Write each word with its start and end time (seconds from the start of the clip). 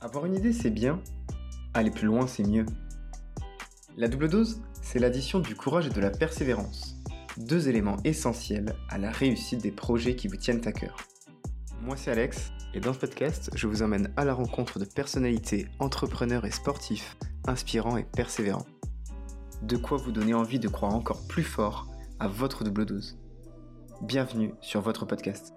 Avoir 0.00 0.26
une 0.26 0.36
idée, 0.36 0.52
c'est 0.52 0.70
bien. 0.70 1.00
Aller 1.74 1.90
plus 1.90 2.06
loin, 2.06 2.26
c'est 2.26 2.42
mieux. 2.46 2.66
La 3.96 4.08
double 4.08 4.28
dose, 4.28 4.62
c'est 4.80 4.98
l'addition 4.98 5.40
du 5.40 5.54
courage 5.54 5.86
et 5.86 5.90
de 5.90 6.00
la 6.00 6.10
persévérance. 6.10 6.96
Deux 7.36 7.68
éléments 7.68 7.96
essentiels 8.04 8.74
à 8.88 8.98
la 8.98 9.10
réussite 9.10 9.62
des 9.62 9.70
projets 9.70 10.16
qui 10.16 10.28
vous 10.28 10.36
tiennent 10.36 10.66
à 10.66 10.72
cœur. 10.72 10.96
Moi, 11.82 11.96
c'est 11.96 12.10
Alex, 12.10 12.52
et 12.74 12.80
dans 12.80 12.92
ce 12.92 12.98
podcast, 12.98 13.50
je 13.54 13.66
vous 13.66 13.82
emmène 13.82 14.12
à 14.16 14.24
la 14.24 14.34
rencontre 14.34 14.78
de 14.78 14.84
personnalités, 14.84 15.66
entrepreneurs 15.78 16.44
et 16.44 16.50
sportifs, 16.50 17.16
inspirants 17.46 17.96
et 17.96 18.04
persévérants. 18.04 18.66
De 19.62 19.76
quoi 19.76 19.98
vous 19.98 20.12
donner 20.12 20.34
envie 20.34 20.60
de 20.60 20.68
croire 20.68 20.94
encore 20.94 21.26
plus 21.26 21.42
fort 21.42 21.88
à 22.20 22.28
votre 22.28 22.62
double 22.62 22.86
dose. 22.86 23.18
Bienvenue 24.02 24.54
sur 24.60 24.80
votre 24.80 25.04
podcast. 25.04 25.52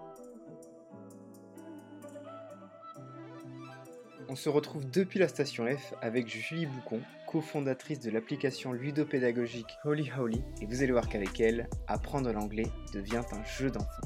On 4.28 4.36
se 4.36 4.50
retrouve 4.50 4.90
depuis 4.90 5.20
la 5.20 5.28
station 5.28 5.66
F 5.68 5.94
avec 6.02 6.28
Julie 6.28 6.66
Boucon, 6.66 7.02
cofondatrice 7.28 8.00
de 8.00 8.10
l'application 8.10 8.74
ludopédagogique 8.74 9.78
Holy 9.86 10.12
Holy, 10.18 10.42
et 10.62 10.66
vous 10.66 10.82
allez 10.82 10.92
voir 10.92 11.08
qu'avec 11.08 11.40
elle, 11.40 11.70
apprendre 11.88 12.32
l'anglais 12.32 12.68
devient 12.94 13.22
un 13.32 13.44
jeu 13.44 13.70
d'enfant. 13.70 14.02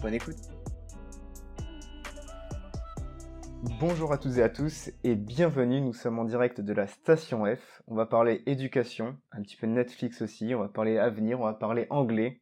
Bonne 0.00 0.14
écoute 0.14 0.55
Bonjour 3.68 4.12
à 4.12 4.18
toutes 4.18 4.38
et 4.38 4.42
à 4.42 4.48
tous 4.48 4.90
et 5.04 5.14
bienvenue, 5.14 5.80
nous 5.80 5.92
sommes 5.92 6.18
en 6.18 6.24
direct 6.24 6.60
de 6.60 6.72
la 6.72 6.86
station 6.86 7.44
F. 7.44 7.82
On 7.88 7.94
va 7.94 8.06
parler 8.06 8.42
éducation, 8.46 9.16
un 9.32 9.42
petit 9.42 9.56
peu 9.56 9.66
Netflix 9.66 10.22
aussi, 10.22 10.54
on 10.54 10.60
va 10.60 10.68
parler 10.68 10.98
avenir, 10.98 11.40
on 11.40 11.44
va 11.44 11.52
parler 11.52 11.86
anglais 11.90 12.40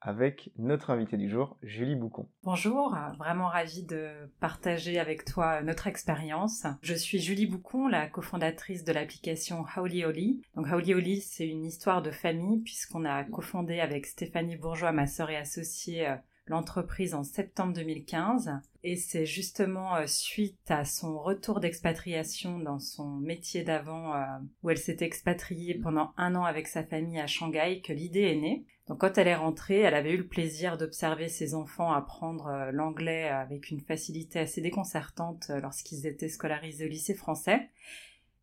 avec 0.00 0.50
notre 0.58 0.90
invité 0.90 1.16
du 1.16 1.30
jour, 1.30 1.56
Julie 1.62 1.94
Boucon. 1.94 2.28
Bonjour, 2.42 2.96
vraiment 3.18 3.46
ravie 3.46 3.84
de 3.84 4.08
partager 4.40 4.98
avec 4.98 5.24
toi 5.24 5.62
notre 5.62 5.86
expérience. 5.86 6.66
Je 6.82 6.94
suis 6.94 7.20
Julie 7.20 7.46
Boucon, 7.46 7.86
la 7.86 8.08
cofondatrice 8.08 8.82
de 8.82 8.92
l'application 8.92 9.64
Howly 9.76 10.04
Holy. 10.04 10.42
Donc 10.56 10.66
Howly 10.66 11.20
c'est 11.20 11.46
une 11.46 11.64
histoire 11.64 12.02
de 12.02 12.10
famille 12.10 12.60
puisqu'on 12.60 13.04
a 13.04 13.22
cofondé 13.24 13.78
avec 13.78 14.06
Stéphanie 14.06 14.56
Bourgeois, 14.56 14.90
ma 14.90 15.06
sœur 15.06 15.30
et 15.30 15.36
associée, 15.36 16.08
euh, 16.08 16.16
l'entreprise 16.46 17.14
en 17.14 17.24
septembre 17.24 17.72
2015 17.74 18.52
et 18.84 18.96
c'est 18.96 19.26
justement 19.26 19.94
euh, 19.96 20.06
suite 20.06 20.68
à 20.68 20.84
son 20.84 21.18
retour 21.18 21.60
d'expatriation 21.60 22.58
dans 22.58 22.80
son 22.80 23.08
métier 23.08 23.62
d'avant 23.62 24.14
euh, 24.14 24.24
où 24.62 24.70
elle 24.70 24.78
s'est 24.78 24.98
expatriée 25.00 25.74
pendant 25.74 26.12
un 26.16 26.34
an 26.34 26.44
avec 26.44 26.66
sa 26.66 26.82
famille 26.82 27.20
à 27.20 27.28
Shanghai 27.28 27.80
que 27.80 27.92
l'idée 27.92 28.22
est 28.22 28.36
née. 28.36 28.64
Donc 28.88 29.00
quand 29.00 29.18
elle 29.18 29.28
est 29.28 29.36
rentrée, 29.36 29.80
elle 29.80 29.94
avait 29.94 30.12
eu 30.12 30.16
le 30.16 30.26
plaisir 30.26 30.76
d'observer 30.76 31.28
ses 31.28 31.54
enfants 31.54 31.92
apprendre 31.92 32.48
euh, 32.48 32.72
l'anglais 32.72 33.28
avec 33.28 33.70
une 33.70 33.80
facilité 33.80 34.40
assez 34.40 34.60
déconcertante 34.60 35.52
lorsqu'ils 35.62 36.06
étaient 36.06 36.28
scolarisés 36.28 36.86
au 36.86 36.88
lycée 36.88 37.14
français. 37.14 37.70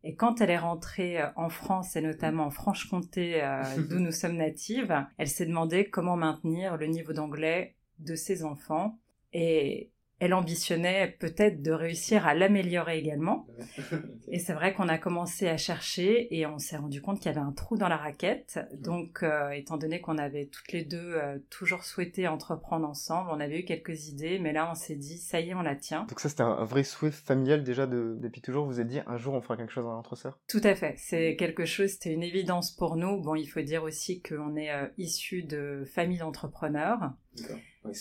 Et 0.05 0.15
quand 0.15 0.39
elle 0.39 0.51
est 0.51 0.57
rentrée 0.57 1.17
en 1.35 1.49
France 1.49 1.97
et 1.97 2.01
notamment 2.01 2.45
en 2.45 2.49
Franche-Comté, 2.49 3.41
d'où 3.89 3.99
nous 3.99 4.13
sommes 4.13 4.37
natives, 4.37 5.05
elle 5.17 5.27
s'est 5.27 5.45
demandé 5.45 5.89
comment 5.89 6.15
maintenir 6.15 6.77
le 6.77 6.85
niveau 6.85 7.11
d'anglais 7.11 7.75
de 7.99 8.15
ses 8.15 8.43
enfants. 8.43 8.97
Et 9.33 9.91
elle 10.19 10.33
ambitionnait 10.33 11.15
peut-être 11.19 11.61
de 11.61 11.71
réussir 11.71 12.27
à 12.27 12.33
l'améliorer 12.33 12.99
également. 12.99 13.47
Et 14.27 14.39
c'est 14.39 14.53
vrai 14.53 14.73
qu'on 14.73 14.89
a 14.89 14.97
commencé 14.97 15.47
à 15.47 15.57
chercher 15.57 16.35
et 16.35 16.45
on 16.45 16.59
s'est 16.59 16.77
rendu 16.77 17.01
compte 17.01 17.19
qu'il 17.19 17.27
y 17.27 17.35
avait 17.35 17.45
un 17.45 17.51
trou 17.51 17.77
dans 17.77 17.87
la 17.87 17.97
raquette. 17.97 18.59
Donc, 18.77 19.23
euh, 19.23 19.49
étant 19.51 19.77
donné 19.77 20.01
qu'on 20.01 20.17
avait 20.17 20.45
toutes 20.45 20.71
les 20.71 20.83
deux 20.83 21.13
euh, 21.15 21.39
toujours 21.49 21.83
souhaité 21.83 22.27
entreprendre 22.27 22.87
ensemble, 22.87 23.29
on 23.31 23.39
avait 23.39 23.61
eu 23.61 23.65
quelques 23.65 24.09
idées, 24.09 24.37
mais 24.37 24.53
là, 24.53 24.69
on 24.69 24.75
s'est 24.75 24.95
dit, 24.95 25.17
ça 25.17 25.39
y 25.39 25.49
est, 25.49 25.53
on 25.55 25.61
la 25.61 25.75
tient. 25.75 26.03
Donc 26.03 26.19
ça, 26.19 26.29
c'était 26.29 26.43
un 26.43 26.63
vrai 26.63 26.83
souhait 26.83 27.11
familial 27.11 27.63
déjà 27.63 27.87
depuis 27.87 28.41
toujours. 28.41 28.65
Vous 28.65 28.73
vous 28.73 28.81
êtes 28.81 28.87
dit, 28.87 28.99
un 29.07 29.17
jour, 29.17 29.33
on 29.33 29.41
fera 29.41 29.57
quelque 29.57 29.73
chose 29.73 29.85
entre 29.85 30.15
sœurs? 30.15 30.37
Tout 30.47 30.61
à 30.63 30.75
fait. 30.75 30.95
C'est 30.97 31.35
quelque 31.37 31.65
chose, 31.65 31.91
c'était 31.91 32.13
une 32.13 32.23
évidence 32.23 32.71
pour 32.71 32.97
nous. 32.97 33.19
Bon, 33.21 33.35
il 33.35 33.47
faut 33.47 33.61
dire 33.61 33.83
aussi 33.83 34.21
qu'on 34.21 34.55
est 34.57 34.71
euh, 34.71 34.85
issus 34.97 35.43
de 35.43 35.85
familles 35.87 36.19
d'entrepreneurs. 36.19 37.13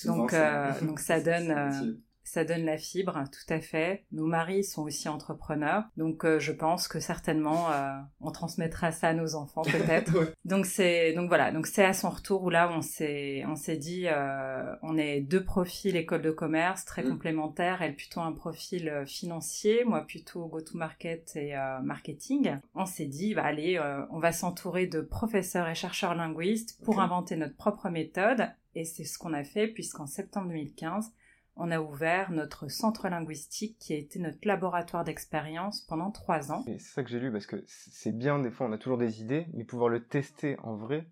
Donc, 0.05 0.35
donc 0.83 1.01
ça 1.01 1.21
donne 1.21 1.99
ça 2.29 2.45
donne 2.45 2.65
la 2.65 2.77
fibre, 2.77 3.25
tout 3.33 3.53
à 3.53 3.61
fait. 3.61 4.05
Nos 4.13 4.27
maris 4.27 4.63
sont 4.63 4.83
aussi 4.83 5.09
entrepreneurs, 5.09 5.85
donc 5.97 6.25
euh, 6.25 6.39
je 6.39 6.53
pense 6.53 6.87
que 6.87 7.01
certainement 7.01 7.73
euh, 7.73 7.93
on 8.21 8.31
transmettra 8.31 8.93
ça 8.93 9.09
à 9.09 9.15
nos 9.15 9.35
enfants 9.35 9.63
peut-être. 9.65 10.35
Donc 10.45 10.67
c'est 10.67 11.15
donc 11.15 11.29
voilà, 11.29 11.51
donc 11.51 11.67
c'est 11.67 11.85
à 11.85 11.95
son 11.95 12.11
retour 12.11 12.43
où 12.45 12.51
là 12.51 12.71
on 12.71 12.83
s'est 12.83 13.45
on 13.49 13.57
s'est 13.57 13.79
dit 13.79 14.05
euh, 14.07 14.75
on 14.83 14.99
est 14.99 15.21
deux 15.21 15.43
profils 15.43 15.97
école 15.97 16.23
de 16.23 16.31
commerce 16.31 16.85
très 16.85 17.03
mm. 17.03 17.09
complémentaires. 17.09 17.81
Elle 17.81 17.97
plutôt 17.97 18.21
un 18.21 18.33
profil 18.33 19.05
financier, 19.07 19.85
moi 19.85 20.03
plutôt 20.03 20.47
go-to-market 20.47 21.37
et 21.37 21.55
marketing. 21.83 22.59
On 22.75 22.85
s'est 22.85 23.07
dit 23.07 23.35
bah 23.35 23.45
allez, 23.45 23.81
on 24.11 24.19
va 24.19 24.33
s'entourer 24.33 24.87
de 24.87 25.01
professeurs 25.01 25.69
et 25.69 25.75
chercheurs 25.75 26.15
linguistes 26.15 26.79
pour 26.85 27.01
inventer 27.01 27.37
notre 27.37 27.57
propre 27.57 27.89
méthode. 27.89 28.49
Et 28.79 28.85
c'est 28.85 29.05
ce 29.05 29.19
qu'on 29.19 29.33
a 29.33 29.43
fait 29.43 29.67
puisqu'en 29.67 30.07
septembre 30.07 30.49
2015 30.51 31.13
on 31.61 31.73
a 31.73 31.81
ouvert 31.81 32.31
notre 32.31 32.69
centre 32.71 33.09
linguistique 33.09 33.77
qui 33.81 33.93
a 33.93 33.97
été 33.97 34.21
notre 34.21 34.39
laboratoire 34.45 35.03
d'expérience 35.03 35.81
pendant 35.81 36.13
trois 36.13 36.53
ans. 36.53 36.63
C'est 36.65 36.79
ça 36.79 37.03
que 37.03 37.11
j'ai 37.11 37.19
lu 37.19 37.33
parce 37.33 37.47
que 37.47 37.65
c'est 37.67 38.17
bien, 38.17 38.39
des 38.39 38.53
fois 38.53 38.69
on 38.69 38.73
a 38.73 38.79
toujours 38.79 38.97
des 38.97 39.21
idées, 39.21 39.49
mais 39.55 39.65
pouvoir 39.65 39.89
le 39.89 40.05
tester 40.05 40.57
en 40.61 40.77
vrai, 40.77 41.09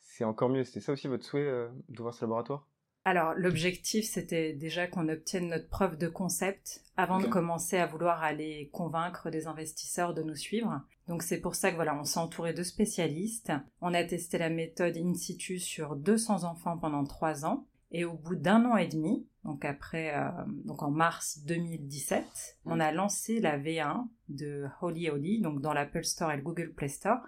c'est 0.00 0.24
encore 0.24 0.48
mieux. 0.48 0.64
C'était 0.64 0.80
ça 0.80 0.92
aussi 0.92 1.06
votre 1.06 1.26
souhait 1.26 1.42
euh, 1.42 1.68
d'ouvrir 1.90 2.14
ce 2.14 2.22
laboratoire? 2.22 2.66
Alors, 3.04 3.32
l'objectif, 3.34 4.04
c'était 4.04 4.52
déjà 4.52 4.86
qu'on 4.86 5.08
obtienne 5.08 5.48
notre 5.48 5.68
preuve 5.68 5.96
de 5.96 6.08
concept 6.08 6.84
avant 6.98 7.18
de 7.18 7.26
commencer 7.26 7.78
à 7.78 7.86
vouloir 7.86 8.22
aller 8.22 8.68
convaincre 8.74 9.30
des 9.30 9.46
investisseurs 9.46 10.12
de 10.12 10.22
nous 10.22 10.34
suivre. 10.34 10.82
Donc, 11.08 11.22
c'est 11.22 11.40
pour 11.40 11.54
ça 11.54 11.70
que 11.70 11.76
voilà, 11.76 11.98
on 11.98 12.04
s'est 12.04 12.20
entouré 12.20 12.52
de 12.52 12.62
spécialistes. 12.62 13.52
On 13.80 13.94
a 13.94 14.04
testé 14.04 14.36
la 14.36 14.50
méthode 14.50 14.98
in 14.98 15.14
situ 15.14 15.58
sur 15.58 15.96
200 15.96 16.44
enfants 16.44 16.76
pendant 16.76 17.04
trois 17.04 17.46
ans. 17.46 17.66
Et 17.90 18.04
au 18.04 18.12
bout 18.12 18.36
d'un 18.36 18.64
an 18.66 18.76
et 18.76 18.86
demi, 18.86 19.26
donc 19.44 19.64
après, 19.64 20.14
euh, 20.14 20.28
donc 20.64 20.82
en 20.82 20.90
mars 20.90 21.40
2017, 21.44 22.58
on 22.66 22.78
a 22.78 22.92
lancé 22.92 23.40
la 23.40 23.58
V1 23.58 24.06
de 24.28 24.66
Holy 24.80 25.10
Holy, 25.10 25.40
donc 25.40 25.60
dans 25.60 25.72
l'Apple 25.72 26.04
Store 26.04 26.30
et 26.30 26.36
le 26.36 26.42
Google 26.42 26.72
Play 26.72 26.88
Store, 26.88 27.18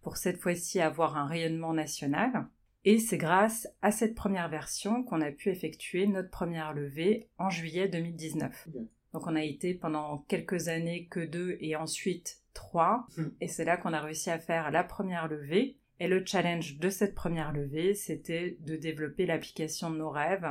pour 0.00 0.16
cette 0.16 0.38
fois-ci 0.38 0.80
avoir 0.80 1.18
un 1.18 1.26
rayonnement 1.26 1.74
national. 1.74 2.46
Et 2.86 3.00
c'est 3.00 3.18
grâce 3.18 3.68
à 3.82 3.90
cette 3.90 4.14
première 4.14 4.48
version 4.48 5.02
qu'on 5.02 5.20
a 5.20 5.32
pu 5.32 5.50
effectuer 5.50 6.06
notre 6.06 6.30
première 6.30 6.72
levée 6.72 7.28
en 7.36 7.50
juillet 7.50 7.88
2019. 7.88 8.68
Donc 9.12 9.26
on 9.26 9.34
a 9.34 9.42
été 9.42 9.74
pendant 9.74 10.18
quelques 10.28 10.68
années 10.68 11.06
que 11.06 11.18
deux 11.18 11.58
et 11.60 11.74
ensuite 11.74 12.42
trois. 12.54 13.08
Hmm. 13.16 13.30
Et 13.40 13.48
c'est 13.48 13.64
là 13.64 13.76
qu'on 13.76 13.92
a 13.92 14.00
réussi 14.00 14.30
à 14.30 14.38
faire 14.38 14.70
la 14.70 14.84
première 14.84 15.26
levée 15.26 15.76
et 15.98 16.08
le 16.08 16.24
challenge 16.24 16.78
de 16.78 16.90
cette 16.90 17.14
première 17.14 17.52
levée, 17.52 17.94
c'était 17.94 18.58
de 18.60 18.76
développer 18.76 19.24
l'application 19.24 19.90
de 19.90 19.96
nos 19.96 20.10
rêves, 20.10 20.46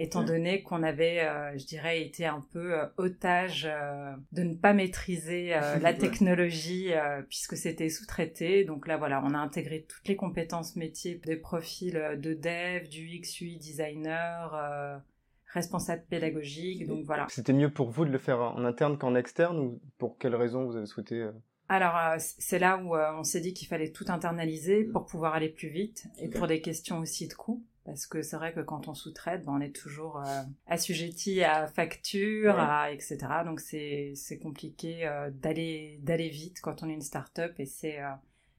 étant 0.00 0.24
donné 0.24 0.62
qu'on 0.62 0.82
avait, 0.82 1.20
euh, 1.20 1.56
je 1.58 1.66
dirais, 1.66 2.02
été 2.02 2.24
un 2.24 2.44
peu 2.52 2.74
euh, 2.74 2.86
otage 2.96 3.68
euh, 3.70 4.12
de 4.32 4.42
ne 4.42 4.54
pas 4.54 4.72
maîtriser 4.72 5.50
la 5.82 5.92
technologie 5.92 6.90
puisque 7.28 7.56
c'était 7.56 7.88
sous-traité. 7.88 8.64
Donc 8.64 8.86
là, 8.86 8.96
voilà, 8.96 9.22
on 9.24 9.34
a 9.34 9.38
intégré 9.38 9.84
toutes 9.86 10.08
les 10.08 10.16
compétences 10.16 10.74
métiers 10.76 11.20
des 11.24 11.36
profils 11.36 12.00
de 12.16 12.34
dev, 12.34 12.88
du 12.88 13.20
XUI 13.20 13.58
designer, 13.58 15.02
responsable 15.46 16.04
pédagogique. 16.08 16.86
Donc 16.86 17.04
voilà. 17.04 17.26
C'était 17.28 17.52
mieux 17.52 17.70
pour 17.70 17.90
vous 17.90 18.04
de 18.04 18.10
le 18.10 18.18
faire 18.18 18.40
en 18.40 18.64
interne 18.64 18.96
qu'en 18.96 19.14
externe 19.14 19.58
ou 19.58 19.80
pour 19.98 20.16
quelles 20.18 20.36
raisons 20.36 20.64
vous 20.64 20.76
avez 20.76 20.86
souhaité 20.86 21.28
alors, 21.72 21.94
c'est 22.18 22.58
là 22.58 22.78
où 22.78 22.96
on 22.96 23.22
s'est 23.22 23.38
dit 23.38 23.54
qu'il 23.54 23.68
fallait 23.68 23.92
tout 23.92 24.06
internaliser 24.08 24.82
pour 24.82 25.06
pouvoir 25.06 25.34
aller 25.34 25.48
plus 25.48 25.68
vite 25.68 26.08
et 26.18 26.28
pour 26.28 26.48
des 26.48 26.60
questions 26.60 26.98
aussi 26.98 27.28
de 27.28 27.34
coûts. 27.34 27.62
Parce 27.90 28.06
que 28.06 28.22
c'est 28.22 28.36
vrai 28.36 28.52
que 28.52 28.60
quand 28.60 28.86
on 28.86 28.94
sous-traite, 28.94 29.44
ben, 29.44 29.52
on 29.52 29.60
est 29.60 29.74
toujours 29.74 30.18
euh, 30.18 30.42
assujetti 30.66 31.42
à 31.42 31.66
facture, 31.66 32.58
à, 32.58 32.92
etc. 32.92 33.18
Donc 33.44 33.58
c'est 33.60 34.38
compliqué 34.40 35.10
d'aller 35.32 35.98
d'aller 36.02 36.28
vite 36.28 36.60
quand 36.62 36.84
on 36.84 36.88
est 36.88 36.94
une 36.94 37.02
start-up 37.02 37.52
et 37.58 37.66
c'est 37.66 37.98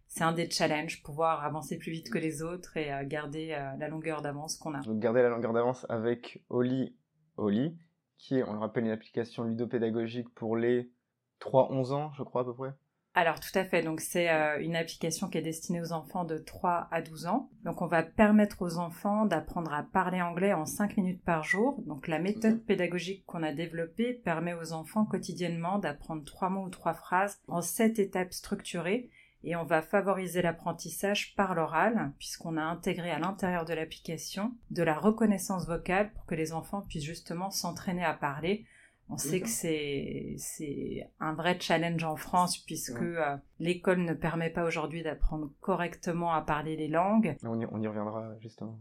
c'est 0.07 0.25
un 0.25 0.33
des 0.33 0.49
challenges, 0.49 1.01
pouvoir 1.01 1.45
avancer 1.45 1.77
plus 1.77 1.91
vite 1.91 2.09
que 2.09 2.17
les 2.17 2.43
autres 2.43 2.75
et 2.75 2.91
garder 3.05 3.57
la 3.79 3.87
longueur 3.87 4.21
d'avance 4.21 4.57
qu'on 4.57 4.73
a. 4.73 4.81
Donc 4.81 4.99
garder 4.99 5.21
la 5.21 5.29
longueur 5.29 5.53
d'avance 5.53 5.85
avec 5.87 6.43
Oli 6.49 6.93
Oli, 7.37 7.77
qui 8.17 8.37
est, 8.37 8.43
on 8.43 8.53
le 8.53 8.59
rappelle, 8.59 8.85
une 8.85 8.91
application 8.91 9.43
ludopédagogique 9.43 10.29
pour 10.33 10.55
les 10.55 10.91
3-11 11.39 11.93
ans, 11.93 12.11
je 12.13 12.23
crois 12.23 12.41
à 12.41 12.45
peu 12.45 12.53
près. 12.53 12.73
Alors 13.13 13.41
tout 13.41 13.51
à 13.55 13.65
fait, 13.65 13.83
donc 13.83 13.99
c'est 13.99 14.29
euh, 14.29 14.61
une 14.61 14.75
application 14.75 15.27
qui 15.27 15.37
est 15.37 15.41
destinée 15.41 15.81
aux 15.81 15.91
enfants 15.91 16.23
de 16.23 16.37
3 16.37 16.87
à 16.91 17.01
12 17.01 17.25
ans. 17.25 17.49
Donc 17.65 17.81
on 17.81 17.87
va 17.87 18.03
permettre 18.03 18.61
aux 18.61 18.77
enfants 18.77 19.25
d'apprendre 19.25 19.73
à 19.73 19.83
parler 19.83 20.21
anglais 20.21 20.53
en 20.53 20.65
5 20.65 20.95
minutes 20.95 21.21
par 21.23 21.43
jour. 21.43 21.81
Donc 21.85 22.07
la 22.07 22.19
méthode 22.19 22.53
mhm. 22.53 22.63
pédagogique 22.63 23.25
qu'on 23.25 23.43
a 23.43 23.51
développée 23.51 24.13
permet 24.13 24.53
aux 24.53 24.71
enfants 24.71 25.05
quotidiennement 25.05 25.77
d'apprendre 25.77 26.23
3 26.23 26.49
mots 26.49 26.65
ou 26.65 26.69
3 26.69 26.93
phrases 26.93 27.41
en 27.49 27.61
7 27.61 27.99
étapes 27.99 28.33
structurées 28.33 29.09
et 29.43 29.55
on 29.55 29.63
va 29.63 29.81
favoriser 29.81 30.41
l'apprentissage 30.41 31.35
par 31.35 31.55
l'oral, 31.55 32.13
puisqu'on 32.19 32.57
a 32.57 32.63
intégré 32.63 33.11
à 33.11 33.19
l'intérieur 33.19 33.65
de 33.65 33.73
l'application 33.73 34.53
de 34.69 34.83
la 34.83 34.93
reconnaissance 34.93 35.67
vocale 35.67 36.13
pour 36.13 36.25
que 36.25 36.35
les 36.35 36.53
enfants 36.53 36.81
puissent 36.81 37.03
justement 37.03 37.49
s'entraîner 37.49 38.05
à 38.05 38.13
parler. 38.13 38.65
On 39.11 39.17
sait 39.17 39.41
que 39.41 39.49
c'est 39.49 41.11
un 41.19 41.33
vrai 41.33 41.59
challenge 41.59 42.03
en 42.03 42.15
France 42.15 42.57
puisque 42.59 43.01
euh, 43.01 43.35
l'école 43.59 43.99
ne 43.99 44.13
permet 44.13 44.49
pas 44.49 44.63
aujourd'hui 44.63 45.03
d'apprendre 45.03 45.51
correctement 45.59 46.33
à 46.33 46.41
parler 46.41 46.77
les 46.77 46.87
langues. 46.87 47.35
On 47.43 47.59
y, 47.59 47.65
on 47.65 47.81
y 47.81 47.87
reviendra 47.87 48.33
justement. 48.39 48.79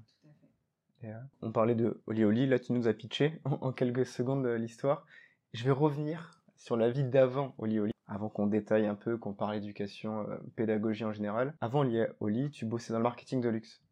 Euh, 1.05 1.13
on 1.43 1.51
parlait 1.51 1.75
de 1.75 2.03
Oli 2.07 2.25
Oli, 2.25 2.47
là 2.47 2.59
tu 2.59 2.73
nous 2.73 2.87
as 2.87 2.93
pitché 2.93 3.41
en, 3.45 3.73
quelques 3.73 4.07
secondes 4.07 4.47
euh, 4.47 4.57
l'histoire. 4.57 5.07
Je 5.53 5.65
vais 5.65 5.71
revenir 5.71 6.43
sur 6.57 6.77
la 6.77 6.91
vie 6.91 7.05
d'avant 7.05 7.55
Oli 7.59 7.81
Oli 7.81 7.93
avant 8.07 8.29
qu'on 8.29 8.47
détaille 8.47 8.87
un 8.87 8.97
peu, 8.97 9.17
qu'on 9.17 9.33
parle 9.33 9.57
éducation, 9.57 10.29
euh, 10.29 10.37
pédagogie 10.57 11.05
en 11.05 11.13
général. 11.13 11.55
Avant 11.61 11.85
au 12.21 12.29
lit, 12.29 12.51
tu 12.51 12.67
bossais 12.67 12.93
dans 12.93 12.99
le 12.99 13.05
marketing 13.05 13.41
de 13.41 13.49
luxe. 13.49 13.83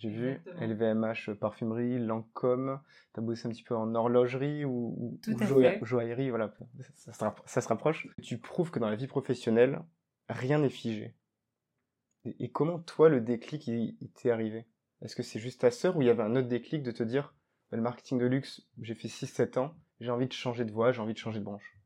J'ai 0.00 0.08
vu 0.08 0.40
LVMH 0.58 1.28
euh, 1.28 1.34
parfumerie, 1.34 1.98
Lancôme, 1.98 2.80
tu 3.12 3.20
as 3.20 3.22
bossé 3.22 3.46
un 3.46 3.50
petit 3.50 3.62
peu 3.62 3.76
en 3.76 3.94
horlogerie 3.94 4.64
ou, 4.64 5.20
joaillerie, 5.82 6.30
voilà, 6.30 6.54
ça, 6.94 7.60
se 7.60 7.68
rapproche. 7.68 8.08
Tu 8.22 8.38
prouves 8.38 8.70
que 8.70 8.78
dans 8.78 8.88
la 8.88 8.96
vie 8.96 9.06
professionnelle, 9.06 9.82
rien 10.30 10.58
n'est 10.58 10.70
figé. 10.70 11.14
Et, 12.24 12.50
comment 12.50 12.78
toi, 12.78 13.10
le 13.10 13.20
déclic, 13.20 13.66
il, 13.66 14.10
t'est 14.14 14.30
arrivé? 14.30 14.66
Est-ce 15.02 15.14
que 15.14 15.22
c'est 15.22 15.38
juste 15.38 15.60
ta 15.60 15.70
sœur 15.70 15.98
ou 15.98 16.02
il 16.02 16.06
y 16.06 16.10
avait 16.10 16.22
un 16.22 16.34
autre 16.34 16.48
déclic 16.48 16.82
de 16.82 16.92
te 16.92 17.02
dire, 17.02 17.34
bah, 17.70 17.76
le 17.76 17.82
marketing 17.82 18.18
de 18.18 18.26
luxe, 18.26 18.66
j'ai 18.80 18.94
fait 18.94 19.08
6-7 19.08 19.58
ans, 19.58 19.74
j'ai 20.00 20.10
envie 20.10 20.28
de 20.28 20.32
changer 20.32 20.64
de 20.64 20.72
voie, 20.72 20.92
j'ai 20.92 21.02
envie 21.02 21.12
de 21.12 21.18
changer 21.18 21.40
de 21.40 21.44
branche? 21.44 21.78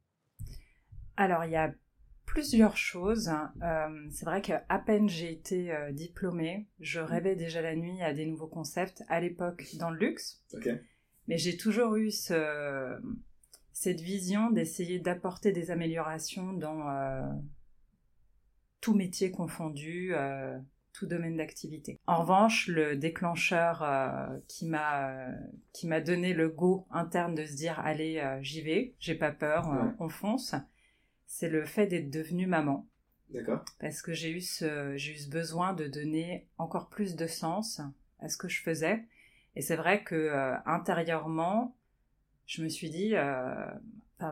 Alors, 1.16 1.44
il 1.44 1.50
y 1.50 1.56
a 1.56 1.74
plusieurs 2.34 2.76
choses. 2.76 3.30
Euh, 3.62 4.08
c'est 4.10 4.24
vrai 4.24 4.42
qu'à 4.42 4.60
peine 4.84 5.08
j'ai 5.08 5.32
été 5.32 5.72
euh, 5.72 5.92
diplômée, 5.92 6.66
je 6.80 7.00
mm. 7.00 7.04
rêvais 7.04 7.36
déjà 7.36 7.62
la 7.62 7.76
nuit 7.76 8.02
à 8.02 8.12
des 8.12 8.26
nouveaux 8.26 8.48
concepts, 8.48 9.04
à 9.08 9.20
l'époque 9.20 9.64
dans 9.78 9.90
le 9.90 9.98
luxe. 9.98 10.42
Mais 11.28 11.38
j'ai 11.38 11.56
toujours 11.56 11.94
eu 11.94 12.10
cette 12.10 13.00
vision 14.00 14.50
d'essayer 14.50 14.98
d'apporter 14.98 15.52
des 15.52 15.70
améliorations 15.70 16.52
dans 16.52 16.88
euh, 16.88 17.22
tout 18.80 18.94
métier 18.94 19.30
confondu, 19.30 20.12
tout 20.92 21.06
domaine 21.06 21.36
d'activité. 21.36 21.98
En 22.06 22.20
revanche, 22.20 22.66
le 22.68 22.96
déclencheur 22.96 23.82
qui 24.48 24.66
m'a 24.66 25.28
qui 25.72 25.86
m'a 25.86 26.02
donné 26.02 26.34
le 26.34 26.50
go 26.50 26.86
interne 26.90 27.34
de 27.34 27.46
se 27.46 27.54
dire 27.54 27.80
allez 27.80 28.22
j'y 28.42 28.60
vais, 28.60 28.94
j'ai 28.98 29.14
pas 29.14 29.32
peur, 29.32 29.94
on 29.98 30.10
fonce 30.10 30.54
c'est 31.34 31.48
le 31.48 31.64
fait 31.64 31.88
d'être 31.88 32.10
devenue 32.10 32.46
maman. 32.46 32.86
D'accord. 33.30 33.64
Parce 33.80 34.02
que 34.02 34.12
j'ai 34.12 34.30
eu, 34.30 34.40
ce, 34.40 34.96
j'ai 34.96 35.14
eu 35.14 35.16
ce 35.16 35.28
besoin 35.28 35.72
de 35.72 35.88
donner 35.88 36.46
encore 36.58 36.88
plus 36.88 37.16
de 37.16 37.26
sens 37.26 37.80
à 38.20 38.28
ce 38.28 38.36
que 38.36 38.48
je 38.48 38.62
faisais. 38.62 39.02
Et 39.56 39.60
c'est 39.60 39.74
vrai 39.74 40.04
que 40.04 40.14
euh, 40.14 40.54
intérieurement, 40.64 41.76
je 42.46 42.62
me 42.62 42.68
suis 42.68 42.88
dit, 42.88 43.16
euh, 43.16 43.66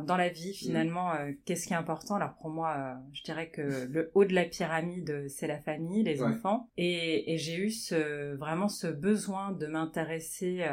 dans 0.06 0.16
la 0.16 0.28
vie, 0.28 0.54
finalement, 0.54 1.12
euh, 1.14 1.32
qu'est-ce 1.44 1.66
qui 1.66 1.72
est 1.72 1.76
important? 1.76 2.14
Alors 2.14 2.36
pour 2.36 2.50
moi, 2.50 2.96
je 3.12 3.24
dirais 3.24 3.50
que 3.50 3.88
le 3.90 4.12
haut 4.14 4.24
de 4.24 4.34
la 4.34 4.44
pyramide, 4.44 5.28
c'est 5.28 5.48
la 5.48 5.58
famille, 5.58 6.04
les 6.04 6.22
enfants. 6.22 6.70
Et, 6.76 7.34
et 7.34 7.36
j'ai 7.36 7.56
eu 7.56 7.70
ce, 7.70 8.36
vraiment 8.36 8.68
ce 8.68 8.86
besoin 8.86 9.50
de 9.50 9.66
m'intéresser 9.66 10.64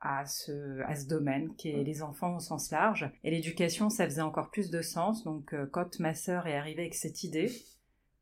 à 0.00 0.26
ce, 0.26 0.80
à 0.82 0.94
ce 0.94 1.06
domaine 1.06 1.54
qui 1.56 1.70
est 1.70 1.82
les 1.82 2.02
enfants 2.02 2.36
au 2.36 2.40
sens 2.40 2.70
large. 2.70 3.10
Et 3.24 3.30
l'éducation, 3.30 3.90
ça 3.90 4.04
faisait 4.04 4.22
encore 4.22 4.50
plus 4.50 4.70
de 4.70 4.82
sens. 4.82 5.24
Donc 5.24 5.52
euh, 5.54 5.66
quand 5.66 5.98
ma 6.00 6.14
sœur 6.14 6.46
est 6.46 6.56
arrivée 6.56 6.82
avec 6.82 6.94
cette 6.94 7.24
idée, 7.24 7.50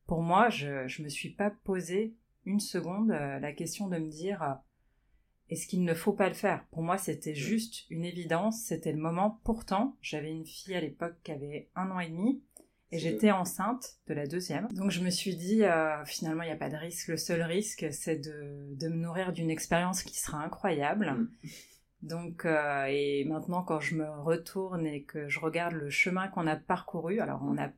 pour 0.07 0.21
moi, 0.21 0.49
je 0.49 0.67
ne 0.67 1.03
me 1.03 1.09
suis 1.09 1.31
pas 1.31 1.49
posé 1.49 2.15
une 2.45 2.59
seconde 2.59 3.11
euh, 3.11 3.39
la 3.39 3.53
question 3.53 3.87
de 3.87 3.97
me 3.97 4.09
dire 4.09 4.43
euh, 4.43 4.53
est-ce 5.49 5.67
qu'il 5.67 5.83
ne 5.83 5.93
faut 5.93 6.13
pas 6.13 6.27
le 6.27 6.35
faire? 6.35 6.65
Pour 6.71 6.81
moi, 6.81 6.97
c'était 6.97 7.35
juste 7.35 7.89
une 7.89 8.03
évidence, 8.03 8.63
c'était 8.63 8.91
le 8.91 8.99
moment. 8.99 9.39
Pourtant, 9.43 9.95
j'avais 10.01 10.31
une 10.31 10.45
fille 10.45 10.75
à 10.75 10.81
l'époque 10.81 11.17
qui 11.23 11.31
avait 11.31 11.69
un 11.75 11.91
an 11.91 11.99
et 11.99 12.09
demi. 12.09 12.41
Et 12.91 12.99
j'étais 12.99 13.31
enceinte 13.31 13.97
de 14.07 14.13
la 14.13 14.27
deuxième. 14.27 14.67
Donc 14.73 14.91
je 14.91 15.01
me 15.01 15.09
suis 15.09 15.35
dit, 15.35 15.63
finalement, 16.05 16.43
il 16.43 16.47
n'y 16.47 16.51
a 16.51 16.57
pas 16.57 16.69
de 16.69 16.77
risque. 16.77 17.07
Le 17.07 17.17
seul 17.17 17.41
risque, 17.41 17.87
c'est 17.91 18.17
de, 18.17 18.75
de 18.75 18.87
me 18.87 18.95
nourrir 18.95 19.33
d'une 19.33 19.49
expérience 19.49 20.03
qui 20.03 20.19
sera 20.19 20.43
incroyable. 20.43 21.11
Mm. 21.11 21.29
Donc, 22.05 22.45
euh, 22.45 22.85
et 22.87 23.25
maintenant, 23.25 23.63
quand 23.63 23.79
je 23.79 23.95
me 23.95 24.07
retourne 24.07 24.85
et 24.85 25.03
que 25.03 25.27
je 25.27 25.39
regarde 25.39 25.73
le 25.73 25.89
chemin 25.89 26.27
qu'on 26.27 26.45
a 26.45 26.55
parcouru, 26.55 27.19
alors 27.19 27.41
on 27.43 27.57
a 27.57 27.69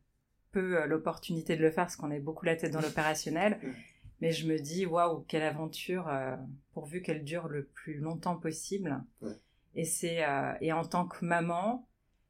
peu 0.52 0.82
euh, 0.82 0.86
l'opportunité 0.86 1.56
de 1.56 1.62
le 1.62 1.72
faire 1.72 1.86
parce 1.86 1.96
qu'on 1.96 2.12
est 2.12 2.20
beaucoup 2.20 2.46
la 2.46 2.58
tête 2.58 2.74
dans 2.74 2.82
l'opérationnel, 2.82 3.58
mais 4.22 4.32
je 4.32 4.46
me 4.48 4.60
dis, 4.60 4.86
waouh, 4.86 5.24
quelle 5.30 5.44
aventure, 5.44 6.10
euh, 6.10 6.36
pourvu 6.74 7.02
qu'elle 7.02 7.24
dure 7.24 7.48
le 7.48 7.64
plus 7.64 8.00
longtemps 8.00 8.36
possible. 8.36 9.02
Et 9.76 9.86
c'est, 9.86 10.26
et 10.60 10.74
en 10.74 10.84
tant 10.84 11.06
que 11.06 11.24
maman, 11.24 11.87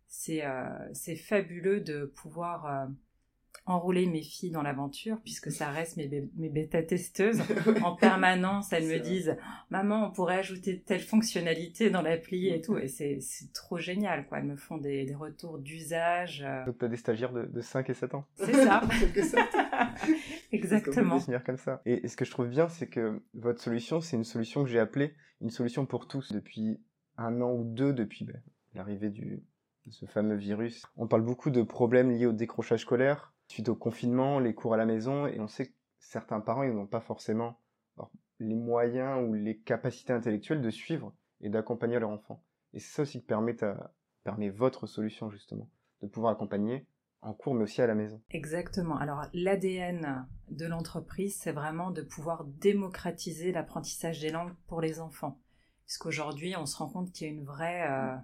c'est, 0.08 0.44
c'est 0.94 1.16
fabuleux 1.16 1.82
de 1.82 2.06
pouvoir 2.06 2.90
enrouler 3.68 4.06
mes 4.06 4.22
filles 4.22 4.52
dans 4.52 4.62
l'aventure 4.62 5.20
puisque 5.22 5.52
ça 5.52 5.70
reste 5.70 5.98
mes, 5.98 6.30
mes 6.38 6.50
bêta-testeuses. 6.50 7.42
en 7.84 7.96
permanence, 7.96 8.72
elles 8.72 8.88
me 8.88 9.00
disent 9.00 9.36
«Maman, 9.70 10.08
on 10.08 10.12
pourrait 10.12 10.38
ajouter 10.38 10.82
telle 10.82 11.02
fonctionnalité 11.02 11.90
dans 11.90 12.02
l'appli 12.02 12.48
et 12.48 12.62
tout.» 12.62 12.78
Et 12.80 12.88
c'est 12.88 13.20
trop 13.54 13.78
génial, 13.78 14.26
quoi. 14.28 14.40
Elles 14.40 14.46
me 14.46 14.56
font 14.56 14.78
des, 14.78 15.06
des 15.06 15.16
retours 15.16 15.60
d'usage. 15.60 16.44
Euh. 16.48 16.66
Donc, 16.66 16.78
tu 16.80 16.86
as 16.86 16.88
des 16.88 16.98
stagiaires 16.98 17.34
de, 17.34 17.46
de 17.46 17.62
5 17.62 17.90
et 17.90 17.94
7 17.94 18.16
ans 18.16 18.26
C'est 18.36 18.54
ça. 18.54 18.82
Exactement. 20.52 21.20
comme 21.46 21.58
ça. 21.58 21.82
Et, 21.86 22.06
et, 22.06 22.08
ce 22.08 22.16
que 22.16 22.26
je 22.26 22.32
trouve 22.32 22.48
bien, 22.48 22.70
c'est 22.70 22.88
que 22.88 23.22
votre 23.34 23.62
solution, 23.62 24.00
c'est 24.00 24.16
une 24.16 24.24
solution 24.24 24.64
que 24.64 24.70
j'ai 24.70 24.80
appelée 24.80 25.14
une 25.42 25.50
solution 25.50 25.86
pour 25.86 26.08
tous 26.08 26.32
depuis 26.32 26.80
un 27.18 27.42
an 27.42 27.52
ou 27.52 27.64
deux, 27.64 27.94
depuis 27.94 28.26
ben, 28.26 28.42
l'arrivée 28.74 29.10
du, 29.10 29.44
ce 29.92 30.06
fameux 30.06 30.36
virus. 30.36 30.86
On 30.96 31.08
parle 31.08 31.24
beaucoup 31.24 31.50
de 31.50 31.62
problèmes 31.62 32.12
liés 32.12 32.26
au 32.26 32.34
décrochage 32.34 32.82
scolaire, 32.82 33.34
suite 33.48 33.70
au 33.70 33.76
confinement, 33.76 34.40
les 34.40 34.54
cours 34.54 34.74
à 34.74 34.78
la 34.78 34.86
maison, 34.86 35.28
et 35.28 35.40
on 35.40 35.48
sait 35.48 35.68
que 35.68 35.74
certains 36.00 36.40
parents, 36.40 36.64
ils 36.64 36.74
n'ont 36.74 36.88
pas 36.88 37.02
forcément 37.02 37.60
les 38.40 38.56
moyens 38.56 39.28
ou 39.28 39.34
les 39.34 39.58
capacités 39.58 40.14
intellectuelles 40.14 40.62
de 40.62 40.70
suivre 40.70 41.14
et 41.42 41.50
d'accompagner 41.50 42.00
leur 42.00 42.10
enfant. 42.10 42.44
Et 42.74 42.80
c'est 42.80 42.96
ça 42.96 43.02
aussi 43.04 43.20
qui 43.20 43.26
permet, 43.26 43.56
permet 44.24 44.50
votre 44.50 44.86
solution, 44.86 45.30
justement, 45.30 45.70
de 46.02 46.08
pouvoir 46.08 46.34
accompagner 46.34 46.86
en 47.22 47.34
cours, 47.34 47.56
mais 47.56 47.64
aussi 47.64 47.82
à 47.82 47.88
la 47.88 47.96
maison. 47.96 48.22
Exactement. 48.30 48.98
Alors, 48.98 49.26
l'ADN 49.34 50.28
de 50.50 50.66
l'entreprise, 50.68 51.36
c'est 51.36 51.52
vraiment 51.52 51.90
de 51.90 52.04
pouvoir 52.04 52.46
démocratiser 52.46 53.52
l'apprentissage 53.52 54.22
des 54.22 54.30
langues 54.30 54.54
pour 54.68 54.82
les 54.82 55.00
enfants. 55.00 55.40
Puisqu'aujourd'hui, 55.86 56.56
on 56.58 56.66
se 56.66 56.78
rend 56.78 56.90
compte 56.90 57.12
qu'il 57.12 57.28
y 57.28 57.30
a 57.30 57.34
une 57.34 57.44
vraie... 57.44 57.90
Euh, 57.90 58.16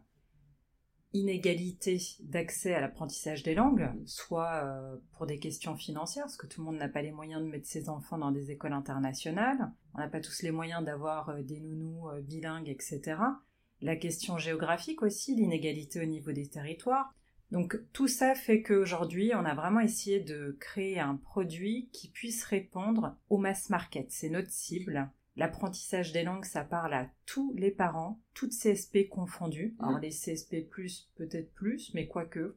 inégalité 1.13 2.01
d'accès 2.22 2.74
à 2.74 2.82
l'apprentissage 2.82 3.43
des 3.43 3.53
langues, 3.53 3.89
soit 4.05 4.63
euh, 4.63 4.98
pour 5.13 5.25
des 5.25 5.39
questions 5.39 5.75
financières, 5.75 6.25
parce 6.25 6.38
que 6.38 6.48
tout 6.48 6.62
le 6.62 6.65
monde 6.65 6.77
n'a 6.77 6.89
pas 6.89 7.01
les 7.01 7.12
moyens 7.12 7.41
de 7.41 7.48
mettre 7.48 7.67
ses 7.67 7.89
enfants 7.89 8.17
dans 8.17 8.32
des 8.32 8.51
écoles 8.51 8.74
internationales, 8.74 9.72
on 9.93 10.00
n'a 10.00 10.08
pas 10.08 10.22
tous 10.22 10.41
les 10.41 10.51
moyens 10.51 10.84
d'avoir 10.84 11.29
euh, 11.29 11.41
des 11.41 11.60
nounous 11.60 12.10
euh, 12.10 12.22
bilingues, 12.22 12.70
etc. 12.70 13.17
La 13.82 13.96
question 13.96 14.38
géographique 14.38 15.03
aussi, 15.03 15.36
l'inégalité 15.36 16.01
au 16.01 16.05
niveau 16.05 16.32
des 16.32 16.48
territoires. 16.48 17.13
Donc 17.51 17.77
tout 17.91 18.08
ça 18.08 18.34
fait 18.34 18.63
qu'aujourd'hui, 18.63 19.34
on 19.36 19.46
a 19.46 19.53
vraiment 19.53 19.82
essayé 19.82 20.20
de 20.20 20.58
créer 20.60 21.00
un 21.00 21.15
produit 21.15 21.89
qui 21.93 22.10
puisse 22.10 22.43
répondre 22.46 23.15
au 23.29 23.38
mass 23.38 23.70
market. 23.70 24.08
C'est 24.10 24.29
notre 24.29 24.50
cible. 24.50 25.12
L'apprentissage 25.35 26.11
des 26.11 26.23
langues, 26.23 26.45
ça 26.45 26.63
parle 26.63 26.93
à 26.93 27.09
tous 27.25 27.53
les 27.55 27.71
parents, 27.71 28.19
toutes 28.33 28.51
CSP 28.51 29.09
confondues. 29.09 29.75
Alors 29.79 29.99
les 29.99 30.09
CSP+, 30.09 30.67
peut-être 31.15 31.51
plus, 31.53 31.93
mais 31.93 32.07
quoique. 32.07 32.55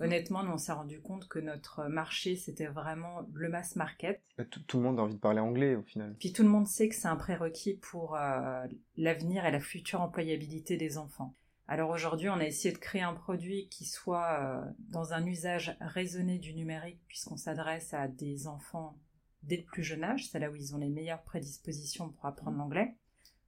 Honnêtement, 0.00 0.42
nous 0.42 0.50
on 0.50 0.58
s'est 0.58 0.72
rendu 0.72 1.00
compte 1.00 1.28
que 1.28 1.38
notre 1.38 1.84
marché, 1.84 2.34
c'était 2.34 2.66
vraiment 2.66 3.20
le 3.32 3.48
mass 3.48 3.76
market. 3.76 4.20
Bah, 4.38 4.44
tout, 4.44 4.78
le 4.78 4.82
monde 4.82 4.98
a 4.98 5.02
envie 5.02 5.14
de 5.14 5.20
parler 5.20 5.40
anglais 5.40 5.76
au 5.76 5.82
final. 5.82 6.16
Puis 6.18 6.32
tout 6.32 6.42
le 6.42 6.48
monde 6.48 6.66
sait 6.66 6.88
que 6.88 6.94
c'est 6.94 7.08
un 7.08 7.16
prérequis 7.16 7.74
pour 7.74 8.16
euh, 8.16 8.66
l'avenir 8.96 9.44
et 9.44 9.52
la 9.52 9.60
future 9.60 10.00
employabilité 10.00 10.76
des 10.76 10.98
enfants. 10.98 11.34
Alors 11.66 11.90
aujourd'hui, 11.90 12.28
on 12.28 12.34
a 12.40 12.44
essayé 12.44 12.74
de 12.74 12.78
créer 12.78 13.02
un 13.02 13.14
produit 13.14 13.68
qui 13.68 13.86
soit 13.86 14.40
euh, 14.40 14.70
dans 14.90 15.12
un 15.12 15.24
usage 15.24 15.76
raisonné 15.80 16.38
du 16.38 16.54
numérique, 16.54 17.00
puisqu'on 17.06 17.36
s'adresse 17.36 17.94
à 17.94 18.08
des 18.08 18.46
enfants 18.46 18.98
dès 19.46 19.56
le 19.56 19.64
plus 19.64 19.82
jeune 19.82 20.04
âge, 20.04 20.28
c'est 20.28 20.38
là 20.38 20.50
où 20.50 20.54
ils 20.54 20.74
ont 20.74 20.78
les 20.78 20.88
meilleures 20.88 21.22
prédispositions 21.22 22.10
pour 22.10 22.26
apprendre 22.26 22.58
l'anglais 22.58 22.96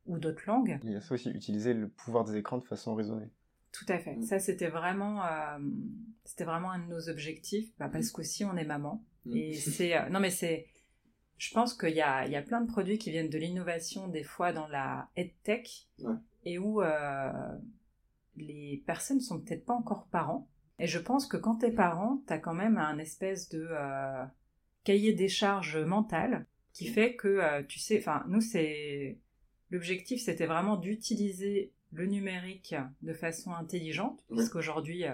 ou 0.07 0.19
d'autres 0.19 0.45
langues. 0.47 0.79
Il 0.85 0.93
y 0.93 0.97
a 0.97 1.00
ça 1.00 1.15
aussi, 1.15 1.31
utiliser 1.31 1.75
le 1.75 1.88
pouvoir 1.88 2.25
des 2.25 2.37
écrans 2.37 2.59
de 2.59 2.65
façon 2.65 2.95
raisonnée. 2.95 3.31
Tout 3.73 3.87
à 3.88 3.99
fait. 3.99 4.17
Mm. 4.17 4.23
Ça, 4.23 4.38
c'était 4.38 4.69
vraiment, 4.69 5.25
euh, 5.25 5.59
c'était 6.25 6.45
vraiment 6.45 6.71
un 6.71 6.79
de 6.79 6.87
nos 6.87 7.09
objectifs, 7.09 7.71
bah, 7.79 7.88
parce 7.88 8.09
mm. 8.09 8.12
qu'aussi 8.12 8.45
on 8.45 8.57
est 8.57 8.65
maman. 8.65 9.05
Mm. 9.26 9.37
Et 9.37 9.55
c'est, 9.55 9.97
euh, 9.97 10.09
non 10.09 10.21
mais 10.21 10.31
c'est, 10.31 10.67
je 11.37 11.53
pense 11.53 11.75
qu'il 11.75 11.95
y 11.95 12.00
a, 12.00 12.25
il 12.26 12.33
y 12.33 12.37
a 12.37 12.43
plein 12.43 12.61
de 12.61 12.71
produits 12.71 12.99
qui 12.99 13.11
viennent 13.11 13.29
de 13.29 13.38
l'innovation 13.38 14.09
des 14.09 14.23
fois 14.23 14.53
dans 14.53 14.67
la 14.69 15.11
EdTech 15.17 15.88
et 16.45 16.59
où 16.59 16.81
euh, 16.81 17.33
les 18.37 18.83
personnes 18.87 19.21
sont 19.21 19.41
peut-être 19.41 19.67
pas 19.67 19.75
encore 19.75 20.07
parents. 20.07 20.49
Et 20.79 20.87
je 20.87 20.99
pense 20.99 21.26
que 21.26 21.37
quand 21.37 21.57
t'es 21.57 21.73
parent, 21.73 22.23
t'as 22.26 22.38
quand 22.38 22.55
même 22.55 22.79
un 22.79 22.99
espèce 22.99 23.49
de 23.49 23.69
cahier 24.87 25.12
des 25.12 25.28
charges 25.28 25.76
mentales 25.76 26.47
qui 26.73 26.87
fait 26.87 27.16
que, 27.16 27.62
tu 27.62 27.78
sais, 27.81 27.99
enfin, 27.99 28.25
nous, 28.28 28.40
c'est. 28.40 29.19
L'objectif, 29.71 30.23
c'était 30.23 30.47
vraiment 30.47 30.76
d'utiliser 30.76 31.73
le 31.93 32.07
numérique 32.07 32.76
de 33.02 33.12
façon 33.12 33.52
intelligente, 33.52 34.25
puisqu'aujourd'hui, 34.31 35.05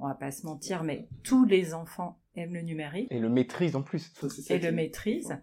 on 0.00 0.08
va 0.08 0.14
pas 0.14 0.32
se 0.32 0.44
mentir, 0.44 0.82
mais 0.82 1.08
tous 1.22 1.44
les 1.44 1.72
enfants 1.72 2.18
aiment 2.34 2.54
le 2.54 2.62
numérique. 2.62 3.06
Et 3.12 3.20
le 3.20 3.28
maîtrisent 3.28 3.76
en 3.76 3.82
plus. 3.82 4.12
et 4.50 4.58
le 4.58 4.72
maîtrisent. 4.72 5.38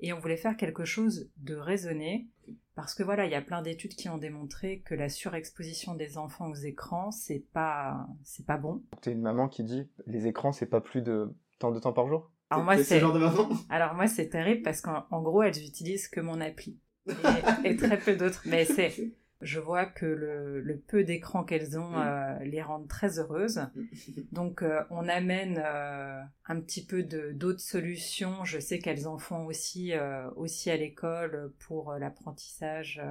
Et 0.00 0.12
on 0.12 0.18
voulait 0.18 0.36
faire 0.36 0.56
quelque 0.56 0.84
chose 0.84 1.30
de 1.36 1.54
raisonné, 1.54 2.26
parce 2.74 2.94
que 2.94 3.04
voilà, 3.04 3.26
il 3.26 3.30
y 3.30 3.36
a 3.36 3.42
plein 3.42 3.62
d'études 3.62 3.94
qui 3.94 4.08
ont 4.08 4.18
démontré 4.18 4.80
que 4.80 4.96
la 4.96 5.08
surexposition 5.08 5.94
des 5.94 6.18
enfants 6.18 6.50
aux 6.50 6.54
écrans, 6.56 7.12
c'est 7.12 7.44
pas, 7.52 8.08
c'est 8.24 8.46
pas 8.46 8.56
bon. 8.56 8.82
T'es 9.00 9.12
une 9.12 9.20
maman 9.20 9.48
qui 9.48 9.62
dit, 9.62 9.88
les 10.06 10.26
écrans, 10.26 10.50
c'est 10.50 10.66
pas 10.66 10.80
plus 10.80 11.02
de 11.02 11.32
tant 11.60 11.70
de 11.70 11.78
temps 11.78 11.92
par 11.92 12.08
jour 12.08 12.31
alors 12.52 12.64
moi, 12.64 12.76
c'est 12.78 13.00
genre 13.00 13.12
de 13.12 13.18
maman 13.18 13.48
Alors 13.70 13.94
moi, 13.94 14.06
c'est 14.06 14.28
terrible 14.28 14.62
parce 14.62 14.80
qu'en 14.80 15.22
gros, 15.22 15.42
elles 15.42 15.58
utilisent 15.58 16.08
que 16.08 16.20
mon 16.20 16.40
appli 16.40 16.78
et, 17.08 17.70
et 17.70 17.76
très 17.76 17.98
peu 17.98 18.16
d'autres. 18.16 18.42
Mais 18.46 18.64
c'est 18.64 19.12
je 19.42 19.58
vois 19.58 19.84
que 19.86 20.06
le, 20.06 20.82
peu 20.86 21.04
d'écran 21.04 21.44
qu'elles 21.44 21.78
ont 21.78 21.90
mm. 21.90 22.06
euh, 22.06 22.38
les 22.44 22.62
rend 22.62 22.84
très 22.86 23.18
heureuses. 23.18 23.66
Donc 24.32 24.62
euh, 24.62 24.82
on 24.90 25.08
amène 25.08 25.60
euh, 25.64 26.22
un 26.46 26.60
petit 26.60 26.84
peu 26.84 27.02
d'autres 27.02 27.60
solutions. 27.60 28.44
Je 28.44 28.60
sais 28.60 28.78
qu'elles 28.78 29.08
en 29.08 29.18
font 29.18 29.44
aussi, 29.46 29.92
aussi 30.36 30.70
à 30.70 30.76
l'école 30.76 31.52
pour 31.58 31.92
l'apprentissage 31.94 33.02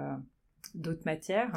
d'autres 0.73 1.05
matières. 1.05 1.51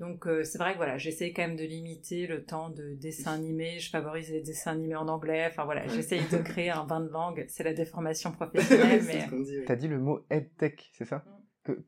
Donc 0.00 0.26
c'est 0.44 0.58
vrai 0.58 0.72
que 0.72 0.78
voilà, 0.78 0.98
j'essaie 0.98 1.32
quand 1.32 1.42
même 1.42 1.56
de 1.56 1.64
limiter 1.64 2.26
le 2.26 2.44
temps 2.44 2.70
de 2.70 2.94
dessins 2.94 3.34
animés. 3.34 3.78
Je 3.78 3.90
favorise 3.90 4.30
les 4.30 4.40
dessins 4.40 4.72
animés 4.72 4.96
en 4.96 5.06
anglais. 5.08 5.46
Enfin 5.48 5.64
voilà, 5.64 5.86
j'essaie 5.86 6.20
de 6.32 6.38
créer 6.38 6.70
un 6.70 6.84
bain 6.84 7.00
de 7.00 7.10
langue. 7.10 7.44
C'est 7.48 7.64
la 7.64 7.74
déformation 7.74 8.32
professionnelle. 8.32 9.02
mais... 9.06 9.28
T'as 9.66 9.76
dit 9.76 9.88
le 9.88 10.00
mot 10.00 10.24
EdTech, 10.30 10.90
c'est 10.94 11.04
ça? 11.04 11.18
Mm 11.18 11.40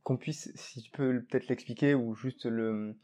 qu'on 0.02 0.16
puisse, 0.16 0.52
si 0.54 0.83
tu 0.83 0.90
peux 0.90 1.23
peut-être 1.23 1.49
l'expliquer 1.49 1.95
ou 1.95 2.14
juste 2.14 2.47
le, 2.47 2.97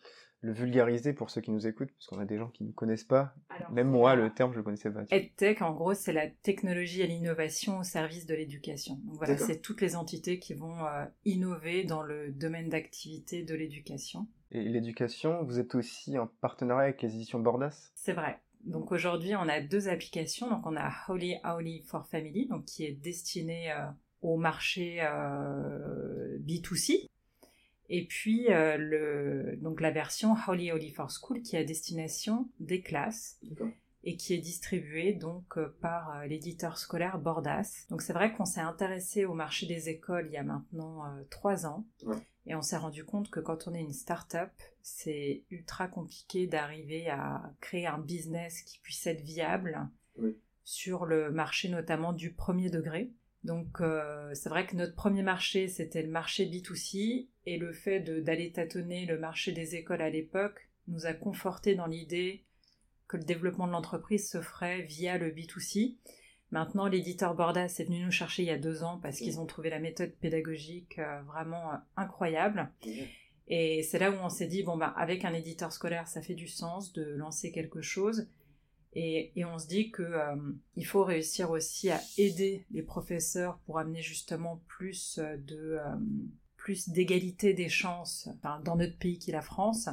vulgariser 0.42 1.12
pour 1.12 1.30
ceux 1.30 1.40
qui 1.40 1.50
nous 1.50 1.66
écoutent, 1.66 1.90
parce 1.92 2.06
qu'on 2.06 2.20
a 2.20 2.24
des 2.24 2.38
gens 2.38 2.48
qui 2.48 2.64
ne 2.64 2.72
connaissent 2.72 3.04
pas. 3.04 3.34
Même 3.72 3.88
moi, 3.88 4.14
le 4.14 4.30
terme, 4.30 4.52
je 4.52 4.58
ne 4.58 4.64
connaissais 4.64 4.90
pas. 4.90 5.02
EdTech, 5.10 5.62
en 5.62 5.72
gros, 5.72 5.94
c'est 5.94 6.12
la 6.12 6.28
technologie 6.28 7.02
et 7.02 7.06
l'innovation 7.06 7.78
au 7.78 7.82
service 7.82 8.26
de 8.26 8.34
l'éducation. 8.34 9.00
Donc 9.04 9.16
voilà, 9.16 9.36
c'est 9.36 9.60
toutes 9.60 9.80
les 9.80 9.96
entités 9.96 10.38
qui 10.38 10.54
vont 10.54 10.84
euh, 10.86 11.04
innover 11.24 11.84
dans 11.84 12.02
le 12.02 12.30
domaine 12.30 12.68
d'activité 12.68 13.42
de 13.42 13.54
l'éducation. 13.54 14.28
Et 14.50 14.62
l'éducation, 14.62 15.42
vous 15.44 15.58
êtes 15.58 15.74
aussi 15.74 16.18
en 16.18 16.26
partenariat 16.40 16.84
avec 16.84 17.02
les 17.02 17.14
éditions 17.14 17.40
Bordas? 17.40 17.90
C'est 17.94 18.12
vrai. 18.12 18.38
Donc 18.64 18.92
aujourd'hui, 18.92 19.34
on 19.34 19.48
a 19.48 19.60
deux 19.60 19.88
applications. 19.88 20.48
Donc 20.48 20.66
on 20.66 20.76
a 20.76 20.90
Holy 21.08 21.36
Holy 21.44 21.82
for 21.82 22.06
Family, 22.06 22.46
donc 22.46 22.64
qui 22.64 22.84
est 22.84 22.92
destinée 22.92 23.72
euh, 23.72 23.86
au 24.22 24.36
marché 24.36 24.98
euh, 25.02 26.38
B2C. 26.40 27.08
Et 27.88 28.06
puis 28.06 28.52
euh, 28.52 28.76
le, 28.76 29.56
donc 29.62 29.80
la 29.80 29.90
version 29.90 30.34
Holy 30.46 30.72
Holy 30.72 30.90
for 30.90 31.10
School 31.10 31.42
qui 31.42 31.56
est 31.56 31.60
à 31.60 31.64
destination 31.64 32.48
des 32.60 32.80
classes. 32.80 33.38
Et 34.04 34.16
qui 34.16 34.32
est 34.32 34.38
distribuée 34.38 35.12
donc 35.12 35.58
euh, 35.58 35.76
par 35.80 36.24
l'éditeur 36.26 36.78
scolaire 36.78 37.18
Bordas. 37.18 37.86
Donc 37.90 38.00
c'est 38.02 38.12
vrai 38.12 38.32
qu'on 38.32 38.44
s'est 38.44 38.60
intéressé 38.60 39.24
au 39.24 39.34
marché 39.34 39.66
des 39.66 39.88
écoles 39.88 40.26
il 40.30 40.34
y 40.34 40.38
a 40.38 40.44
maintenant 40.44 41.02
trois 41.30 41.66
ans. 41.66 41.84
Et 42.46 42.54
on 42.54 42.62
s'est 42.62 42.78
rendu 42.78 43.04
compte 43.04 43.30
que 43.30 43.40
quand 43.40 43.68
on 43.68 43.74
est 43.74 43.80
une 43.80 43.92
start-up, 43.92 44.50
c'est 44.80 45.44
ultra 45.50 45.88
compliqué 45.88 46.46
d'arriver 46.46 47.10
à 47.10 47.52
créer 47.60 47.86
un 47.86 47.98
business 47.98 48.62
qui 48.62 48.78
puisse 48.78 49.06
être 49.06 49.20
viable 49.20 49.86
sur 50.64 51.04
le 51.04 51.30
marché 51.30 51.68
notamment 51.68 52.12
du 52.12 52.32
premier 52.32 52.70
degré. 52.70 53.10
Donc 53.44 53.80
euh, 53.80 54.34
c'est 54.34 54.48
vrai 54.48 54.66
que 54.66 54.76
notre 54.76 54.94
premier 54.94 55.22
marché, 55.22 55.68
c'était 55.68 56.02
le 56.02 56.10
marché 56.10 56.46
B2C, 56.46 57.28
et 57.46 57.56
le 57.56 57.72
fait 57.72 58.00
d'aller 58.00 58.52
tâtonner 58.52 59.06
le 59.06 59.18
marché 59.18 59.52
des 59.52 59.74
écoles 59.74 60.02
à 60.02 60.10
l'époque 60.10 60.68
nous 60.88 61.06
a 61.06 61.12
conforté 61.12 61.74
dans 61.74 61.86
l'idée 61.86 62.44
que 63.06 63.16
le 63.16 63.24
développement 63.24 63.66
de 63.66 63.72
l'entreprise 63.72 64.28
se 64.28 64.40
ferait 64.40 64.82
via 64.82 65.16
le 65.18 65.30
B2C. 65.30 65.96
Maintenant, 66.50 66.86
l'éditeur 66.86 67.34
Bordas 67.34 67.74
est 67.78 67.84
venu 67.84 68.04
nous 68.04 68.10
chercher 68.10 68.42
il 68.42 68.46
y 68.46 68.50
a 68.50 68.58
deux 68.58 68.82
ans 68.82 68.98
parce 69.02 69.18
qu'ils 69.18 69.40
ont 69.40 69.46
trouvé 69.46 69.70
la 69.70 69.78
méthode 69.78 70.12
pédagogique 70.12 70.98
euh, 70.98 71.20
vraiment 71.22 71.72
euh, 71.72 71.76
incroyable. 71.96 72.70
Et 73.48 73.82
c'est 73.82 73.98
là 73.98 74.10
où 74.10 74.14
on 74.22 74.28
s'est 74.28 74.46
dit, 74.46 74.62
bon, 74.62 74.76
bah, 74.76 74.92
avec 74.96 75.24
un 75.24 75.32
éditeur 75.32 75.72
scolaire, 75.72 76.06
ça 76.06 76.20
fait 76.20 76.34
du 76.34 76.48
sens 76.48 76.92
de 76.92 77.02
lancer 77.02 77.50
quelque 77.50 77.80
chose. 77.80 78.28
Et, 79.00 79.44
on 79.44 79.58
se 79.58 79.68
dit 79.68 79.92
que 79.92 80.02
euh, 80.02 80.34
il 80.74 80.84
faut 80.84 81.04
réussir 81.04 81.52
aussi 81.52 81.88
à 81.88 82.00
aider 82.16 82.66
les 82.72 82.82
professeurs 82.82 83.58
pour 83.58 83.78
amener 83.78 84.02
justement 84.02 84.60
plus 84.66 85.18
euh, 85.18 85.36
de 85.36 85.78
euh, 85.78 85.96
plus 86.56 86.88
d'égalité 86.88 87.54
des 87.54 87.68
chances 87.68 88.28
dans 88.42 88.74
notre 88.74 88.98
pays 88.98 89.20
qui 89.20 89.30
est 89.30 89.34
la 89.34 89.40
France. 89.40 89.88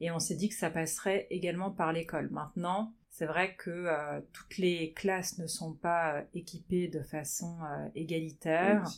Et 0.00 0.10
on 0.10 0.18
s'est 0.18 0.36
dit 0.36 0.48
que 0.48 0.54
ça 0.54 0.70
passerait 0.70 1.26
également 1.28 1.70
par 1.70 1.92
l'école. 1.92 2.30
Maintenant, 2.30 2.94
c'est 3.10 3.26
vrai 3.26 3.54
que 3.54 3.86
toutes 4.32 4.56
les 4.56 4.92
classes 4.94 5.36
ne 5.38 5.46
sont 5.46 5.74
pas 5.74 6.24
équipées 6.32 6.88
de 6.88 7.02
façon 7.02 7.58
égalitaire. 7.94 8.88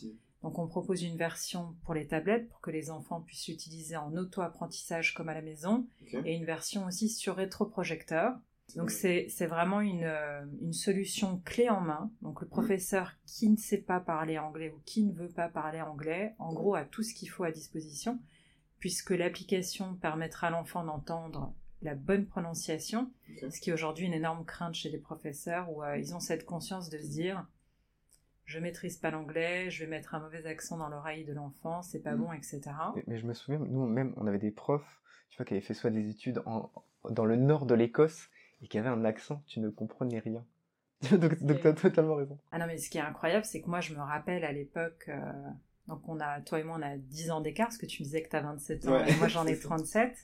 Donc 0.41 0.57
on 0.57 0.67
propose 0.67 1.03
une 1.03 1.17
version 1.17 1.75
pour 1.83 1.93
les 1.93 2.07
tablettes 2.07 2.47
pour 2.47 2.61
que 2.61 2.71
les 2.71 2.89
enfants 2.89 3.19
puissent 3.19 3.49
l'utiliser 3.49 3.97
en 3.97 4.15
auto-apprentissage 4.15 5.13
comme 5.13 5.27
à 5.27 5.33
la 5.33 5.41
maison 5.41 5.85
et 6.23 6.33
une 6.33 6.45
version 6.45 6.85
aussi 6.85 7.09
sur 7.09 7.35
rétroprojecteur. 7.35 8.39
Donc 8.75 8.89
c'est 8.89 9.27
vraiment 9.45 9.81
euh, 9.81 10.45
une, 10.61 10.73
solution 10.73 11.41
clé 11.45 11.69
en 11.69 11.81
main. 11.81 12.11
Donc 12.21 12.41
le 12.41 12.47
professeur 12.47 13.13
qui 13.25 13.49
ne 13.49 13.57
sait 13.57 13.81
pas 13.81 13.99
parler 13.99 14.39
anglais 14.39 14.73
ou 14.75 14.81
qui 14.85 15.03
ne 15.03 15.13
veut 15.13 15.29
pas 15.29 15.47
parler 15.47 15.81
anglais, 15.81 16.33
en 16.39 16.53
gros 16.53 16.75
a 16.75 16.83
tout 16.83 17.03
ce 17.03 17.13
qu'il 17.13 17.29
faut 17.29 17.43
à 17.43 17.51
disposition, 17.51 18.19
puisque 18.79 19.11
l'application 19.11 19.95
permettra 19.95 20.47
à 20.47 20.49
l'enfant 20.49 20.83
d'entendre 20.83 21.53
la 21.83 21.95
bonne 21.95 22.25
prononciation, 22.25 23.11
ce 23.41 23.59
qui 23.59 23.69
est 23.69 23.73
aujourd'hui 23.73 24.05
une 24.05 24.13
énorme 24.13 24.45
crainte 24.45 24.73
chez 24.73 24.89
les 24.89 24.97
professeurs 24.97 25.69
où 25.69 25.83
euh, 25.83 25.97
ils 25.97 26.15
ont 26.15 26.19
cette 26.19 26.45
conscience 26.45 26.89
de 26.89 26.97
se 26.97 27.09
dire 27.09 27.45
je 28.45 28.59
maîtrise 28.59 28.97
pas 28.97 29.11
l'anglais, 29.11 29.69
je 29.69 29.83
vais 29.83 29.89
mettre 29.89 30.15
un 30.15 30.19
mauvais 30.19 30.45
accent 30.45 30.77
dans 30.77 30.89
l'oreille 30.89 31.25
de 31.25 31.33
l'enfant, 31.33 31.81
c'est 31.81 32.01
pas 32.01 32.15
mm. 32.15 32.17
bon, 32.17 32.33
etc. 32.33 32.61
Mais, 33.07 33.17
je 33.17 33.25
me 33.25 33.33
souviens, 33.33 33.59
nous 33.59 33.85
même, 33.85 34.13
on 34.17 34.27
avait 34.27 34.39
des 34.39 34.51
profs, 34.51 35.01
tu 35.29 35.37
vois, 35.37 35.45
qui 35.45 35.53
avaient 35.53 35.61
fait 35.61 35.73
soit 35.73 35.91
des 35.91 36.09
études 36.09 36.41
dans 37.09 37.25
le 37.25 37.35
nord 37.35 37.65
de 37.65 37.73
l'Écosse, 37.73 38.29
et 38.63 38.67
qui 38.67 38.77
avait 38.77 38.89
un 38.89 39.05
accent, 39.05 39.43
tu 39.45 39.59
ne 39.59 39.69
comprenais 39.69 40.19
rien. 40.19 40.43
donc 41.11 41.61
tu 41.61 41.67
as 41.67 41.73
totalement 41.73 42.15
raison. 42.15 42.39
Ah 42.51 42.59
non, 42.59 42.65
mais 42.65 42.77
ce 42.77 42.89
qui 42.89 42.97
est 42.97 43.01
incroyable, 43.01 43.45
c'est 43.45 43.61
que 43.61 43.69
moi, 43.69 43.81
je 43.81 43.93
me 43.93 43.99
rappelle 43.99 44.45
à 44.45 44.53
l'époque, 44.53 45.05
euh, 45.09 45.31
donc 45.87 46.07
on 46.07 46.19
a, 46.19 46.39
toi 46.41 46.59
et 46.59 46.63
moi, 46.63 46.77
on 46.79 46.81
a 46.81 46.95
10 46.95 47.31
ans 47.31 47.41
d'écart, 47.41 47.67
parce 47.67 47.77
que 47.77 47.85
tu 47.85 48.01
me 48.01 48.05
disais 48.05 48.23
que 48.23 48.29
tu 48.29 48.35
as 48.37 48.41
27 48.41 48.87
ans, 48.87 49.05
et 49.05 49.15
moi 49.17 49.27
j'en 49.27 49.45
ai 49.45 49.59
37. 49.59 50.15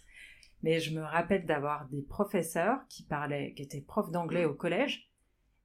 Mais 0.61 0.79
je 0.79 0.93
me 0.93 1.01
rappelle 1.01 1.45
d'avoir 1.45 1.87
des 1.89 2.01
professeurs 2.01 2.79
qui 2.89 3.03
parlaient, 3.03 3.53
qui 3.53 3.63
étaient 3.63 3.81
profs 3.81 4.11
d'anglais 4.11 4.45
au 4.45 4.53
collège, 4.53 5.09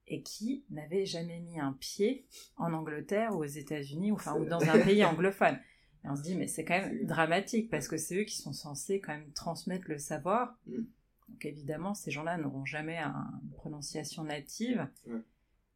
et 0.06 0.22
qui 0.22 0.64
n'avaient 0.70 1.06
jamais 1.06 1.40
mis 1.40 1.58
un 1.58 1.72
pied 1.72 2.26
en 2.56 2.72
Angleterre 2.72 3.34
ou 3.34 3.38
aux 3.38 3.44
États-Unis, 3.44 4.10
ou, 4.10 4.16
enfin, 4.16 4.36
ou 4.36 4.44
dans 4.44 4.62
un 4.62 4.78
pays 4.80 5.04
anglophone. 5.04 5.58
Et 6.04 6.08
on 6.08 6.16
se 6.16 6.22
dit, 6.22 6.36
mais 6.36 6.48
c'est 6.48 6.64
quand 6.64 6.78
même 6.78 7.06
dramatique, 7.06 7.70
parce 7.70 7.88
que 7.88 7.96
c'est 7.96 8.16
eux 8.16 8.24
qui 8.24 8.36
sont 8.36 8.52
censés 8.52 9.00
quand 9.00 9.12
même 9.12 9.32
transmettre 9.32 9.86
le 9.88 9.98
savoir. 9.98 10.58
Mm. 10.66 10.82
Donc 11.28 11.44
évidemment, 11.44 11.94
ces 11.94 12.10
gens-là 12.10 12.36
n'auront 12.36 12.64
jamais 12.64 12.98
une 12.98 13.50
prononciation 13.56 14.24
native. 14.24 14.88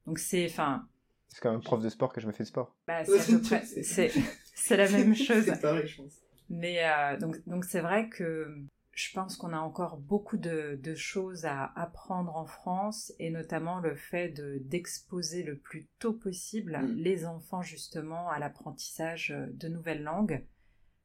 Donc 0.06 0.18
c'est, 0.18 0.46
enfin. 0.46 0.86
C'est 1.28 1.40
comme 1.40 1.56
un 1.56 1.60
prof 1.60 1.82
de 1.82 1.88
sport 1.88 2.12
que 2.12 2.20
je 2.20 2.26
me 2.26 2.32
fais 2.32 2.44
de 2.44 2.48
sport. 2.48 2.74
Bah, 2.86 3.04
c'est 3.04 4.76
la 4.76 4.88
même 4.88 5.14
chose. 5.14 5.44
c'est 5.44 5.60
pareil, 5.60 5.86
je 5.86 6.02
pense. 6.02 6.14
Mais 6.50 6.82
euh, 6.82 7.18
donc 7.18 7.46
donc 7.46 7.64
c'est 7.64 7.80
vrai 7.80 8.08
que 8.08 8.64
je 8.98 9.12
pense 9.12 9.36
qu'on 9.36 9.52
a 9.52 9.58
encore 9.58 9.98
beaucoup 9.98 10.38
de, 10.38 10.80
choses 10.96 11.44
à 11.44 11.72
apprendre 11.76 12.34
en 12.34 12.46
France 12.46 13.12
et 13.20 13.30
notamment 13.30 13.78
le 13.78 13.94
fait 13.94 14.30
d'exposer 14.66 15.44
le 15.44 15.56
plus 15.56 15.86
tôt 16.00 16.12
possible 16.12 16.76
mm. 16.76 16.94
les 16.96 17.24
enfants 17.24 17.62
justement 17.62 18.28
à 18.28 18.40
l'apprentissage 18.40 19.32
de 19.52 19.68
nouvelles 19.68 20.02
langues 20.02 20.42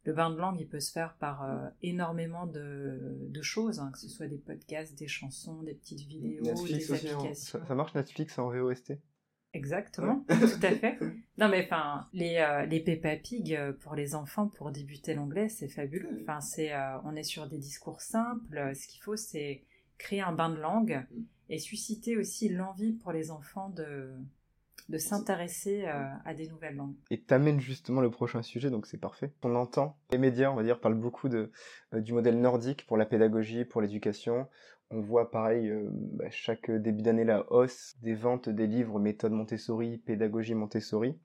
le 0.05 0.13
bain 0.13 0.29
de 0.29 0.37
langue, 0.37 0.59
il 0.59 0.67
peut 0.67 0.79
se 0.79 0.91
faire 0.91 1.15
par 1.15 1.43
euh, 1.43 1.69
énormément 1.81 2.45
de, 2.45 3.41
choses, 3.41 3.79
hein, 3.79 3.89
que 3.93 3.99
ce 3.99 4.09
soit 4.09 4.27
des 4.27 4.37
podcasts, 4.37 4.97
des 4.97 5.07
chansons, 5.07 5.63
des 5.63 5.73
petites 5.73 6.01
vidéos, 6.01 6.41
des 6.41 6.49
hein. 6.49 6.55
applications. 6.57 7.33
ça, 7.33 7.75
marche 7.75 7.95
Netflix 7.95 8.37
en 8.37 8.49
VOST 8.49 8.93
Exactement, 9.53 10.25
tout 10.27 10.65
à 10.65 10.71
fait. 10.71 10.97
Non 11.37 11.49
mais 11.49 11.63
enfin, 11.65 12.07
les 12.13 12.37
euh, 12.37 12.65
les 12.67 12.79
Peppa 12.79 13.15
Pig 13.15 13.55
euh, 13.55 13.73
pour 13.73 13.95
les 13.95 14.13
enfants 14.13 14.47
pour 14.47 14.71
débuter 14.71 15.15
l'anglais, 15.15 15.49
c'est 15.49 15.67
fabuleux. 15.67 16.19
Enfin, 16.21 16.41
c'est 16.41 16.71
on 17.05 17.15
est 17.15 17.23
sur 17.23 17.47
des 17.47 17.57
discours 17.57 18.01
simples. 18.01 18.71
Ce 18.75 18.87
qu'il 18.87 19.01
faut, 19.01 19.15
c'est 19.15 19.63
créer 19.97 20.21
un 20.21 20.31
bain 20.31 20.49
de 20.49 20.59
langue 20.59 21.05
mm. 21.11 21.23
et 21.49 21.59
susciter 21.59 22.17
aussi 22.17 22.49
l'envie 22.49 22.93
pour 22.93 23.11
les 23.11 23.31
enfants 23.31 23.69
de 23.69 24.11
de 24.89 24.97
s'intéresser 24.97 25.85
euh, 25.85 26.05
à 26.25 26.33
des 26.33 26.47
nouvelles 26.47 26.75
langues. 26.75 26.95
Et 27.09 27.21
t'amènes 27.21 27.59
justement 27.59 28.01
le 28.01 28.09
prochain 28.11 28.41
sujet, 28.41 28.69
donc 28.69 28.85
c'est 28.85 28.99
parfait. 28.99 29.31
On 29.43 29.55
entend, 29.55 29.97
les 30.11 30.17
médias, 30.17 30.51
on 30.51 30.55
va 30.55 30.63
dire, 30.63 30.79
parlent 30.79 30.99
beaucoup 30.99 31.29
de, 31.29 31.51
euh, 31.93 32.01
du 32.01 32.13
modèle 32.13 32.39
nordique 32.39 32.85
pour 32.85 32.97
la 32.97 33.05
pédagogie, 33.05 33.65
pour 33.65 33.81
l'éducation. 33.81 34.47
On 34.89 35.01
voit 35.01 35.31
pareil 35.31 35.73
bah, 35.89 36.29
chaque 36.29 36.69
début 36.69 37.01
d'année 37.01 37.23
la 37.23 37.51
hausse 37.51 37.95
des 38.01 38.13
ventes 38.13 38.49
des 38.49 38.67
livres 38.67 38.99
méthode 38.99 39.31
Montessori, 39.31 39.97
pédagogie 39.97 40.53
Montessori. 40.53 41.17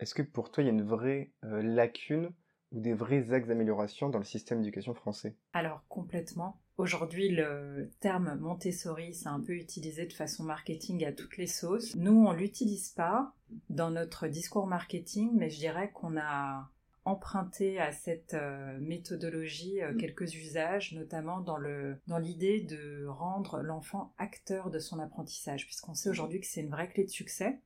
Est-ce 0.00 0.14
que 0.14 0.22
pour 0.22 0.50
toi 0.50 0.62
il 0.62 0.66
y 0.66 0.70
a 0.70 0.72
une 0.72 0.82
vraie 0.82 1.32
lacune 1.42 2.30
ou 2.72 2.80
des 2.80 2.92
vrais 2.92 3.32
axes 3.32 3.48
d'amélioration 3.48 4.10
dans 4.10 4.18
le 4.18 4.24
système 4.24 4.60
d'éducation 4.60 4.92
français? 4.92 5.34
Alors 5.54 5.82
complètement. 5.88 6.60
Aujourd'hui, 6.80 7.28
le 7.28 7.90
terme 8.00 8.38
Montessori, 8.40 9.12
c'est 9.12 9.28
un 9.28 9.40
peu 9.40 9.52
utilisé 9.52 10.06
de 10.06 10.14
façon 10.14 10.44
marketing 10.44 11.04
à 11.04 11.12
toutes 11.12 11.36
les 11.36 11.46
sauces. 11.46 11.94
Nous, 11.94 12.24
on 12.26 12.32
l'utilise 12.32 12.88
pas 12.88 13.34
dans 13.68 13.90
notre 13.90 14.28
discours 14.28 14.66
marketing, 14.66 15.28
mais 15.34 15.50
je 15.50 15.58
dirais 15.58 15.90
qu'on 15.92 16.16
a 16.16 16.70
emprunté 17.04 17.78
à 17.78 17.92
cette 17.92 18.32
euh, 18.32 18.78
méthodologie 18.80 19.82
euh, 19.82 19.92
mm. 19.92 19.96
quelques 19.98 20.34
usages, 20.34 20.94
notamment 20.94 21.40
dans 21.40 21.58
le 21.58 21.98
dans 22.06 22.16
l'idée 22.16 22.62
de 22.62 23.04
rendre 23.06 23.60
l'enfant 23.60 24.14
acteur 24.16 24.70
de 24.70 24.78
son 24.78 25.00
apprentissage, 25.00 25.66
puisqu'on 25.66 25.92
sait 25.92 26.08
aujourd'hui 26.08 26.40
que 26.40 26.46
c'est 26.46 26.62
une 26.62 26.70
vraie 26.70 26.88
clé 26.88 27.04
de 27.04 27.10
succès. 27.10 27.60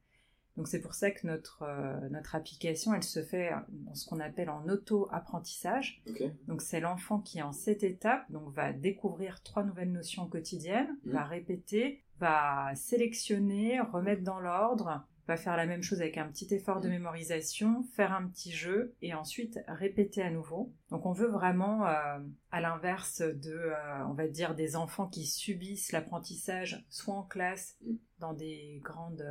Donc 0.57 0.69
c'est 0.69 0.81
pour 0.81 0.95
ça 0.95 1.11
que 1.11 1.27
notre, 1.27 1.63
euh, 1.63 2.09
notre 2.11 2.35
application, 2.35 2.95
elle 2.95 3.03
se 3.03 3.23
fait 3.23 3.51
dans 3.69 3.95
ce 3.95 4.07
qu'on 4.07 4.21
appelle 4.21 4.51
en 4.51 4.69
auto-apprentissage. 4.69 6.03
Donc 6.47 6.63
c'est 6.63 6.81
l'enfant 6.81 7.21
qui 7.21 7.43
en 7.43 7.53
cette 7.53 7.83
étape 7.83 8.31
donc, 8.31 8.53
va 8.55 8.73
découvrir 8.73 9.43
trois 9.43 9.65
nouvelles 9.65 9.93
notions 9.93 10.29
quotidiennes, 10.29 10.97
mm. 11.05 11.11
va 11.11 11.25
répéter, 11.25 12.05
va 12.21 12.73
sélectionner, 12.77 13.81
remettre 13.81 14.23
dans 14.23 14.39
l'ordre, 14.39 15.05
va 15.27 15.37
faire 15.37 15.57
la 15.57 15.67
même 15.67 15.83
chose 15.83 16.01
avec 16.01 16.19
un 16.19 16.29
petit 16.29 16.53
effort 16.55 16.81
de 16.81 16.89
mm. 16.89 16.93
mémorisation, 16.93 17.83
faire 17.95 18.13
un 18.13 18.29
petit 18.29 18.53
jeu 18.53 18.95
et 19.03 19.15
ensuite 19.15 19.59
répéter 19.67 20.23
à 20.23 20.31
nouveau. 20.31 20.73
Donc 20.91 21.07
on 21.07 21.13
veut 21.13 21.29
vraiment, 21.29 21.87
euh, 21.87 22.19
à 22.53 22.61
l'inverse 22.61 23.23
de, 23.23 23.53
euh, 23.53 24.07
on 24.07 24.15
va 24.15 24.29
dire, 24.29 24.55
des 24.55 24.77
enfants 24.77 25.09
qui 25.09 25.27
subissent 25.27 25.93
l'apprentissage 25.93 26.85
soit 26.91 27.15
en 27.15 27.25
classe, 27.25 27.77
mm. 27.85 27.95
dans 28.21 28.35
des 28.35 28.81
grandes 28.85 29.25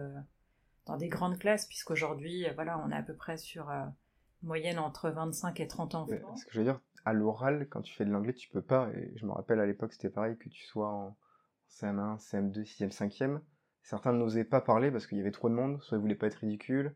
dans 0.86 0.98
des 0.98 1.08
grandes 1.08 1.40
classes, 1.40 1.66
puisqu'aujourd'hui, 1.66 2.48
euh, 2.48 2.52
voilà, 2.56 2.80
on 2.80 2.92
est 2.92 2.96
à 2.96 3.04
peu 3.04 3.16
près 3.16 3.38
sur 3.38 3.70
euh, 3.70 3.86
moyenne 4.42 4.80
entre 4.80 5.10
25 5.10 5.60
et 5.60 5.68
30 5.68 5.96
enfants. 5.96 6.36
ce 6.36 6.46
que 6.46 6.52
je 6.52 6.60
veux 6.60 6.66
dire, 6.66 6.82
à 7.06 7.14
l'oral, 7.14 7.68
quand 7.70 7.82
tu 7.82 7.94
fais 7.94 8.06
de 8.06 8.12
l'anglais, 8.12 8.34
tu 8.34 8.50
peux 8.50 8.62
pas, 8.62 8.90
et 8.94 9.14
je 9.16 9.26
me 9.26 9.32
rappelle 9.32 9.60
à 9.60 9.66
l'époque, 9.66 9.94
c'était 9.94 10.10
pareil, 10.10 10.38
que 10.38 10.50
tu 10.50 10.64
sois 10.64 10.90
en 10.90 11.18
CM1, 11.70 12.20
CM2, 12.20 12.64
6e, 12.64 12.92
5e, 12.92 13.40
certains 13.82 14.14
n'osaient 14.14 14.46
pas 14.46 14.62
parler 14.62 14.92
parce 14.92 15.08
qu'il 15.08 15.18
y 15.18 15.22
avait 15.22 15.32
trop 15.32 15.50
de 15.50 15.56
monde, 15.56 15.82
soit 15.82 15.98
ils 15.98 16.02
voulaient 16.02 16.16
pas 16.16 16.28
être 16.28 16.36
ridicules, 16.36 16.96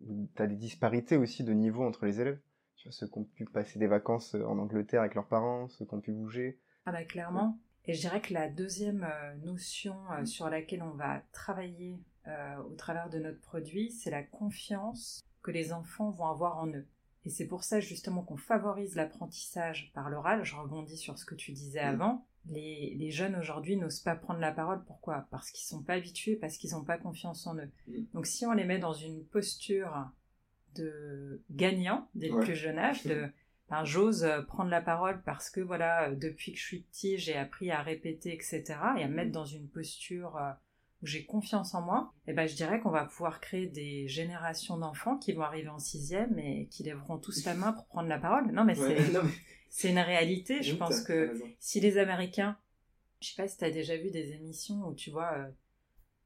tu 0.00 0.42
as 0.42 0.46
des 0.46 0.56
disparités 0.56 1.16
aussi 1.16 1.44
de 1.44 1.52
niveau 1.52 1.84
entre 1.84 2.04
les 2.06 2.20
élèves. 2.20 2.40
Tu 2.76 2.88
vois, 2.88 2.92
ceux 2.92 3.06
qui 3.06 3.18
ont 3.18 3.24
pu 3.24 3.44
passer 3.44 3.78
des 3.78 3.86
vacances 3.86 4.34
euh, 4.34 4.44
en 4.44 4.58
Angleterre 4.58 5.00
avec 5.00 5.14
leurs 5.14 5.28
parents, 5.28 5.68
ceux 5.68 5.86
qui 5.86 5.94
ont 5.94 6.00
pu 6.00 6.12
bouger. 6.12 6.60
Ah 6.84 6.92
bah 6.92 7.04
clairement. 7.04 7.58
Et 7.86 7.94
je 7.94 8.00
dirais 8.00 8.20
que 8.20 8.34
la 8.34 8.48
deuxième 8.48 9.06
notion 9.42 9.94
sur 10.24 10.48
laquelle 10.48 10.82
on 10.82 10.92
va 10.92 11.22
travailler 11.32 12.02
euh, 12.26 12.56
au 12.70 12.74
travers 12.74 13.10
de 13.10 13.18
notre 13.18 13.40
produit, 13.40 13.90
c'est 13.90 14.10
la 14.10 14.22
confiance 14.22 15.22
que 15.42 15.50
les 15.50 15.72
enfants 15.72 16.10
vont 16.10 16.26
avoir 16.26 16.58
en 16.58 16.68
eux. 16.68 16.86
Et 17.26 17.30
c'est 17.30 17.46
pour 17.46 17.64
ça 17.64 17.80
justement 17.80 18.22
qu'on 18.22 18.36
favorise 18.36 18.96
l'apprentissage 18.96 19.90
par 19.94 20.10
l'oral. 20.10 20.44
Je 20.44 20.56
rebondis 20.56 20.96
sur 20.96 21.18
ce 21.18 21.24
que 21.24 21.34
tu 21.34 21.52
disais 21.52 21.80
avant. 21.80 22.26
Les, 22.46 22.94
les 22.98 23.10
jeunes 23.10 23.36
aujourd'hui 23.36 23.76
n'osent 23.76 24.00
pas 24.00 24.14
prendre 24.14 24.40
la 24.40 24.52
parole. 24.52 24.84
Pourquoi? 24.84 25.26
Parce 25.30 25.50
qu'ils 25.50 25.66
sont 25.66 25.82
pas 25.82 25.94
habitués, 25.94 26.36
parce 26.36 26.58
qu'ils 26.58 26.72
n'ont 26.72 26.84
pas 26.84 26.98
confiance 26.98 27.46
en 27.46 27.56
eux. 27.56 27.70
Donc 28.12 28.26
si 28.26 28.44
on 28.46 28.52
les 28.52 28.64
met 28.64 28.78
dans 28.78 28.92
une 28.92 29.24
posture 29.24 30.06
de 30.74 31.42
gagnant 31.50 32.08
dès 32.14 32.28
le 32.28 32.40
plus 32.40 32.56
jeune 32.56 32.78
âge, 32.78 33.04
de 33.04 33.28
ben, 33.70 33.84
j'ose 33.84 34.26
prendre 34.48 34.70
la 34.70 34.82
parole 34.82 35.22
parce 35.22 35.48
que 35.48 35.60
voilà, 35.60 36.14
depuis 36.14 36.52
que 36.52 36.58
je 36.58 36.64
suis 36.64 36.80
petit, 36.80 37.16
j'ai 37.16 37.36
appris 37.36 37.70
à 37.70 37.80
répéter, 37.80 38.34
etc. 38.34 38.62
Et 38.98 39.02
à 39.02 39.08
me 39.08 39.14
mettre 39.14 39.32
dans 39.32 39.46
une 39.46 39.68
posture 39.68 40.38
euh, 41.04 41.06
j'ai 41.06 41.24
confiance 41.24 41.74
en 41.74 41.82
moi, 41.82 42.12
eh 42.26 42.32
ben 42.32 42.46
je 42.46 42.54
dirais 42.54 42.80
qu'on 42.80 42.90
va 42.90 43.04
pouvoir 43.04 43.40
créer 43.40 43.66
des 43.66 44.08
générations 44.08 44.78
d'enfants 44.78 45.16
qui 45.18 45.32
vont 45.32 45.42
arriver 45.42 45.68
en 45.68 45.78
sixième 45.78 46.38
et 46.38 46.68
qui 46.70 46.82
lèveront 46.82 47.18
tous 47.18 47.44
la 47.44 47.54
main 47.54 47.72
pour 47.72 47.86
prendre 47.86 48.08
la 48.08 48.18
parole. 48.18 48.50
Non 48.52 48.64
mais 48.64 48.74
c'est 49.70 49.90
une 49.90 49.98
réalité. 49.98 50.62
Je 50.62 50.74
pense 50.74 51.02
que 51.02 51.34
si 51.60 51.80
les 51.80 51.98
Américains, 51.98 52.56
je 53.20 53.28
sais 53.28 53.42
pas 53.42 53.48
si 53.48 53.56
tu 53.56 53.64
as 53.64 53.70
déjà 53.70 53.96
vu 53.96 54.10
des 54.10 54.32
émissions 54.32 54.86
où 54.86 54.94
tu 54.94 55.10
vois 55.10 55.32
euh, 55.36 55.50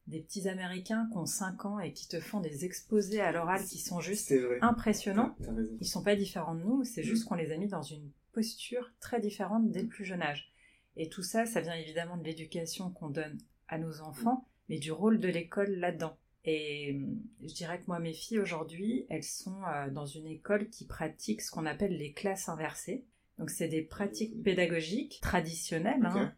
des 0.07 0.21
petits 0.21 0.49
Américains 0.49 1.09
qui 1.13 1.19
ont 1.19 1.27
5 1.27 1.65
ans 1.67 1.79
et 1.79 1.93
qui 1.93 2.09
te 2.09 2.19
font 2.21 2.41
des 2.41 2.65
exposés 2.65 3.21
à 3.21 3.33
l'oral 3.33 3.63
qui 3.65 3.79
sont 3.79 4.01
juste 4.01 4.35
impressionnants. 4.63 5.37
Ils 5.81 5.87
sont 5.87 6.03
pas 6.03 6.17
différents 6.17 6.55
de 6.55 6.63
nous, 6.63 6.85
c'est 6.85 7.03
juste 7.03 7.25
mm. 7.25 7.29
qu'on 7.29 7.35
les 7.35 7.53
a 7.53 7.57
mis 7.57 7.69
dans 7.69 7.83
une 7.83 8.11
posture 8.33 8.91
très 9.01 9.21
différente 9.21 9.71
dès 9.71 9.83
le 9.83 9.89
plus 9.89 10.05
jeune 10.05 10.23
âge. 10.23 10.53
Et 10.97 11.09
tout 11.09 11.23
ça, 11.23 11.47
ça 11.47 11.61
vient 11.61 11.75
évidemment 11.75 12.17
de 12.17 12.25
l'éducation 12.25 12.91
qu'on 12.91 13.09
donne 13.09 13.39
à 13.69 13.79
nos 13.79 14.01
enfants, 14.01 14.49
mais 14.69 14.79
du 14.79 14.93
rôle 14.93 15.21
de 15.21 15.29
l'école 15.29 15.71
là-dedans. 15.77 16.17
Et 16.45 16.93
hum, 16.95 17.21
je 17.43 17.55
dirais 17.55 17.79
que 17.79 17.87
moi, 17.87 17.99
mes 17.99 18.13
filles 18.13 18.39
aujourd'hui, 18.39 19.07
elles 19.11 19.25
sont 19.25 19.63
euh, 19.65 19.91
dans 19.91 20.07
une 20.07 20.27
école 20.27 20.69
qui 20.69 20.87
pratique 20.87 21.43
ce 21.43 21.51
qu'on 21.51 21.67
appelle 21.67 21.97
les 21.97 22.13
classes 22.13 22.49
inversées. 22.49 23.05
Donc, 23.39 23.51
c'est 23.51 23.69
des 23.69 23.83
pratiques 23.83 24.43
pédagogiques 24.43 25.21
traditionnelles, 25.21 26.05
hein, 26.05 26.33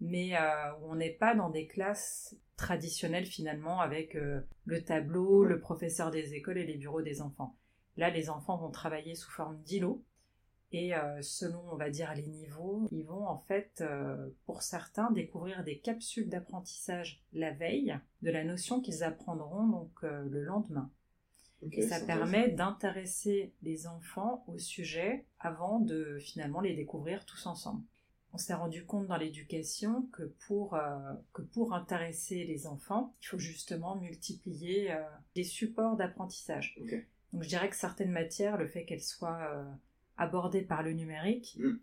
mais 0.00 0.36
euh, 0.36 0.72
où 0.80 0.92
on 0.92 0.94
n'est 0.94 1.10
pas 1.10 1.34
dans 1.34 1.50
des 1.50 1.66
classes 1.66 2.36
traditionnelles 2.56 3.26
finalement 3.26 3.80
avec 3.80 4.16
euh, 4.16 4.40
le 4.64 4.82
tableau, 4.82 5.44
le 5.44 5.60
professeur 5.60 6.10
des 6.10 6.34
écoles 6.34 6.58
et 6.58 6.64
les 6.66 6.76
bureaux 6.76 7.02
des 7.02 7.20
enfants. 7.20 7.56
Là, 7.96 8.10
les 8.10 8.30
enfants 8.30 8.56
vont 8.56 8.70
travailler 8.70 9.14
sous 9.14 9.30
forme 9.30 9.60
d'îlots 9.62 10.02
et 10.72 10.94
euh, 10.94 11.22
selon, 11.22 11.62
on 11.72 11.76
va 11.76 11.88
dire, 11.88 12.14
les 12.14 12.26
niveaux, 12.26 12.88
ils 12.92 13.04
vont 13.04 13.26
en 13.26 13.38
fait, 13.38 13.80
euh, 13.80 14.28
pour 14.44 14.62
certains, 14.62 15.10
découvrir 15.10 15.64
des 15.64 15.78
capsules 15.78 16.28
d'apprentissage 16.28 17.22
la 17.32 17.52
veille 17.52 17.98
de 18.22 18.30
la 18.30 18.44
notion 18.44 18.80
qu'ils 18.80 19.02
apprendront 19.02 19.66
donc 19.66 19.92
euh, 20.04 20.24
le 20.28 20.42
lendemain. 20.44 20.90
et 21.72 21.82
ça 21.82 22.00
permet 22.00 22.50
d'intéresser 22.50 23.54
les 23.62 23.86
enfants 23.86 24.44
au 24.46 24.58
sujet 24.58 25.24
avant 25.40 25.80
de 25.80 26.18
finalement 26.20 26.60
les 26.60 26.76
découvrir 26.76 27.24
tous 27.24 27.46
ensemble. 27.46 27.82
On 28.34 28.38
s'est 28.38 28.54
rendu 28.54 28.84
compte 28.84 29.06
dans 29.06 29.16
l'éducation 29.16 30.02
que 30.12 30.24
pour, 30.46 30.78
que 31.32 31.40
pour 31.40 31.72
intéresser 31.72 32.44
les 32.44 32.66
enfants, 32.66 33.14
il 33.22 33.26
faut 33.26 33.38
justement 33.38 33.96
multiplier 33.96 34.94
les 35.34 35.44
supports 35.44 35.96
d'apprentissage. 35.96 36.78
Donc 37.32 37.42
je 37.42 37.48
dirais 37.48 37.70
que 37.70 37.74
certaines 37.74 38.10
matières, 38.12 38.58
le 38.58 38.66
fait 38.66 38.84
qu'elles 38.84 39.02
soient 39.02 39.66
abordé 40.18 40.62
par 40.62 40.82
le 40.82 40.92
numérique, 40.92 41.56
mm. 41.58 41.78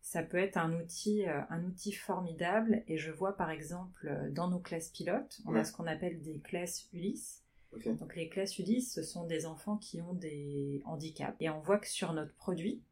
ça 0.00 0.22
peut 0.22 0.38
être 0.38 0.56
un 0.56 0.72
outil, 0.72 1.26
euh, 1.26 1.40
un 1.50 1.64
outil 1.64 1.92
formidable. 1.92 2.82
Et 2.88 2.96
je 2.96 3.10
vois 3.10 3.36
par 3.36 3.50
exemple 3.50 4.08
euh, 4.08 4.30
dans 4.30 4.48
nos 4.48 4.60
classes 4.60 4.88
pilotes, 4.88 5.40
on 5.46 5.54
a 5.54 5.64
ce 5.64 5.72
qu'on 5.72 5.86
appelle 5.86 6.22
des 6.22 6.38
classes 6.38 6.88
Ulysse. 6.92 7.42
Donc 7.86 8.16
les 8.16 8.28
classes 8.28 8.58
Ulysse, 8.58 8.92
ce 8.92 9.02
sont 9.02 9.26
des 9.26 9.46
enfants 9.46 9.78
qui 9.78 10.00
ont 10.02 10.12
des 10.12 10.82
handicaps. 10.84 11.36
Et 11.40 11.48
on 11.48 11.60
voit 11.60 11.78
que 11.78 11.88
sur 11.88 12.12
notre 12.12 12.34
produit, 12.34 12.82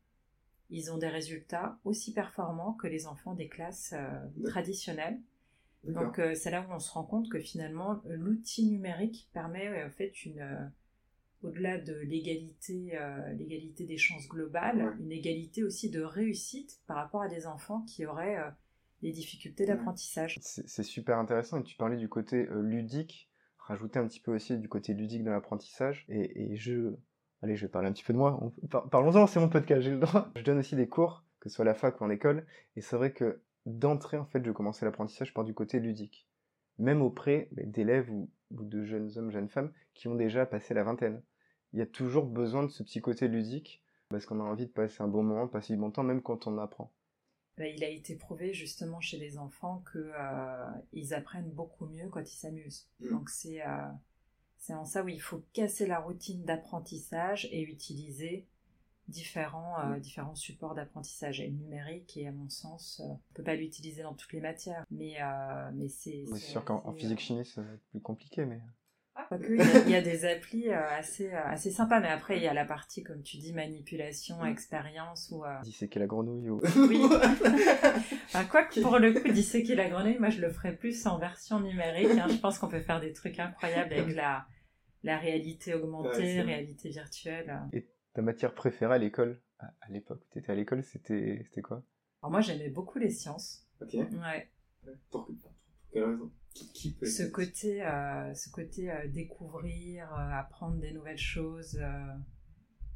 ils 0.70 0.90
ont 0.90 0.98
des 0.98 1.09
résultats 1.09 1.79
aussi 1.85 2.12
performants 2.12 2.72
que 2.72 2.87
les 2.87 3.07
enfants 3.07 3.35
des 3.35 3.48
classes 3.48 3.92
euh, 3.94 4.09
traditionnelles. 4.44 5.18
Donc 5.85 6.20
c'est 6.35 6.50
là 6.50 6.66
où 6.68 6.72
on 6.74 6.79
se 6.79 6.92
rend 6.92 7.05
compte 7.05 7.31
que 7.31 7.40
finalement 7.40 8.03
l'outil 8.05 8.66
numérique 8.66 9.31
permet 9.33 9.83
en 9.83 9.88
fait 9.88 10.26
une 10.26 10.70
au-delà 11.42 11.79
de 11.79 11.94
l'égalité, 11.94 12.98
euh, 12.98 13.33
l'égalité 13.33 13.85
des 13.87 13.96
chances 13.96 14.29
globales, 14.29 14.96
une 15.00 15.12
égalité 15.12 15.62
aussi 15.64 15.90
de 15.90 16.03
réussite 16.03 16.81
par 16.87 16.96
rapport 16.96 17.22
à 17.22 17.29
des 17.29 17.46
enfants 17.46 17.83
qui 17.83 18.05
auraient 18.07 18.38
euh, 18.38 18.50
des 19.03 19.11
difficultés 19.11 19.66
d'apprentissage. 19.66 20.38
C'est 20.40 20.83
super 20.83 21.18
intéressant 21.18 21.61
et 21.61 21.62
tu 21.62 21.76
parlais 21.76 21.96
du 21.96 22.09
côté 22.09 22.48
euh, 22.48 22.61
ludique, 22.61 23.31
rajouter 23.59 23.98
un 23.98 24.07
petit 24.07 24.20
peu 24.20 24.35
aussi 24.35 24.59
du 24.59 24.68
côté 24.68 24.92
ludique 24.92 25.24
de 25.24 25.31
l'apprentissage 25.31 26.05
et, 26.09 26.57
je... 26.57 26.94
Allez, 27.42 27.57
je 27.57 27.64
vais 27.64 27.70
parler 27.70 27.88
un 27.88 27.92
petit 27.92 28.05
peu 28.05 28.12
de 28.12 28.18
moi. 28.18 28.38
Parlons-en, 28.90 29.26
c'est 29.26 29.40
mon 29.40 29.48
podcast, 29.48 29.81
j'ai 29.81 29.92
le 29.92 29.98
droit. 29.98 30.31
Je 30.37 30.42
donne 30.42 30.59
aussi 30.59 30.76
des 30.76 30.88
cours, 30.88 31.24
que 31.40 31.48
ce 31.48 31.55
soit 31.55 31.64
à 31.64 31.66
la 31.66 31.74
fac 31.74 31.98
ou 31.98 32.05
en 32.05 32.11
école, 32.11 32.44
et 32.76 32.83
c'est 32.83 32.96
vrai 32.96 33.14
que 33.14 33.40
d'entrée, 33.64 34.18
en 34.18 34.26
fait, 34.26 34.44
je 34.44 34.50
commençais 34.50 34.85
l'apprentissage 34.85 35.33
par 35.33 35.44
du 35.44 35.55
côté 35.55 35.81
ludique. 35.81 36.29
Même 36.80 37.02
auprès 37.02 37.48
d'élèves 37.52 38.10
ou 38.10 38.28
de 38.50 38.84
jeunes 38.84 39.10
hommes, 39.16 39.30
jeunes 39.30 39.48
femmes 39.48 39.72
qui 39.94 40.08
ont 40.08 40.16
déjà 40.16 40.46
passé 40.46 40.74
la 40.74 40.82
vingtaine 40.82 41.22
il 41.72 41.78
y 41.78 41.82
a 41.82 41.86
toujours 41.86 42.26
besoin 42.26 42.64
de 42.64 42.68
ce 42.68 42.82
petit 42.82 43.00
côté 43.00 43.28
ludique 43.28 43.82
parce 44.08 44.26
qu'on 44.26 44.40
a 44.40 44.44
envie 44.44 44.66
de 44.66 44.72
passer 44.72 45.02
un 45.02 45.08
bon 45.08 45.22
moment, 45.22 45.46
de 45.46 45.50
passer 45.50 45.72
du 45.72 45.78
bon 45.78 45.90
temps, 45.90 46.02
même 46.02 46.22
quand 46.22 46.46
on 46.46 46.58
apprend. 46.58 46.92
Bah, 47.56 47.66
il 47.66 47.84
a 47.84 47.88
été 47.88 48.16
prouvé 48.16 48.52
justement 48.52 49.00
chez 49.00 49.18
les 49.18 49.38
enfants 49.38 49.84
qu'ils 49.92 50.00
euh, 50.00 51.16
apprennent 51.16 51.50
beaucoup 51.50 51.86
mieux 51.86 52.08
quand 52.08 52.20
ils 52.20 52.36
s'amusent. 52.36 52.88
Mm. 53.00 53.10
Donc 53.10 53.30
c'est 53.30 53.64
euh, 53.64 53.86
c'est 54.58 54.74
en 54.74 54.84
ça 54.84 55.04
où 55.04 55.08
il 55.08 55.20
faut 55.20 55.44
casser 55.52 55.86
la 55.86 56.00
routine 56.00 56.44
d'apprentissage 56.44 57.48
et 57.52 57.62
utiliser 57.62 58.46
différents, 59.11 59.81
euh, 59.81 59.96
mm. 59.96 60.01
différents 60.01 60.35
supports 60.35 60.75
d'apprentissage. 60.75 61.40
Et 61.40 61.49
le 61.49 61.55
numérique, 61.55 62.16
et 62.16 62.29
à 62.29 62.33
mon 62.33 62.49
sens, 62.49 63.01
on 63.05 63.14
ne 63.14 63.35
peut 63.35 63.42
pas 63.42 63.55
l'utiliser 63.55 64.03
dans 64.03 64.14
toutes 64.14 64.33
les 64.33 64.40
matières. 64.40 64.85
Mais, 64.90 65.18
mais 65.75 65.88
c'est. 65.88 66.25
C'est 66.27 66.38
sûr 66.38 66.64
qu'en 66.64 66.92
physique-chimie, 66.92 67.44
ça 67.44 67.62
va 67.62 67.73
être 67.73 67.85
plus 67.90 68.01
compliqué, 68.01 68.44
mais. 68.44 68.61
il 69.49 69.90
y, 69.90 69.94
a, 69.94 70.01
des 70.01 70.25
applis 70.25 70.68
euh, 70.68 70.99
assez, 70.99 71.33
euh, 71.33 71.44
assez 71.44 71.70
sympas, 71.70 72.01
mais 72.01 72.09
après, 72.09 72.37
il 72.37 72.42
y 72.42 72.49
a 72.49 72.55
la 72.55 72.64
partie, 72.64 73.03
comme 73.03 73.23
tu 73.23 73.37
dis, 73.37 73.53
manipulation, 73.53 74.44
expérience 74.44 75.31
ou. 75.31 75.44
Euh... 75.44 75.61
Disséquer 75.62 76.01
la 76.01 76.07
grenouille 76.07 76.49
ou. 76.49 76.61
Oui. 76.77 77.01
enfin, 78.27 78.44
quoi 78.44 78.64
que 78.64 78.81
pour 78.81 78.99
le 78.99 79.12
coup, 79.12 79.29
disséquer 79.29 79.75
la 79.75 79.88
grenouille, 79.88 80.18
moi, 80.18 80.31
je 80.31 80.40
le 80.40 80.51
ferais 80.51 80.75
plus 80.75 81.07
en 81.07 81.18
version 81.18 81.61
numérique. 81.61 82.11
Hein. 82.18 82.29
Je 82.29 82.37
pense 82.37 82.59
qu'on 82.59 82.68
peut 82.68 82.81
faire 82.81 83.01
des 83.01 83.12
trucs 83.12 83.38
incroyables 83.38 83.92
avec 83.92 84.14
la, 84.14 84.46
la 85.03 85.18
réalité 85.18 85.75
augmentée, 85.75 86.40
réalité 86.40 86.88
virtuelle. 86.88 87.61
Et 87.73 87.87
ta 88.12 88.23
matière 88.23 88.55
préférée 88.55 88.94
à 88.94 88.99
l'école, 88.99 89.40
à, 89.59 89.88
l'époque 89.88 90.23
où 90.23 90.33
tu 90.33 90.38
étais 90.38 90.53
à 90.53 90.55
l'école, 90.55 90.83
c'était 90.83 91.62
quoi? 91.62 91.83
Alors, 92.23 92.33
moi, 92.33 92.40
j'aimais 92.40 92.70
beaucoup 92.70 92.99
les 92.99 93.11
sciences. 93.11 93.66
Ok. 93.81 93.94
Ouais. 93.94 94.51
Pour, 95.11 95.27
pour 95.27 95.55
quelle 95.92 96.05
raison? 96.05 96.31
Ce 96.55 97.23
côté, 97.31 97.83
euh, 97.83 98.35
ce 98.35 98.51
côté 98.51 98.90
euh, 98.90 99.07
découvrir, 99.09 100.12
euh, 100.12 100.31
apprendre 100.33 100.79
des 100.79 100.92
nouvelles 100.92 101.18
choses, 101.18 101.81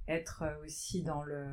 être 0.06 0.44
aussi 0.64 1.02
dans 1.02 1.22
le, 1.22 1.46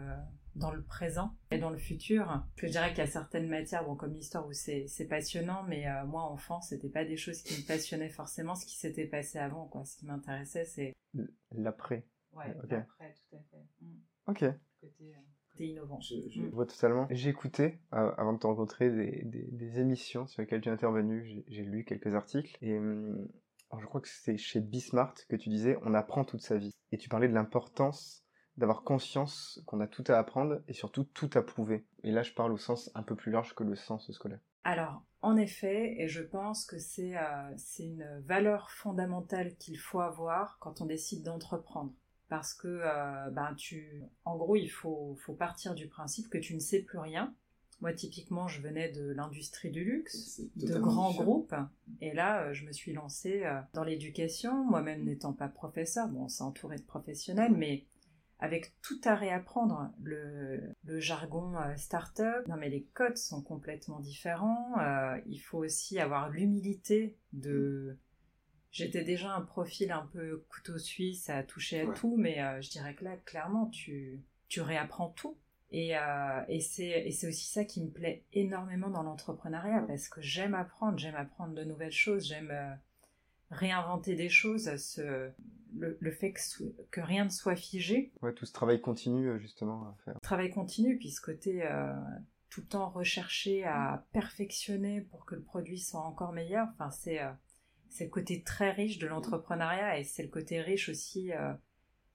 dans 0.55 0.71
le 0.71 0.83
présent 0.83 1.35
et 1.51 1.57
dans 1.57 1.69
le 1.69 1.77
futur. 1.77 2.43
Je 2.57 2.67
dirais 2.67 2.89
qu'il 2.89 2.97
y 2.97 3.01
a 3.01 3.07
certaines 3.07 3.47
matières, 3.47 3.85
bon, 3.85 3.95
comme 3.95 4.13
l'histoire, 4.13 4.45
où 4.47 4.53
c'est, 4.53 4.87
passionnant, 5.09 5.63
mais 5.63 5.85
moi, 6.05 6.23
enfant, 6.23 6.59
c'était 6.61 6.89
pas 6.89 7.05
des 7.05 7.17
choses 7.17 7.41
qui 7.43 7.61
me 7.61 7.67
passionnaient 7.67 8.09
forcément, 8.09 8.55
ce 8.55 8.65
qui 8.65 8.77
s'était 8.77 9.07
passé 9.07 9.37
avant, 9.37 9.67
quoi. 9.67 9.85
Ce 9.85 9.95
qui 9.95 10.05
m'intéressait, 10.05 10.65
c'est... 10.65 10.93
L'après. 11.51 12.05
Ouais, 12.33 12.47
l'après, 12.69 13.13
tout 13.13 13.35
à 13.35 13.39
fait. 13.39 13.65
Mm. 13.81 13.99
Ok 14.27 14.45
innovant. 15.59 15.99
Je, 15.99 16.41
mm. 16.41 16.49
vois 16.49 16.65
totalement. 16.65 17.07
J'ai 17.09 17.29
écouté, 17.29 17.79
avant 17.91 18.33
de 18.33 18.39
te 18.39 18.47
rencontrer, 18.47 18.89
des, 18.89 19.79
émissions 19.79 20.27
sur 20.27 20.41
lesquelles 20.41 20.61
tu 20.61 20.69
es 20.69 20.71
intervenu. 20.71 21.43
J'ai 21.47 21.63
lu 21.63 21.83
quelques 21.85 22.13
articles. 22.13 22.57
Et 22.61 22.77
hum, 22.77 23.27
je 23.79 23.85
crois 23.85 24.01
que 24.01 24.09
c'est 24.09 24.37
chez 24.37 24.59
Bismart 24.59 25.13
que 25.29 25.35
tu 25.35 25.49
disais 25.49 25.77
on 25.83 25.93
apprend 25.93 26.23
toute 26.25 26.41
sa 26.41 26.57
vie. 26.57 26.71
Et 26.91 26.97
tu 26.97 27.09
parlais 27.09 27.27
de 27.27 27.33
l'importance 27.33 28.23
d'avoir 28.57 28.83
conscience 28.83 29.61
qu'on 29.65 29.79
a 29.79 29.87
tout 29.87 30.03
à 30.07 30.17
apprendre 30.17 30.61
et 30.67 30.73
surtout 30.73 31.05
tout 31.05 31.29
à 31.33 31.41
prouver. 31.41 31.85
Et 32.03 32.11
là, 32.11 32.21
je 32.21 32.33
parle 32.33 32.51
au 32.51 32.57
sens 32.57 32.91
un 32.95 33.03
peu 33.03 33.15
plus 33.15 33.31
large 33.31 33.55
que 33.55 33.63
le 33.63 33.75
sens 33.75 34.11
scolaire. 34.11 34.41
Alors, 34.63 35.03
en 35.21 35.37
effet, 35.37 35.95
et 35.97 36.07
je 36.07 36.21
pense 36.21 36.65
que 36.65 36.77
c'est 36.77 37.17
euh, 37.17 37.55
une 37.79 38.19
valeur 38.25 38.69
fondamentale 38.69 39.55
qu'il 39.55 39.79
faut 39.79 40.01
avoir 40.01 40.59
quand 40.59 40.81
on 40.81 40.85
décide 40.85 41.23
d'entreprendre 41.23 41.93
parce 42.31 42.53
que 42.53 42.69
euh, 42.69 43.29
ben, 43.31 43.53
tu 43.55 44.03
en 44.23 44.37
gros 44.37 44.55
il 44.55 44.69
faut, 44.69 45.17
faut 45.19 45.33
partir 45.33 45.75
du 45.75 45.89
principe 45.89 46.29
que 46.29 46.37
tu 46.37 46.55
ne 46.55 46.61
sais 46.61 46.79
plus 46.79 46.97
rien. 46.97 47.35
Moi 47.81 47.91
typiquement 47.91 48.47
je 48.47 48.61
venais 48.61 48.89
de 48.89 49.11
l'industrie 49.11 49.69
du 49.69 49.83
luxe 49.83 50.39
de 50.55 50.79
grands 50.79 51.13
groupes. 51.13 51.53
Et 51.99 52.13
là 52.13 52.43
euh, 52.43 52.53
je 52.53 52.65
me 52.65 52.71
suis 52.71 52.93
lancée 52.93 53.43
euh, 53.43 53.59
dans 53.73 53.83
l'éducation 53.83 54.63
moi-même 54.63 55.03
n'étant 55.03 55.33
pas 55.33 55.49
professeur. 55.49 56.07
Bon 56.07 56.23
on 56.23 56.27
s'est 56.29 56.45
entouré 56.45 56.77
de 56.77 56.83
professionnels 56.83 57.53
mais 57.53 57.85
avec 58.39 58.75
tout 58.81 59.01
à 59.03 59.13
réapprendre, 59.13 59.91
le, 60.01 60.73
le 60.85 60.99
jargon 61.01 61.53
start-up, 61.75 62.47
non 62.47 62.55
mais 62.55 62.69
les 62.69 62.85
codes 62.93 63.17
sont 63.17 63.43
complètement 63.43 63.99
différents, 63.99 64.73
il 65.27 65.37
faut 65.37 65.59
aussi 65.59 65.99
avoir 65.99 66.31
l'humilité 66.31 67.19
de, 67.33 67.99
J'étais 68.71 69.03
déjà 69.03 69.35
un 69.35 69.41
profil 69.41 69.91
un 69.91 70.07
peu 70.13 70.45
couteau 70.49 70.77
suisse 70.77 71.29
à 71.29 71.43
toucher 71.43 71.81
à 71.81 71.87
tout, 71.87 72.15
mais 72.17 72.41
euh, 72.41 72.61
je 72.61 72.69
dirais 72.69 72.95
que 72.95 73.03
là, 73.03 73.17
clairement, 73.25 73.65
tu, 73.65 74.21
tu 74.47 74.61
réapprends 74.61 75.09
tout. 75.09 75.37
Et, 75.73 75.97
euh, 75.97 76.41
et 76.47 76.61
c'est 76.61 77.27
aussi 77.27 77.45
ça 77.51 77.65
qui 77.65 77.81
me 77.81 77.89
plaît 77.89 78.23
énormément 78.33 78.89
dans 78.89 79.03
l'entrepreneuriat, 79.03 79.83
parce 79.87 80.07
que 80.07 80.21
j'aime 80.21 80.53
apprendre, 80.53 80.97
j'aime 80.97 81.15
apprendre 81.15 81.53
de 81.53 81.63
nouvelles 81.63 81.91
choses, 81.91 82.25
j'aime 82.27 82.51
euh, 82.51 82.73
réinventer 83.51 84.15
des 84.15 84.29
choses, 84.29 84.73
ce, 84.77 85.31
le, 85.77 85.97
le 85.99 86.11
fait 86.11 86.31
que, 86.31 86.39
que, 86.91 87.01
rien 87.01 87.25
ne 87.25 87.29
soit 87.29 87.55
figé. 87.57 88.11
Ouais, 88.21 88.33
tout 88.33 88.45
ce 88.45 88.53
travail 88.53 88.79
continu, 88.79 89.37
justement, 89.39 89.83
à 89.83 89.97
faire. 90.05 90.19
Travail 90.21 90.49
continu, 90.49 90.97
puis 90.97 91.11
ce 91.11 91.21
côté 91.21 91.65
tout 92.49 92.61
le 92.61 92.67
temps 92.67 92.89
recherché 92.89 93.63
à 93.63 94.05
perfectionner 94.11 95.01
pour 95.01 95.25
que 95.25 95.35
le 95.35 95.41
produit 95.41 95.79
soit 95.79 96.01
encore 96.01 96.33
meilleur, 96.33 96.67
enfin, 96.73 96.91
c'est 96.91 97.19
c'est 97.91 98.05
le 98.05 98.09
côté 98.09 98.41
très 98.41 98.71
riche 98.71 98.97
de 98.99 99.07
l'entrepreneuriat 99.07 99.99
et 99.99 100.03
c'est 100.05 100.23
le 100.23 100.29
côté 100.29 100.61
riche 100.61 100.87
aussi 100.87 101.33
euh, 101.33 101.53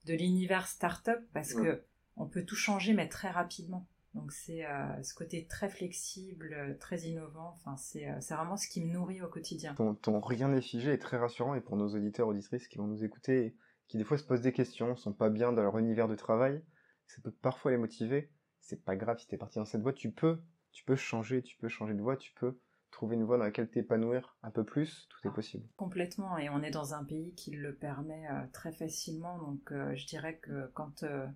de 0.07 0.15
l'univers 0.15 0.67
startup 0.67 1.21
parce 1.33 1.53
que 1.53 1.83
on 2.17 2.27
peut 2.27 2.45
tout 2.45 2.57
changer 2.57 2.95
mais 2.95 3.09
très 3.09 3.31
rapidement. 3.31 3.87
Donc 4.15 4.33
c'est 4.33 4.65
euh, 4.65 5.03
ce 5.03 5.15
côté 5.15 5.47
très 5.47 5.69
flexible, 5.69 6.79
très 6.81 7.01
innovant. 7.01 7.53
Enfin 7.57 7.77
c'est 7.77 8.09
euh, 8.09 8.19
vraiment 8.31 8.57
ce 8.57 8.69
qui 8.69 8.83
me 8.83 8.91
nourrit 8.91 9.21
au 9.21 9.29
quotidien. 9.29 9.75
Ton, 9.75 10.21
rien 10.21 10.49
n'est 10.49 10.63
figé 10.63 10.93
est 10.93 10.99
très 10.99 11.19
rassurant 11.19 11.55
et 11.55 11.61
pour 11.61 11.77
nos 11.77 11.89
auditeurs 11.95 12.29
auditrices 12.29 12.69
qui 12.69 12.79
vont 12.79 12.87
nous 12.87 13.05
écouter, 13.05 13.55
qui 13.87 13.99
des 13.99 14.05
fois 14.05 14.17
se 14.17 14.25
posent 14.25 14.41
des 14.41 14.55
questions, 14.55 14.97
sont 14.97 15.13
pas 15.13 15.29
bien 15.29 15.53
dans 15.53 15.63
leur 15.63 15.77
univers 15.77 16.09
de 16.09 16.17
travail, 16.17 16.63
ça 17.07 17.21
peut 17.23 17.31
parfois 17.31 17.71
les 17.71 17.77
motiver. 17.77 18.31
C'est 18.63 18.83
pas 18.83 18.97
grave 18.97 19.19
si 19.19 19.29
t'es 19.29 19.37
parti 19.37 19.59
dans 19.59 19.67
cette 19.67 19.83
voie, 19.83 19.93
tu 19.93 20.11
peux, 20.11 20.41
tu 20.73 20.85
peux 20.85 20.97
changer, 20.97 21.43
tu 21.43 21.59
peux 21.59 21.69
changer 21.69 21.93
de 21.93 22.01
voie, 22.01 22.17
tu 22.17 22.33
peux 22.33 22.59
trouver 22.91 23.17
une 23.17 23.25
voie 23.25 23.39
dans 23.39 23.45
laquelle 23.45 23.69
t'épanouir 23.69 24.37
un 24.43 24.51
peu 24.51 24.65
plus, 24.65 25.09
tout 25.11 25.29
est 25.29 25.33
possible. 25.33 25.67
Complètement, 25.77 26.39
et 26.39 26.49
on 26.49 26.63
est 26.63 26.71
dans 26.71 26.95
un 26.95 27.05
pays 27.05 27.35
qui 27.35 27.51
le 27.51 27.75
permet 27.75 28.27
euh, 28.31 28.47
très 28.53 28.73
facilement, 28.73 29.39
donc 29.39 29.73
euh, 29.73 29.95
je 29.95 30.07
dirais 30.07 30.39
que 30.39 30.71
quand 30.75 31.03
euh, 31.03 31.27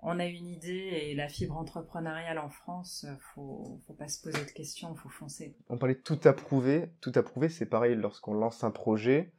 on 0.00 0.18
a 0.18 0.26
une 0.26 0.46
idée 0.46 0.70
et 0.70 1.14
la 1.14 1.28
fibre 1.28 1.56
entrepreneuriale 1.56 2.38
en 2.38 2.50
France, 2.50 3.06
faut, 3.18 3.80
faut 3.86 3.94
pas 3.94 4.08
se 4.08 4.22
poser 4.22 4.44
de 4.44 4.50
questions, 4.50 4.94
faut 4.94 5.08
foncer. 5.08 5.56
On 5.68 5.78
parlait 5.78 5.94
de 5.94 6.00
tout 6.00 6.20
approuver, 6.24 6.90
tout 7.00 7.12
approuver 7.14 7.48
c'est 7.48 7.66
pareil 7.66 7.94
lorsqu'on 7.94 8.34
lance 8.34 8.64
un 8.64 8.70
projet 8.70 9.32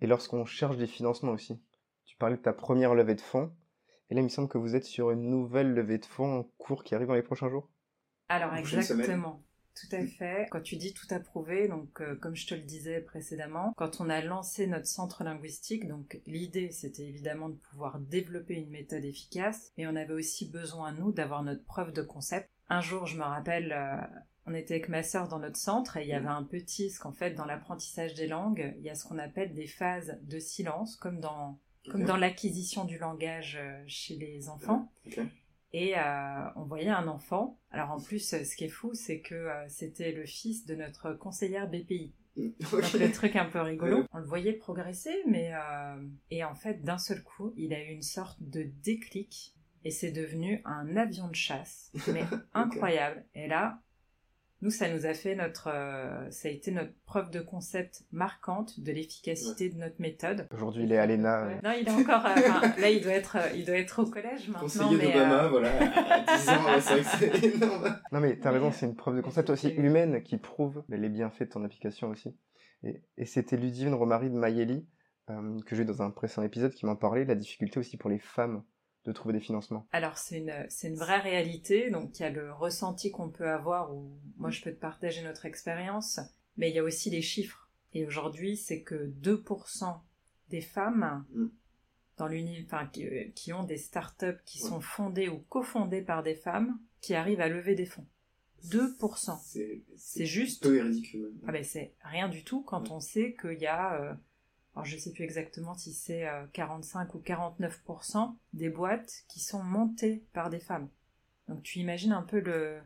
et 0.00 0.06
lorsqu'on 0.06 0.44
cherche 0.44 0.76
des 0.76 0.86
financements 0.86 1.32
aussi. 1.32 1.60
Tu 2.04 2.16
parlais 2.16 2.36
de 2.36 2.42
ta 2.42 2.52
première 2.52 2.94
levée 2.94 3.14
de 3.14 3.20
fonds, 3.20 3.52
et 4.10 4.14
là 4.14 4.20
il 4.20 4.24
me 4.24 4.28
semble 4.28 4.48
que 4.48 4.58
vous 4.58 4.76
êtes 4.76 4.84
sur 4.84 5.10
une 5.10 5.28
nouvelle 5.28 5.72
levée 5.72 5.98
de 5.98 6.06
fonds 6.06 6.40
en 6.40 6.42
cours 6.58 6.84
qui 6.84 6.94
arrive 6.94 7.08
dans 7.08 7.14
les 7.14 7.22
prochains 7.22 7.48
jours. 7.48 7.68
Alors 8.28 8.54
exactement. 8.54 9.42
Tout 9.76 9.94
à 9.94 10.06
fait. 10.06 10.48
Quand 10.50 10.62
tu 10.62 10.76
dis 10.76 10.94
tout 10.94 11.06
approuvé, 11.10 11.68
donc 11.68 12.00
euh, 12.00 12.16
comme 12.16 12.34
je 12.34 12.46
te 12.46 12.54
le 12.54 12.62
disais 12.62 13.00
précédemment, 13.00 13.74
quand 13.76 14.00
on 14.00 14.08
a 14.08 14.22
lancé 14.22 14.66
notre 14.66 14.86
centre 14.86 15.22
linguistique, 15.22 15.86
donc 15.86 16.18
l'idée 16.26 16.70
c'était 16.70 17.06
évidemment 17.06 17.50
de 17.50 17.56
pouvoir 17.56 17.98
développer 17.98 18.54
une 18.54 18.70
méthode 18.70 19.04
efficace, 19.04 19.72
mais 19.76 19.86
on 19.86 19.94
avait 19.94 20.14
aussi 20.14 20.48
besoin 20.48 20.92
nous 20.92 21.12
d'avoir 21.12 21.42
notre 21.42 21.64
preuve 21.64 21.92
de 21.92 22.02
concept. 22.02 22.48
Un 22.70 22.80
jour, 22.80 23.06
je 23.06 23.18
me 23.18 23.22
rappelle, 23.22 23.72
euh, 23.72 24.00
on 24.46 24.54
était 24.54 24.74
avec 24.74 24.88
ma 24.88 25.02
sœur 25.02 25.28
dans 25.28 25.40
notre 25.40 25.58
centre 25.58 25.98
et 25.98 26.04
il 26.04 26.08
y 26.08 26.14
avait 26.14 26.26
un 26.26 26.44
petit, 26.44 26.86
parce 26.86 26.98
qu'en 26.98 27.12
fait 27.12 27.32
dans 27.32 27.44
l'apprentissage 27.44 28.14
des 28.14 28.26
langues, 28.26 28.74
il 28.78 28.82
y 28.82 28.90
a 28.90 28.94
ce 28.94 29.04
qu'on 29.06 29.18
appelle 29.18 29.52
des 29.52 29.66
phases 29.66 30.18
de 30.22 30.38
silence, 30.38 30.96
comme 30.96 31.20
dans 31.20 31.60
comme 31.90 32.04
dans 32.04 32.16
l'acquisition 32.16 32.84
du 32.84 32.98
langage 32.98 33.58
euh, 33.60 33.84
chez 33.86 34.16
les 34.16 34.48
enfants. 34.48 34.90
Et 35.78 35.92
euh, 35.94 36.48
on 36.56 36.62
voyait 36.62 36.88
un 36.88 37.06
enfant. 37.06 37.60
Alors 37.70 37.90
en 37.90 38.00
plus, 38.00 38.30
ce 38.30 38.56
qui 38.56 38.64
est 38.64 38.70
fou, 38.70 38.94
c'est 38.94 39.20
que 39.20 39.34
euh, 39.34 39.68
c'était 39.68 40.10
le 40.10 40.24
fils 40.24 40.64
de 40.64 40.74
notre 40.74 41.12
conseillère 41.12 41.68
BPI. 41.68 42.14
Donc 42.72 42.94
le 42.94 43.12
truc 43.12 43.36
un 43.36 43.44
peu 43.44 43.60
rigolo. 43.60 44.06
On 44.14 44.18
le 44.18 44.24
voyait 44.24 44.54
progresser, 44.54 45.14
mais 45.26 45.52
euh, 45.52 46.02
et 46.30 46.44
en 46.44 46.54
fait, 46.54 46.82
d'un 46.82 46.96
seul 46.96 47.22
coup, 47.22 47.52
il 47.58 47.74
a 47.74 47.84
eu 47.84 47.88
une 47.88 48.00
sorte 48.00 48.38
de 48.40 48.62
déclic 48.82 49.54
et 49.84 49.90
c'est 49.90 50.12
devenu 50.12 50.62
un 50.64 50.96
avion 50.96 51.28
de 51.28 51.34
chasse, 51.34 51.92
mais 52.10 52.24
incroyable. 52.54 53.26
Et 53.34 53.46
là, 53.46 53.82
nous, 54.66 54.72
ça 54.72 54.92
nous 54.92 55.06
a 55.06 55.14
fait 55.14 55.36
notre, 55.36 55.68
euh, 55.72 56.28
ça 56.30 56.48
a 56.48 56.50
été 56.50 56.72
notre 56.72 56.90
preuve 57.04 57.30
de 57.30 57.38
concept 57.38 58.02
marquante 58.10 58.80
de 58.80 58.90
l'efficacité 58.90 59.68
de 59.68 59.78
notre 59.78 60.00
méthode. 60.00 60.48
Aujourd'hui, 60.52 60.82
il 60.82 60.92
est 60.92 60.98
à 60.98 61.06
l'ENA. 61.06 61.60
Non, 61.62 61.70
il 61.80 61.86
est 61.86 61.90
encore, 61.92 62.26
euh, 62.26 62.80
là, 62.80 62.90
il 62.90 63.00
doit 63.00 63.12
être, 63.12 63.36
euh, 63.36 63.54
il 63.54 63.64
doit 63.64 63.76
être 63.76 64.02
au 64.02 64.06
collège 64.06 64.48
maintenant. 64.48 64.62
Conseiller 64.62 65.12
d'Obama, 65.12 65.46
voilà, 65.46 65.70
à 65.70 66.36
10 66.36 66.48
ans, 66.48 66.80
c'est 66.80 67.00
vrai 67.00 67.30
que 67.30 67.38
c'est 67.38 67.54
énorme. 67.54 67.96
Non, 68.10 68.18
mais 68.18 68.36
t'as 68.40 68.50
raison, 68.50 68.72
c'est 68.72 68.86
une 68.86 68.96
preuve 68.96 69.14
de 69.14 69.20
concept 69.20 69.50
aussi 69.50 69.68
humaine 69.68 70.24
qui 70.24 70.36
prouve 70.36 70.82
les 70.88 71.08
bienfaits 71.08 71.44
de 71.44 71.50
ton 71.50 71.64
application 71.64 72.08
aussi. 72.08 72.36
Et, 72.82 73.04
et 73.16 73.24
c'était 73.24 73.56
Ludivine 73.56 73.94
Romary 73.94 74.30
de 74.30 74.36
Mayeli, 74.36 74.84
que 75.28 75.76
j'ai 75.76 75.82
eu 75.82 75.86
dans 75.86 76.02
un 76.02 76.10
précédent 76.10 76.42
épisode, 76.42 76.74
qui 76.74 76.86
m'en 76.86 76.96
parlait, 76.96 77.24
la 77.24 77.36
difficulté 77.36 77.78
aussi 77.78 77.96
pour 77.96 78.10
les 78.10 78.18
femmes 78.18 78.64
de 79.06 79.12
trouver 79.12 79.32
des 79.32 79.40
financements 79.40 79.86
Alors 79.92 80.18
c'est 80.18 80.38
une, 80.38 80.66
c'est 80.68 80.88
une 80.88 80.96
vraie 80.96 81.20
réalité, 81.20 81.90
donc 81.90 82.18
il 82.18 82.22
y 82.22 82.26
a 82.26 82.30
le 82.30 82.52
ressenti 82.52 83.10
qu'on 83.10 83.30
peut 83.30 83.48
avoir, 83.48 83.94
ou 83.94 84.18
moi 84.36 84.50
je 84.50 84.60
peux 84.62 84.72
te 84.72 84.80
partager 84.80 85.22
notre 85.22 85.46
expérience, 85.46 86.20
mais 86.56 86.70
il 86.70 86.74
y 86.74 86.78
a 86.78 86.84
aussi 86.84 87.10
les 87.10 87.22
chiffres. 87.22 87.70
Et 87.92 88.04
aujourd'hui, 88.04 88.56
c'est 88.56 88.82
que 88.82 89.10
2% 89.22 90.00
des 90.50 90.60
femmes 90.60 91.24
mm. 91.32 91.46
dans 92.18 92.28
enfin, 92.64 92.86
qui, 92.92 93.06
qui, 93.34 93.52
ont 93.52 93.64
des 93.64 93.78
startups 93.78 94.42
qui 94.44 94.58
sont 94.58 94.80
fondées 94.80 95.28
ou 95.28 95.38
cofondées 95.48 96.02
par 96.02 96.22
des 96.22 96.34
femmes 96.34 96.78
qui 97.00 97.14
arrivent 97.14 97.40
à 97.40 97.48
lever 97.48 97.74
des 97.74 97.86
fonds. 97.86 98.06
2%. 98.68 99.38
C'est, 99.96 100.26
juste. 100.26 100.62
Peu 100.62 100.82
ridicule. 100.82 101.32
Ah 101.46 101.52
ben 101.52 101.62
c'est 101.62 101.94
rien 102.02 102.28
du 102.28 102.42
tout 102.42 102.62
quand 102.62 102.90
on 102.90 103.00
sait 103.00 103.36
qu'il 103.40 103.58
y 103.60 103.66
a 103.66 104.00
euh, 104.00 104.14
alors 104.76 104.84
je 104.84 104.96
ne 104.96 105.00
sais 105.00 105.12
plus 105.12 105.24
exactement 105.24 105.74
si 105.74 105.94
c'est 105.94 106.28
45 106.52 107.08
euh, 107.08 107.18
ou 107.18 107.22
49% 107.22 108.34
des 108.52 108.68
boîtes 108.68 109.24
qui 109.26 109.40
sont 109.40 109.62
montées 109.62 110.26
par 110.34 110.50
des 110.50 110.60
femmes. 110.60 110.90
Donc 111.48 111.62
tu 111.62 111.78
imagines 111.78 112.12
un 112.12 112.22
peu 112.22 112.40
le, 112.40 112.78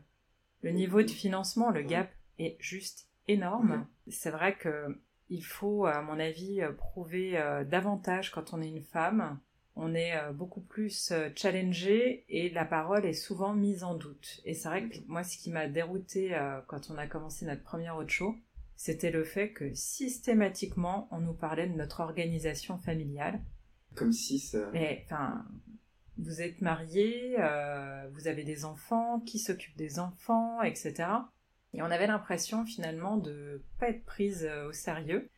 le 0.61 0.71
niveau 0.71 1.01
de 1.01 1.09
financement, 1.09 1.69
le 1.69 1.81
gap 1.81 2.09
est 2.39 2.55
juste 2.59 3.09
énorme. 3.27 3.85
C'est 4.07 4.31
vrai 4.31 4.55
que 4.55 5.01
il 5.29 5.43
faut, 5.43 5.85
à 5.85 6.01
mon 6.01 6.19
avis, 6.19 6.61
prouver 6.77 7.31
davantage 7.69 8.31
quand 8.31 8.53
on 8.53 8.61
est 8.61 8.67
une 8.67 8.83
femme. 8.83 9.39
On 9.77 9.95
est 9.95 10.13
beaucoup 10.33 10.59
plus 10.59 11.13
challengé 11.35 12.25
et 12.27 12.49
la 12.49 12.65
parole 12.65 13.05
est 13.05 13.13
souvent 13.13 13.53
mise 13.53 13.83
en 13.83 13.95
doute. 13.95 14.41
Et 14.43 14.53
c'est 14.53 14.67
vrai 14.67 14.89
que 14.89 14.97
moi, 15.07 15.23
ce 15.23 15.37
qui 15.37 15.49
m'a 15.49 15.67
dérouté 15.67 16.37
quand 16.67 16.89
on 16.89 16.97
a 16.97 17.07
commencé 17.07 17.45
notre 17.45 17.63
première 17.63 17.95
autre 17.95 18.09
show, 18.09 18.35
c'était 18.83 19.11
le 19.11 19.23
fait 19.23 19.51
que 19.51 19.75
systématiquement, 19.75 21.07
on 21.11 21.19
nous 21.19 21.35
parlait 21.35 21.67
de 21.67 21.75
notre 21.75 21.99
organisation 21.99 22.79
familiale. 22.79 23.39
Comme 23.93 24.11
si 24.11 24.39
ça... 24.39 24.71
Mais, 24.73 25.03
enfin, 25.05 25.45
vous 26.17 26.41
êtes 26.41 26.61
marié, 26.61 27.35
euh, 27.37 28.09
vous 28.13 28.27
avez 28.27 28.43
des 28.43 28.65
enfants, 28.65 29.19
qui 29.19 29.37
s'occupe 29.37 29.77
des 29.77 29.99
enfants, 29.99 30.63
etc. 30.63 31.09
Et 31.75 31.83
on 31.83 31.91
avait 31.91 32.07
l'impression 32.07 32.65
finalement 32.65 33.17
de 33.17 33.63
pas 33.77 33.89
être 33.89 34.03
prise 34.03 34.47
euh, 34.49 34.69
au 34.69 34.71
sérieux 34.71 35.29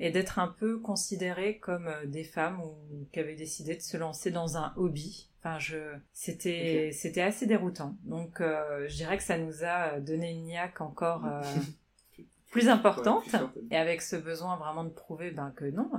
et 0.00 0.10
d'être 0.10 0.40
un 0.40 0.48
peu 0.48 0.80
considérées 0.80 1.60
comme 1.60 1.86
euh, 1.86 2.04
des 2.06 2.24
femmes 2.24 2.60
ou 2.60 3.06
qui 3.12 3.20
avaient 3.20 3.36
décidé 3.36 3.76
de 3.76 3.80
se 3.80 3.96
lancer 3.96 4.32
dans 4.32 4.56
un 4.56 4.74
hobby. 4.74 5.30
Enfin, 5.38 5.60
je, 5.60 5.94
c'était, 6.12 6.90
c'était 6.92 7.22
assez 7.22 7.46
déroutant. 7.46 7.96
Donc, 8.02 8.40
je 8.40 8.92
dirais 8.96 9.18
que 9.18 9.22
ça 9.22 9.38
nous 9.38 9.62
a 9.62 10.00
donné 10.00 10.32
une 10.32 10.46
niaque 10.46 10.80
encore 10.80 11.22
plus 12.56 12.68
importante. 12.68 13.36
et 13.70 13.76
avec 13.76 14.02
ce 14.02 14.16
besoin 14.16 14.56
vraiment 14.56 14.84
de 14.84 14.90
prouver 14.90 15.30
ben, 15.30 15.52
que 15.56 15.64
non, 15.66 15.90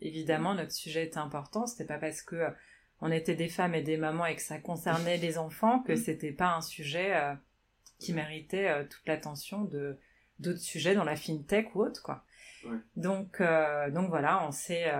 évidemment, 0.00 0.54
notre 0.54 0.72
sujet 0.72 1.04
était 1.06 1.18
important. 1.18 1.66
C'était 1.66 1.84
pas 1.84 1.98
parce 1.98 2.22
que 2.22 2.46
on 3.00 3.10
était 3.10 3.34
des 3.34 3.48
femmes 3.48 3.74
et 3.74 3.82
des 3.82 3.96
mamans 3.96 4.26
et 4.26 4.36
que 4.36 4.42
ça 4.42 4.58
concernait 4.58 5.18
les 5.18 5.38
enfants, 5.38 5.80
que 5.80 5.96
c'était 5.96 6.32
pas 6.32 6.54
un 6.54 6.60
sujet 6.60 7.14
euh, 7.14 7.34
qui 7.98 8.12
méritait 8.12 8.68
euh, 8.68 8.84
toute 8.84 9.06
l'attention 9.06 9.64
de 9.64 9.98
d'autres 10.38 10.60
sujets 10.60 10.94
dans 10.94 11.04
la 11.04 11.16
fintech 11.16 11.74
ou 11.74 11.82
autre 11.82 12.02
quoi. 12.02 12.24
Donc 12.96 13.40
euh, 13.40 13.90
donc 13.90 14.08
voilà, 14.08 14.46
on 14.46 14.52
s'est 14.52 14.90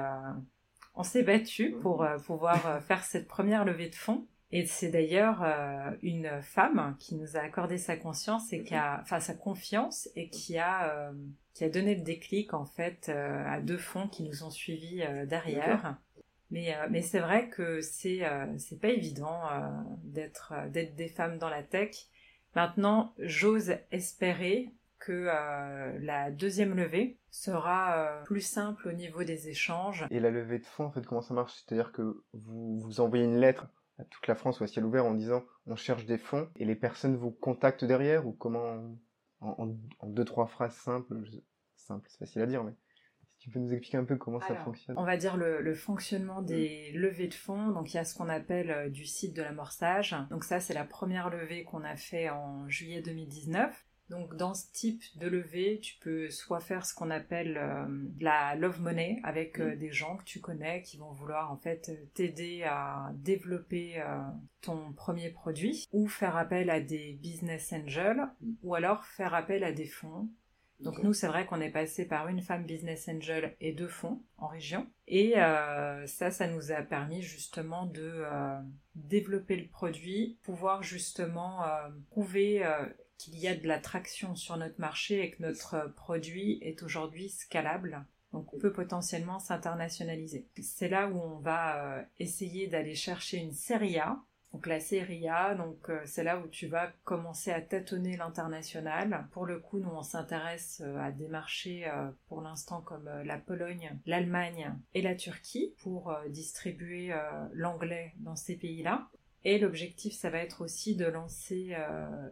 on 0.95 1.03
s'est 1.03 1.23
battu 1.23 1.75
pour 1.83 2.07
pouvoir 2.27 2.83
faire 2.85 3.05
cette 3.05 3.27
première 3.27 3.65
levée 3.65 3.89
de 3.89 3.95
fonds. 3.95 4.27
Et 4.51 4.67
c'est 4.67 4.91
d'ailleurs 4.91 5.43
une 6.03 6.41
femme 6.43 6.97
qui 7.01 7.17
nous 7.17 7.37
a 7.37 7.41
accordé 7.41 7.77
sa 7.77 7.97
conscience 7.97 8.53
et 8.53 8.63
qui 8.63 8.75
a, 8.75 9.01
enfin 9.03 9.19
sa 9.19 9.35
confiance 9.35 10.09
et 10.15 10.29
qui 10.29 10.59
a 10.59 11.13
qui 11.55 11.65
a 11.65 11.69
donné 11.69 11.97
le 11.97 12.03
déclic 12.03 12.55
en 12.55 12.65
fait 12.65 13.09
à 13.09 13.61
deux 13.61 13.79
fonds 13.79 14.07
qui 14.07 14.23
nous 14.23 14.45
ont 14.45 14.51
suivis 14.51 15.03
derrière. 15.27 15.97
Mais, 16.55 16.73
euh, 16.73 16.87
mais 16.89 17.03
c'est 17.03 17.19
vrai 17.19 17.49
que 17.49 17.81
c'est 17.81 18.25
euh, 18.25 18.47
c'est 18.59 18.81
pas 18.81 18.89
évident 18.89 19.41
euh, 19.51 19.69
d'être 20.05 20.53
d'être 20.71 20.95
des 20.95 21.09
femmes 21.09 21.39
dans 21.39 21.49
la 21.49 21.65
tech. 21.65 21.97
Maintenant, 22.55 23.13
j'ose 23.19 23.75
espérer 23.91 24.71
que 25.01 25.29
la 26.01 26.31
deuxième 26.31 26.75
levée 26.75 27.19
sera 27.31 28.23
plus 28.25 28.41
simple 28.41 28.89
au 28.89 28.93
niveau 28.93 29.23
des 29.25 29.49
échanges. 29.49 30.07
Et 30.11 30.21
la 30.21 30.31
levée 30.31 30.61
de 30.61 30.65
fonds, 30.65 30.85
en 30.85 30.91
fait, 30.93 31.05
comment 31.05 31.21
ça 31.21 31.35
marche? 31.35 31.53
C'est-à-dire 31.53 31.93
que 31.93 32.23
vous, 32.33 32.79
vous 32.79 33.01
envoyez 33.01 33.25
une 33.25 33.39
lettre 33.39 33.67
toute 34.11 34.27
la 34.27 34.35
France 34.35 34.61
ou 34.61 34.65
à 34.65 34.67
ciel 34.67 34.85
ouvert 34.85 35.07
en 35.07 35.15
disant 35.15 35.45
on 35.67 35.77
cherche 35.77 36.05
des 36.05 36.19
fonds 36.19 36.49
et 36.57 36.65
les 36.65 36.75
personnes 36.75 37.17
vous 37.17 37.31
contactent 37.31 37.85
derrière 37.85 38.27
ou 38.27 38.33
comment 38.33 38.97
en, 39.41 39.75
en 40.01 40.07
deux 40.07 40.25
trois 40.25 40.47
phrases 40.47 40.75
simples, 40.75 41.21
simples, 41.77 42.09
c'est 42.11 42.19
facile 42.19 42.43
à 42.43 42.47
dire, 42.47 42.65
mais 42.65 42.75
tu 43.45 43.51
peux 43.51 43.59
nous 43.59 43.73
expliquer 43.73 43.99
un 43.99 44.05
peu 44.05 44.17
comment 44.17 44.41
ça 44.41 44.57
fonctionne 44.57 44.97
On 44.99 45.05
va 45.05 45.19
dire 45.19 45.37
le, 45.37 45.75
fonctionnement 45.75 46.41
des 46.41 46.93
levées 46.93 47.29
de 47.29 47.35
fonds. 47.35 47.73
Donc 47.73 47.93
il 47.93 47.99
y 47.99 48.01
a 48.01 48.05
ce 48.05 48.15
qu'on 48.15 48.31
appelle 48.31 48.71
euh, 48.71 48.89
du 48.89 49.05
site 49.05 49.37
de 49.37 49.43
l'amorçage. 49.43 50.17
Donc 50.31 50.45
ça 50.45 50.61
c'est 50.61 50.73
la 50.73 50.85
première 50.85 51.29
levée 51.29 51.63
qu'on 51.65 51.85
a 51.85 51.95
fait 51.95 52.31
en 52.31 52.67
juillet 52.71 53.03
2019. 53.03 53.85
Donc 54.15 54.37
dans 54.37 54.55
ce 54.55 54.71
type 54.73 55.03
de 55.17 55.27
levée, 55.27 55.81
tu 55.81 55.97
peux 55.97 56.31
soit 56.31 56.61
faire 56.61 56.87
ce 56.87 56.95
qu'on 56.95 57.11
appelle 57.11 57.57
euh, 57.57 57.85
la 58.21 58.55
love 58.55 58.81
money 58.81 59.21
avec 59.25 59.59
euh, 59.59 59.75
mm. 59.75 59.79
des 59.79 59.91
gens 59.91 60.17
que 60.17 60.25
tu 60.25 60.41
connais 60.41 60.83
qui 60.83 60.97
vont 60.97 61.11
vouloir 61.11 61.51
en 61.51 61.57
fait 61.57 61.91
t'aider 62.15 62.63
à 62.63 63.11
développer 63.15 64.03
ton 64.61 64.93
premier 64.93 65.31
produit, 65.31 65.87
ou 65.93 66.07
faire 66.07 66.37
appel 66.37 66.71
à 66.71 66.81
des 66.81 67.15
business 67.15 67.73
angels, 67.73 68.29
mm. 68.41 68.53
ou 68.63 68.75
alors 68.75 69.05
faire 69.05 69.35
appel 69.35 69.65
à 69.65 69.73
des 69.73 69.87
fonds 69.87 70.29
donc 70.81 71.03
nous, 71.03 71.13
c'est 71.13 71.29
vrai 71.29 71.47
qu'on 71.47 71.61
est 71.61 71.71
passé 71.71 72.05
par 72.05 72.29
une 72.29 72.43
femme 72.43 72.65
business 72.65 73.09
angel 73.09 73.57
et 73.61 73.73
deux 73.73 73.89
fonds 73.89 74.21
en 74.39 74.49
région. 74.49 74.87
Et 75.07 75.39
euh, 75.39 76.07
ça, 76.07 76.31
ça 76.31 76.49
nous 76.49 76.73
a 76.73 76.83
permis 76.83 77.23
justement 77.23 77.87
de 77.87 78.03
euh, 78.03 78.59
développer 78.95 79.57
le 79.57 79.69
produit, 79.69 80.39
pouvoir 80.43 80.83
justement 80.83 81.65
euh, 81.65 81.89
prouver 82.11 82.65
qu'il 83.19 83.39
y 83.39 83.49
a 83.49 83.55
de 83.55 83.67
l'attraction 83.67 84.35
sur 84.35 84.57
notre 84.57 84.81
marché 84.81 85.23
et 85.23 85.31
que 85.31 85.43
notre 85.43 85.93
produit 85.95 86.59
est 86.63 86.83
aujourd'hui 86.83 87.29
scalable. 87.29 88.05
Donc 88.33 88.53
on 88.53 88.59
peut 88.59 88.73
potentiellement 88.73 89.39
s'internationaliser. 89.39 90.49
C'est 90.61 90.89
là 90.89 91.09
où 91.09 91.21
on 91.21 91.39
va 91.39 92.05
essayer 92.19 92.67
d'aller 92.67 92.95
chercher 92.95 93.39
une 93.39 93.53
série 93.53 93.99
A 93.99 94.23
donc 94.55 94.69
la 94.69 94.79
série 94.79 95.27
A, 95.27 95.57
donc 95.57 95.91
euh, 95.91 96.01
c'est 96.05 96.23
là 96.23 96.39
où 96.39 96.47
tu 96.47 96.69
vas 96.69 96.93
commencer 97.03 97.51
à 97.51 97.61
tâtonner 97.61 98.17
l'international. 98.17 99.27
Pour 99.33 99.47
le 99.47 99.59
coup, 99.59 99.81
nous 99.81 99.91
on 99.91 100.05
s'intéresse 100.05 100.81
euh, 100.85 100.97
à 101.01 101.11
des 101.11 101.27
marchés 101.27 101.89
euh, 101.89 102.09
pour 102.29 102.41
l'instant 102.41 102.81
comme 102.81 103.11
la 103.25 103.37
Pologne, 103.37 103.99
l'Allemagne 104.07 104.73
et 104.95 105.03
la 105.03 105.17
Turquie 105.17 105.75
pour 105.83 106.17
distribuer 106.29 107.13
l'anglais 107.53 108.15
dans 108.19 108.37
ces 108.37 108.55
pays-là. 108.55 109.09
Et 109.45 109.59
l'objectif, 109.59 110.15
ça 110.15 110.31
va 110.31 110.39
être 110.39 110.63
aussi 110.63 110.97
de 110.97 111.05
lancer 111.05 111.77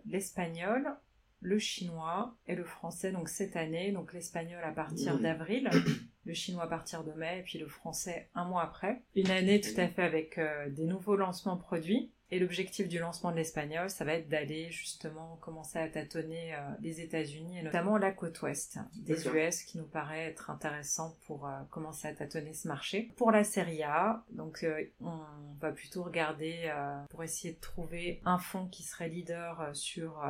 l'espagnol, 0.07 0.97
le 1.43 1.59
chinois 1.59 2.35
et 2.47 2.55
le 2.55 2.65
français 2.65 3.13
donc 3.13 3.29
cette 3.29 3.57
année. 3.57 3.93
Donc 3.93 4.13
l'espagnol 4.13 4.63
à 4.65 4.71
partir 4.71 5.19
d'avril, 5.19 5.69
le 6.25 6.35
chinois 6.35 6.65
à 6.65 6.69
partir 6.69 7.05
de 7.05 7.13
mai 7.13 7.41
et 7.41 7.43
puis 7.43 7.59
le 7.59 7.67
français 7.67 8.31
un 8.35 8.45
mois 8.45 8.63
après. 8.63 9.03
Une 9.15 9.31
année 9.31 9.61
tout 9.61 9.79
à 9.79 9.89
fait 9.89 10.03
avec 10.03 10.39
euh, 10.39 10.71
des 10.71 10.87
nouveaux 10.87 11.17
lancements 11.17 11.57
produits. 11.57 12.13
Et 12.33 12.39
l'objectif 12.39 12.89
du 12.89 12.99
lancement 12.99 13.31
de 13.31 13.37
l'espagnol, 13.37 13.91
ça 13.91 14.07
va 14.07 14.15
être 14.15 14.27
d'aller 14.27 14.71
justement 14.71 15.37
commencer 15.43 15.79
à 15.79 15.87
tâtonner 15.87 16.55
euh, 16.55 16.59
les 16.81 17.03
États-Unis 17.03 17.59
et 17.59 17.63
notamment 17.63 17.99
la 17.99 18.11
côte 18.11 18.41
ouest 18.41 18.79
des 18.97 19.29
US 19.29 19.63
qui 19.65 19.77
nous 19.77 19.85
paraît 19.85 20.25
être 20.25 20.49
intéressant 20.49 21.15
pour 21.27 21.47
euh, 21.47 21.61
commencer 21.71 22.09
à 22.09 22.15
tâtonner 22.15 22.55
ce 22.55 22.69
marché. 22.69 23.11
Pour 23.19 23.33
la 23.33 23.45
série 23.45 23.83
A, 23.83 24.25
donc 24.31 24.67
on 25.03 25.19
va 25.61 25.73
plutôt 25.73 26.05
regarder 26.05 26.73
pour 27.11 27.23
essayer 27.23 27.53
de 27.53 27.61
trouver 27.61 28.23
un 28.25 28.39
fonds 28.39 28.67
qui 28.67 28.83
serait 28.83 29.11
leader 29.11 29.69
sur 29.75 30.25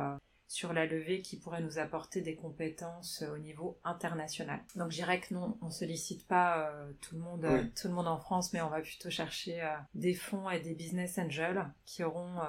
sur 0.53 0.71
la 0.71 0.85
levée 0.85 1.23
qui 1.23 1.37
pourrait 1.37 1.63
nous 1.63 1.79
apporter 1.79 2.21
des 2.21 2.35
compétences 2.35 3.23
euh, 3.23 3.33
au 3.33 3.39
niveau 3.39 3.79
international. 3.83 4.59
Donc 4.75 4.91
je 4.91 4.97
dirais 4.97 5.19
que 5.19 5.33
non, 5.33 5.57
on 5.63 5.71
sollicite 5.71 6.27
pas 6.27 6.69
euh, 6.69 6.93
tout 7.01 7.15
le 7.15 7.21
monde, 7.21 7.43
euh, 7.45 7.63
tout 7.75 7.87
le 7.87 7.95
monde 7.95 8.07
en 8.07 8.19
France, 8.19 8.53
mais 8.53 8.61
on 8.61 8.69
va 8.69 8.81
plutôt 8.81 9.09
chercher 9.09 9.67
des 9.95 10.13
fonds 10.13 10.51
et 10.51 10.59
des 10.59 10.75
business 10.75 11.17
angels 11.17 11.65
qui 11.85 12.03
auront 12.03 12.39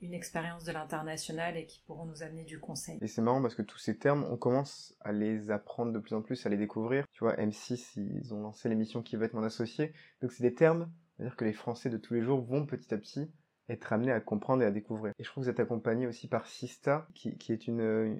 une 0.00 0.12
expérience 0.12 0.64
de 0.64 0.72
l'international 0.72 1.56
et 1.56 1.66
qui 1.66 1.80
pourront 1.86 2.04
nous 2.04 2.24
amener 2.24 2.42
du 2.42 2.58
conseil. 2.58 2.98
Et 3.00 3.06
c'est 3.06 3.22
marrant 3.22 3.40
parce 3.40 3.54
que 3.54 3.62
tous 3.62 3.78
ces 3.78 3.96
termes, 3.96 4.26
on 4.28 4.36
commence 4.36 4.96
à 5.00 5.12
les 5.12 5.50
apprendre 5.52 5.92
de 5.92 5.98
plus 6.00 6.14
en 6.16 6.22
plus, 6.22 6.44
à 6.44 6.48
les 6.48 6.56
découvrir. 6.56 7.04
Tu 7.12 7.22
vois, 7.22 7.36
M6, 7.36 7.92
ils 7.96 8.34
ont 8.34 8.40
lancé 8.40 8.68
l'émission 8.68 9.02
qui 9.02 9.14
va 9.14 9.26
être 9.26 9.34
mon 9.34 9.44
associé. 9.44 9.92
Donc 10.20 10.32
c'est 10.32 10.42
des 10.42 10.54
termes, 10.54 10.90
c'est-à-dire 11.16 11.36
que 11.36 11.44
les 11.44 11.52
Français 11.52 11.90
de 11.90 11.96
tous 11.96 12.14
les 12.14 12.22
jours 12.22 12.40
vont 12.40 12.66
petit 12.66 12.92
à 12.92 12.98
petit 12.98 13.30
être 13.72 13.92
amené 13.92 14.12
à 14.12 14.20
comprendre 14.20 14.62
et 14.62 14.66
à 14.66 14.70
découvrir. 14.70 15.12
Et 15.18 15.24
je 15.24 15.28
trouve 15.28 15.42
que 15.42 15.46
vous 15.46 15.50
êtes 15.50 15.60
accompagné 15.60 16.06
aussi 16.06 16.28
par 16.28 16.46
Sista, 16.46 17.06
qui, 17.14 17.36
qui 17.38 17.52
est 17.52 17.66
une, 17.66 17.80
euh, 17.80 18.14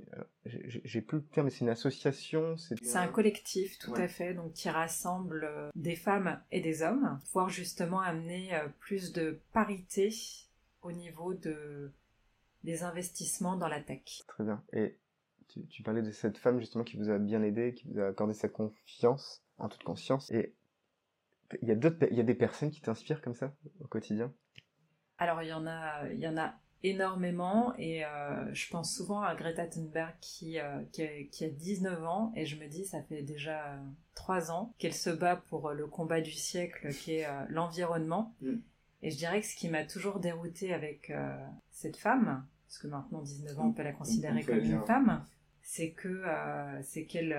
j'ai 0.44 1.00
plus 1.00 1.18
le 1.18 1.24
terme, 1.24 1.46
mais 1.46 1.50
c'est 1.50 1.60
une 1.60 1.68
association. 1.68 2.56
C'est 2.56 2.96
un 2.96 3.08
collectif, 3.08 3.78
tout 3.78 3.94
à 3.94 4.08
fait, 4.08 4.34
donc 4.34 4.52
qui 4.52 4.68
rassemble 4.68 5.44
euh, 5.44 5.70
des 5.74 5.96
femmes 5.96 6.40
et 6.50 6.60
des 6.60 6.82
hommes, 6.82 7.20
pour 7.32 7.48
justement 7.48 8.00
amener 8.00 8.54
euh, 8.54 8.66
plus 8.80 9.12
de 9.12 9.40
parité 9.52 10.14
au 10.82 10.92
niveau 10.92 11.34
de 11.34 11.90
des 12.64 12.84
investissements 12.84 13.56
dans 13.56 13.66
la 13.66 13.80
tech. 13.80 14.22
Très 14.28 14.44
bien. 14.44 14.62
Et 14.72 14.96
tu, 15.48 15.66
tu 15.66 15.82
parlais 15.82 16.02
de 16.02 16.12
cette 16.12 16.38
femme 16.38 16.60
justement 16.60 16.84
qui 16.84 16.96
vous 16.96 17.10
a 17.10 17.18
bien 17.18 17.42
aidé, 17.42 17.74
qui 17.74 17.88
vous 17.88 17.98
a 17.98 18.06
accordé 18.06 18.34
sa 18.34 18.48
confiance, 18.48 19.42
en 19.58 19.68
toute 19.68 19.82
conscience. 19.82 20.30
Et 20.30 20.54
il 21.60 21.68
y 21.68 21.72
a 21.72 21.74
d'autres, 21.74 22.06
il 22.10 22.16
y 22.16 22.20
a 22.20 22.24
des 22.24 22.34
personnes 22.34 22.70
qui 22.70 22.80
t'inspirent 22.80 23.20
comme 23.20 23.34
ça 23.34 23.52
au 23.80 23.86
quotidien? 23.86 24.32
Alors 25.18 25.42
il 25.42 25.48
y 25.48 25.52
en 25.52 25.66
a, 25.66 26.08
il 26.12 26.20
y 26.20 26.28
en 26.28 26.36
a 26.36 26.54
énormément 26.82 27.74
et 27.78 28.04
euh, 28.04 28.52
je 28.54 28.68
pense 28.70 28.94
souvent 28.94 29.22
à 29.22 29.34
Greta 29.34 29.66
Thunberg 29.66 30.14
qui, 30.20 30.58
euh, 30.58 30.82
qui, 30.90 31.44
a, 31.44 31.48
19 31.48 32.04
ans 32.04 32.32
et 32.34 32.44
je 32.44 32.56
me 32.56 32.66
dis 32.66 32.84
ça 32.84 33.02
fait 33.02 33.22
déjà 33.22 33.78
3 34.14 34.50
ans 34.50 34.74
qu'elle 34.78 34.94
se 34.94 35.10
bat 35.10 35.36
pour 35.36 35.70
le 35.70 35.86
combat 35.86 36.20
du 36.20 36.32
siècle 36.32 36.92
qui 36.92 37.16
est 37.16 37.26
euh, 37.26 37.44
l'environnement. 37.48 38.34
Mm. 38.40 38.56
Et 39.04 39.10
je 39.10 39.16
dirais 39.16 39.40
que 39.40 39.46
ce 39.46 39.56
qui 39.56 39.68
m'a 39.68 39.84
toujours 39.84 40.20
dérouté 40.20 40.72
avec 40.72 41.12
cette 41.72 41.96
femme, 41.96 42.46
parce 42.68 42.78
que 42.78 42.86
maintenant 42.86 43.20
19 43.20 43.58
ans 43.58 43.66
on 43.66 43.72
peut 43.72 43.82
la 43.82 43.90
considérer 43.90 44.44
comme 44.44 44.60
une 44.60 44.80
femme, 44.86 45.24
c'est 45.60 45.90
que 45.90 46.22
c'est 46.84 47.06
qu'elle 47.06 47.36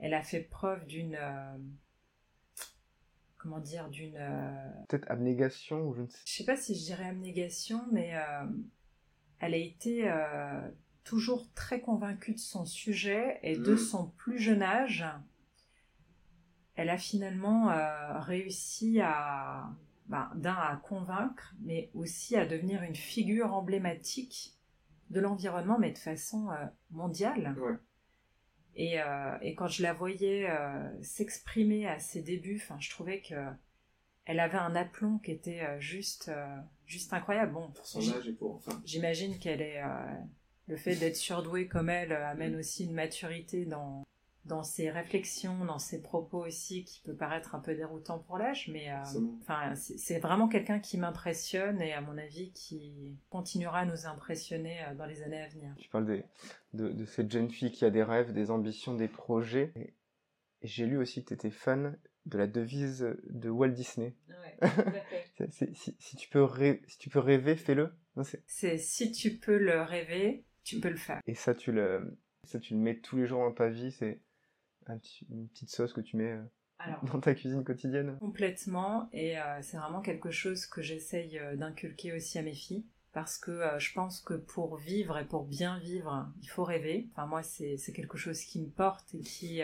elle 0.00 0.14
a 0.14 0.22
fait 0.24 0.40
preuve 0.40 0.84
d'une 0.86 1.16
comment 3.46 3.60
dire, 3.60 3.88
d'une... 3.88 4.16
Euh, 4.16 4.70
Peut-être 4.88 5.10
abnégation 5.10 5.88
ou 5.88 5.94
je 5.94 6.02
ne 6.02 6.06
sais... 6.08 6.18
Je 6.24 6.32
sais 6.32 6.44
pas 6.44 6.56
si 6.56 6.74
je 6.74 6.84
dirais 6.84 7.06
abnégation, 7.06 7.80
mais 7.92 8.16
euh, 8.16 8.46
elle 9.38 9.54
a 9.54 9.58
été 9.58 10.10
euh, 10.10 10.68
toujours 11.04 11.46
très 11.54 11.80
convaincue 11.80 12.32
de 12.32 12.40
son 12.40 12.64
sujet 12.64 13.38
et 13.42 13.56
de 13.56 13.74
mm. 13.74 13.78
son 13.78 14.08
plus 14.08 14.38
jeune 14.38 14.62
âge, 14.62 15.06
elle 16.74 16.90
a 16.90 16.98
finalement 16.98 17.70
euh, 17.70 18.18
réussi 18.18 19.00
à, 19.00 19.70
ben, 20.08 20.30
d'un, 20.34 20.54
à 20.54 20.76
convaincre, 20.82 21.54
mais 21.60 21.90
aussi 21.94 22.36
à 22.36 22.46
devenir 22.46 22.82
une 22.82 22.96
figure 22.96 23.54
emblématique 23.54 24.54
de 25.10 25.20
l'environnement, 25.20 25.78
mais 25.78 25.92
de 25.92 25.98
façon 25.98 26.50
euh, 26.50 26.66
mondiale. 26.90 27.54
Et, 28.76 29.00
euh, 29.00 29.38
et, 29.40 29.54
quand 29.54 29.68
je 29.68 29.82
la 29.82 29.92
voyais 29.92 30.46
s'exprimer 31.02 31.88
à 31.88 31.98
ses 31.98 32.22
débuts, 32.22 32.62
je 32.78 32.90
trouvais 32.90 33.20
que 33.20 33.34
elle 34.26 34.40
avait 34.40 34.58
un 34.58 34.74
aplomb 34.74 35.18
qui 35.18 35.30
était 35.30 35.62
juste, 35.80 36.30
juste 36.84 37.12
incroyable. 37.12 37.52
Bon, 37.52 37.70
pour 37.70 37.86
son 37.86 38.00
âge 38.00 38.28
et 38.28 38.32
pour. 38.32 38.56
Enfin... 38.56 38.82
J'imagine 38.84 39.38
qu'elle 39.38 39.62
est 39.62 39.80
le 40.66 40.76
fait 40.76 40.96
d'être 40.96 41.16
surdouée 41.16 41.68
comme 41.68 41.88
elle 41.88 42.12
amène 42.12 42.56
mm. 42.56 42.58
aussi 42.58 42.84
une 42.84 42.94
maturité 42.94 43.64
dans, 43.64 44.02
dans 44.46 44.62
ses 44.62 44.90
réflexions, 44.90 45.64
dans 45.64 45.78
ses 45.78 46.00
propos 46.00 46.46
aussi, 46.46 46.84
qui 46.84 47.00
peut 47.00 47.14
paraître 47.14 47.54
un 47.54 47.60
peu 47.60 47.74
déroutant 47.74 48.18
pour 48.18 48.38
l'âge, 48.38 48.68
mais 48.72 48.90
euh, 48.90 49.20
enfin 49.42 49.74
c'est 49.74 50.18
vraiment 50.18 50.48
quelqu'un 50.48 50.78
qui 50.78 50.98
m'impressionne 50.98 51.82
et 51.82 51.92
à 51.92 52.00
mon 52.00 52.16
avis 52.16 52.52
qui 52.52 53.18
continuera 53.28 53.80
à 53.80 53.84
nous 53.84 54.06
impressionner 54.06 54.82
euh, 54.84 54.94
dans 54.94 55.06
les 55.06 55.22
années 55.22 55.40
à 55.40 55.48
venir. 55.48 55.74
Tu 55.78 55.88
parles 55.88 56.06
de, 56.06 56.88
de, 56.90 57.04
cette 57.06 57.30
jeune 57.30 57.50
fille 57.50 57.72
qui 57.72 57.84
a 57.84 57.90
des 57.90 58.02
rêves, 58.02 58.32
des 58.32 58.50
ambitions, 58.50 58.94
des 58.94 59.08
projets. 59.08 59.72
Et, 59.76 59.94
j'ai 60.62 60.86
lu 60.86 60.96
aussi 60.96 61.22
que 61.22 61.28
tu 61.28 61.34
étais 61.34 61.50
fan 61.50 61.98
de 62.24 62.38
la 62.38 62.46
devise 62.46 63.14
de 63.28 63.50
Walt 63.50 63.68
Disney. 63.68 64.16
Ouais, 64.28 64.68
si, 65.50 65.96
si, 65.98 66.16
tu 66.16 66.28
peux 66.28 66.46
si 66.88 66.98
tu 66.98 67.10
peux 67.10 67.18
rêver, 67.18 67.56
fais-le. 67.56 67.92
C'est 68.46 68.78
si 68.78 69.12
tu 69.12 69.36
peux 69.36 69.58
le 69.58 69.82
rêver, 69.82 70.44
tu 70.64 70.80
peux 70.80 70.88
le 70.88 70.96
faire. 70.96 71.20
Et 71.26 71.34
ça, 71.34 71.54
tu 71.54 71.72
le, 71.72 72.18
ça, 72.44 72.58
tu 72.58 72.74
le 72.74 72.80
mets 72.80 72.98
tous 72.98 73.16
les 73.16 73.26
jours 73.26 73.40
dans 73.40 73.52
ta 73.52 73.68
vie, 73.68 73.92
c'est 73.92 74.20
une 75.30 75.48
petite 75.48 75.70
sauce 75.70 75.92
que 75.92 76.00
tu 76.00 76.16
mets 76.16 76.32
euh, 76.32 76.92
dans 77.12 77.20
ta 77.20 77.34
cuisine 77.34 77.64
quotidienne 77.64 78.16
Complètement, 78.18 79.08
et 79.12 79.38
euh, 79.38 79.60
c'est 79.62 79.76
vraiment 79.76 80.00
quelque 80.00 80.30
chose 80.30 80.66
que 80.66 80.82
j'essaye 80.82 81.38
euh, 81.38 81.56
d'inculquer 81.56 82.12
aussi 82.12 82.38
à 82.38 82.42
mes 82.42 82.54
filles. 82.54 82.84
Parce 83.12 83.38
que 83.38 83.62
je 83.78 83.94
pense 83.94 84.20
que 84.20 84.34
pour 84.34 84.76
vivre 84.76 85.16
et 85.16 85.24
pour 85.24 85.46
bien 85.46 85.78
vivre, 85.78 86.30
il 86.42 86.48
faut 86.48 86.64
rêver. 86.64 87.08
Enfin, 87.12 87.24
moi, 87.24 87.42
c'est 87.42 87.78
quelque 87.94 88.18
chose 88.18 88.42
qui 88.42 88.60
me 88.60 88.68
porte 88.68 89.14
et 89.14 89.20
qui, 89.20 89.62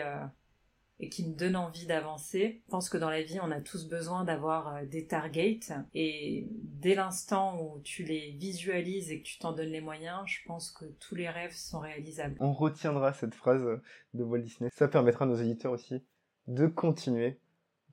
et 1.03 1.09
qui 1.09 1.27
me 1.27 1.35
donne 1.35 1.55
envie 1.55 1.85
d'avancer. 1.85 2.61
Je 2.65 2.71
pense 2.71 2.89
que 2.89 2.97
dans 2.97 3.09
la 3.09 3.21
vie, 3.21 3.39
on 3.41 3.51
a 3.51 3.59
tous 3.59 3.87
besoin 3.87 4.23
d'avoir 4.23 4.75
euh, 4.75 4.85
des 4.85 5.05
targets 5.05 5.59
et 5.93 6.47
dès 6.49 6.95
l'instant 6.95 7.61
où 7.61 7.79
tu 7.81 8.03
les 8.03 8.31
visualises 8.31 9.11
et 9.11 9.19
que 9.19 9.25
tu 9.25 9.37
t'en 9.37 9.51
donnes 9.51 9.69
les 9.69 9.81
moyens, 9.81 10.21
je 10.25 10.39
pense 10.45 10.71
que 10.71 10.85
tous 10.99 11.15
les 11.15 11.29
rêves 11.29 11.53
sont 11.53 11.79
réalisables. 11.79 12.35
On 12.39 12.53
retiendra 12.53 13.13
cette 13.13 13.35
phrase 13.35 13.63
de 14.13 14.23
Walt 14.23 14.39
Disney. 14.39 14.69
Ça 14.73 14.87
permettra 14.87 15.25
à 15.25 15.27
nos 15.27 15.35
éditeurs 15.35 15.73
aussi 15.73 16.03
de 16.47 16.67
continuer, 16.67 17.39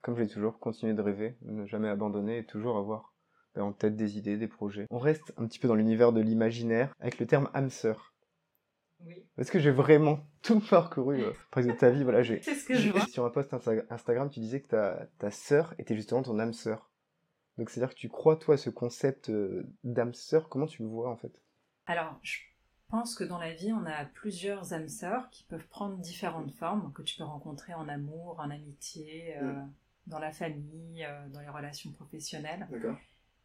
comme 0.03 0.17
je 0.17 0.23
l'ai 0.23 0.29
toujours, 0.29 0.59
continuer 0.59 0.95
de 0.95 1.03
rêver, 1.03 1.37
ne 1.43 1.67
jamais 1.67 1.89
abandonner 1.89 2.39
et 2.39 2.45
toujours 2.45 2.79
avoir 2.79 3.15
en 3.57 3.73
tête 3.73 3.97
des 3.97 4.17
idées, 4.17 4.37
des 4.37 4.49
projets. 4.49 4.87
On 4.91 4.99
reste 4.99 5.33
un 5.37 5.47
petit 5.47 5.59
peu 5.59 5.67
dans 5.67 5.75
l'univers 5.75 6.13
de 6.13 6.21
l'imaginaire 6.21 6.95
avec 7.01 7.19
le 7.19 7.27
terme 7.27 7.51
hamster. 7.55 8.10
Oui. 9.07 9.25
Parce 9.37 9.51
que 9.51 9.59
j'ai 9.59 9.71
vraiment 9.71 10.21
tout 10.43 10.61
parcouru 10.61 11.23
euh, 11.23 11.33
presque 11.51 11.69
de 11.69 11.75
ta 11.75 11.91
vie? 11.91 12.03
Voilà, 12.03 12.23
j'ai. 12.23 12.43
C'est 12.43 12.55
ce 12.55 12.65
que 12.65 12.75
je 12.75 12.91
vois. 12.91 13.07
Sur 13.07 13.25
un 13.25 13.31
post 13.31 13.53
Instagram, 13.91 14.31
tu 14.31 14.41
disais 14.41 14.61
que 14.61 14.69
ta, 14.69 15.07
ta 15.19 15.31
sœur 15.31 15.75
était 15.79 15.97
justement 15.97 16.23
ton 16.23 16.39
âme 16.39 16.53
sœur. 16.53 16.91
Donc 17.59 17.71
c'est-à-dire 17.71 17.95
que 17.95 17.99
tu 17.99 18.09
crois 18.09 18.37
toi 18.37 18.55
à 18.55 18.59
ce 18.59 18.71
concept 18.71 19.31
euh, 19.31 19.67
d'âme 19.85 20.15
sœur? 20.15 20.49
Comment 20.49 20.67
tu 20.67 20.83
le 20.83 20.89
vois 20.89 21.11
en 21.11 21.17
fait? 21.17 21.43
Alors, 21.87 22.19
je 22.23 22.39
pense 22.89 23.15
que 23.15 23.25
dans 23.25 23.39
la 23.39 23.53
vie, 23.53 23.73
on 23.73 23.85
a 23.87 24.05
plusieurs 24.05 24.73
âmes 24.73 24.89
sœurs 24.89 25.29
qui 25.31 25.45
peuvent 25.45 25.67
prendre 25.69 25.97
différentes 25.99 26.53
formes, 26.53 26.93
que 26.93 27.03
tu 27.03 27.17
peux 27.17 27.25
rencontrer 27.25 27.75
en 27.75 27.89
amour, 27.89 28.39
en 28.41 28.51
amitié, 28.51 29.37
euh, 29.39 29.53
mm. 29.53 29.73
dans 30.07 30.19
la 30.19 30.33
famille, 30.33 31.07
dans 31.33 31.41
les 31.41 31.49
relations 31.49 31.91
professionnelles. 31.93 32.67
D'accord. 32.71 32.97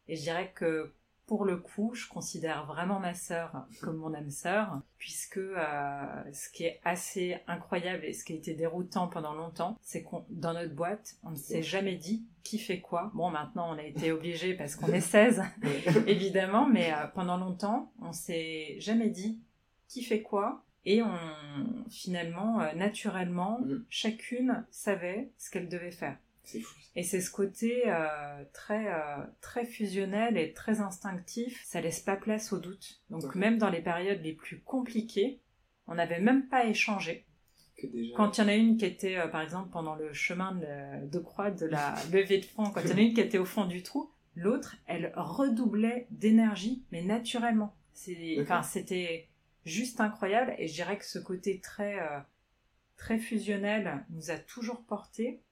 Et 0.08 0.16
je 0.16 0.22
dirais 0.22 0.52
que 0.54 0.92
pour 1.26 1.44
le 1.44 1.56
coup, 1.56 1.92
je 1.94 2.08
considère 2.08 2.66
vraiment 2.66 3.00
ma 3.00 3.14
sœur 3.14 3.66
comme 3.80 3.96
mon 3.96 4.14
âme 4.14 4.30
sœur, 4.30 4.80
puisque 4.96 5.38
euh, 5.38 6.32
ce 6.32 6.48
qui 6.50 6.64
est 6.64 6.80
assez 6.84 7.38
incroyable 7.48 8.04
et 8.04 8.12
ce 8.12 8.24
qui 8.24 8.32
a 8.32 8.36
été 8.36 8.54
déroutant 8.54 9.08
pendant 9.08 9.34
longtemps, 9.34 9.76
c'est 9.82 10.02
qu'on 10.02 10.24
dans 10.30 10.54
notre 10.54 10.74
boîte, 10.74 11.16
on 11.24 11.30
ne 11.30 11.36
s'est 11.36 11.62
jamais 11.62 11.96
dit 11.96 12.24
qui 12.44 12.58
fait 12.58 12.80
quoi. 12.80 13.10
Bon, 13.14 13.30
maintenant 13.30 13.74
on 13.74 13.78
a 13.78 13.82
été 13.82 14.12
obligé 14.12 14.54
parce 14.54 14.76
qu'on 14.76 14.92
est 14.92 15.00
16, 15.00 15.42
évidemment, 16.06 16.68
mais 16.68 16.92
euh, 16.92 17.06
pendant 17.12 17.36
longtemps, 17.36 17.92
on 18.00 18.12
s'est 18.12 18.76
jamais 18.78 19.10
dit 19.10 19.40
qui 19.88 20.02
fait 20.02 20.22
quoi. 20.22 20.62
Et 20.84 21.02
on, 21.02 21.18
finalement, 21.90 22.60
euh, 22.60 22.72
naturellement, 22.74 23.58
mm. 23.60 23.84
chacune 23.90 24.64
savait 24.70 25.32
ce 25.36 25.50
qu'elle 25.50 25.68
devait 25.68 25.90
faire. 25.90 26.16
Et 26.94 27.02
c'est 27.02 27.20
ce 27.20 27.30
côté 27.30 27.82
euh, 27.86 28.44
très, 28.52 28.88
euh, 28.88 29.24
très 29.40 29.64
fusionnel 29.64 30.36
et 30.36 30.52
très 30.52 30.80
instinctif, 30.80 31.62
ça 31.64 31.80
laisse 31.80 32.00
pas 32.00 32.16
place 32.16 32.52
au 32.52 32.58
doute. 32.58 33.02
Donc 33.10 33.34
même 33.34 33.58
dans 33.58 33.70
les 33.70 33.82
périodes 33.82 34.22
les 34.22 34.32
plus 34.32 34.60
compliquées, 34.60 35.40
on 35.86 35.94
n'avait 35.94 36.20
même 36.20 36.48
pas 36.48 36.66
échangé. 36.66 37.26
Quand 38.16 38.38
il 38.38 38.40
y 38.40 38.44
en 38.44 38.48
a 38.48 38.54
une 38.54 38.78
qui 38.78 38.86
était, 38.86 39.18
euh, 39.18 39.28
par 39.28 39.42
exemple, 39.42 39.70
pendant 39.70 39.94
le 39.94 40.12
chemin 40.14 40.52
de, 40.54 41.06
de, 41.06 41.18
croix 41.18 41.50
de 41.50 41.66
la 41.66 41.94
levée 42.12 42.38
de 42.38 42.44
fonds, 42.46 42.70
quand 42.70 42.80
il 42.80 42.90
y 42.90 42.92
en 42.92 42.96
a 42.96 43.00
une 43.00 43.14
qui 43.14 43.20
était 43.20 43.38
au 43.38 43.44
fond 43.44 43.66
du 43.66 43.82
trou, 43.82 44.10
l'autre, 44.34 44.76
elle 44.86 45.12
redoublait 45.16 46.06
d'énergie, 46.10 46.84
mais 46.92 47.02
naturellement. 47.02 47.74
Enfin, 48.40 48.62
c'était 48.62 49.28
juste 49.64 50.00
incroyable. 50.00 50.54
Et 50.58 50.68
je 50.68 50.74
dirais 50.74 50.96
que 50.98 51.04
ce 51.04 51.18
côté 51.18 51.60
très, 51.60 51.98
très 52.96 53.18
fusionnel 53.18 54.04
nous 54.10 54.30
a 54.30 54.36
toujours 54.36 54.84
porté 54.84 55.42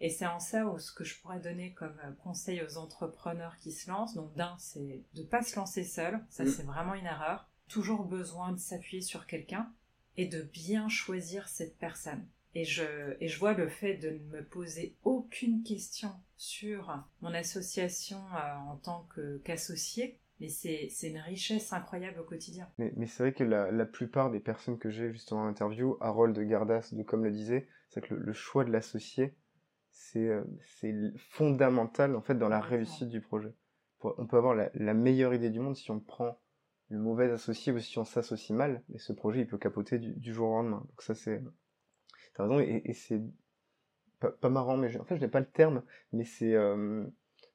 et 0.00 0.08
c'est 0.08 0.26
en 0.26 0.40
ça 0.40 0.66
où 0.66 0.78
ce 0.78 0.92
que 0.92 1.04
je 1.04 1.20
pourrais 1.20 1.40
donner 1.40 1.74
comme 1.74 1.96
euh, 2.04 2.12
conseil 2.22 2.62
aux 2.62 2.78
entrepreneurs 2.78 3.58
qui 3.58 3.70
se 3.70 3.90
lancent, 3.90 4.14
donc 4.14 4.34
d'un, 4.34 4.56
c'est 4.58 5.02
de 5.14 5.22
pas 5.22 5.42
se 5.42 5.56
lancer 5.56 5.84
seul, 5.84 6.24
ça 6.30 6.44
mm. 6.44 6.48
c'est 6.48 6.62
vraiment 6.62 6.94
une 6.94 7.06
erreur. 7.06 7.50
Toujours 7.68 8.04
besoin 8.04 8.52
de 8.52 8.58
s'appuyer 8.58 9.02
sur 9.02 9.26
quelqu'un 9.26 9.70
et 10.16 10.26
de 10.26 10.42
bien 10.42 10.88
choisir 10.88 11.48
cette 11.48 11.78
personne. 11.78 12.26
Et 12.54 12.64
je, 12.64 13.16
et 13.20 13.28
je 13.28 13.38
vois 13.38 13.52
le 13.52 13.68
fait 13.68 13.94
de 13.94 14.10
ne 14.10 14.38
me 14.38 14.44
poser 14.44 14.96
aucune 15.04 15.62
question 15.62 16.10
sur 16.36 16.98
mon 17.20 17.32
association 17.32 18.18
euh, 18.34 18.56
en 18.70 18.76
tant 18.76 19.06
qu'associé, 19.44 20.18
mais 20.40 20.48
c'est 20.48 20.88
une 21.02 21.18
richesse 21.18 21.72
incroyable 21.72 22.18
au 22.20 22.24
quotidien. 22.24 22.68
Mais, 22.78 22.92
mais 22.96 23.06
c'est 23.06 23.22
vrai 23.22 23.32
que 23.34 23.44
la, 23.44 23.70
la, 23.70 23.84
plupart 23.84 24.30
des 24.30 24.40
personnes 24.40 24.78
que 24.78 24.90
j'ai 24.90 25.12
justement 25.12 25.42
en 25.42 25.46
interview, 25.48 25.96
Harold 26.00 26.36
Gardas, 26.40 26.88
de 26.92 27.02
comme 27.02 27.22
le 27.22 27.30
disait, 27.30 27.68
c'est 27.90 28.00
que 28.00 28.14
le 28.14 28.32
choix 28.32 28.64
de 28.64 28.72
l'associé, 28.72 29.34
c'est 30.00 30.32
fondamental 31.16 32.16
en 32.16 32.22
fait 32.22 32.34
dans 32.34 32.48
la 32.48 32.60
réussite 32.60 33.08
du 33.08 33.20
projet. 33.20 33.54
On 34.02 34.26
peut 34.26 34.38
avoir 34.38 34.54
la, 34.54 34.94
meilleure 34.94 35.34
idée 35.34 35.50
du 35.50 35.60
monde 35.60 35.76
si 35.76 35.90
on 35.90 36.00
prend 36.00 36.40
le 36.88 36.98
mauvais 36.98 37.30
associé 37.30 37.70
ou 37.72 37.78
si 37.78 37.98
on 37.98 38.04
s'associe 38.04 38.56
mal, 38.56 38.82
et 38.94 38.98
ce 38.98 39.12
projet 39.12 39.40
il 39.40 39.46
peut 39.46 39.58
capoter 39.58 39.98
du, 39.98 40.32
jour 40.32 40.48
au 40.48 40.54
lendemain. 40.54 40.82
Donc 40.88 41.02
ça 41.02 41.14
c'est, 41.14 41.44
t'as 42.34 42.44
raison 42.44 42.60
et, 42.60 42.92
c'est 42.94 43.20
pas, 44.18 44.48
marrant, 44.48 44.76
mais 44.76 44.96
en 44.98 45.04
fait 45.04 45.16
je 45.16 45.20
n'ai 45.20 45.28
pas 45.28 45.40
le 45.40 45.50
terme, 45.50 45.82
mais 46.12 46.24
c'est 46.24 46.54
euh, 46.54 47.06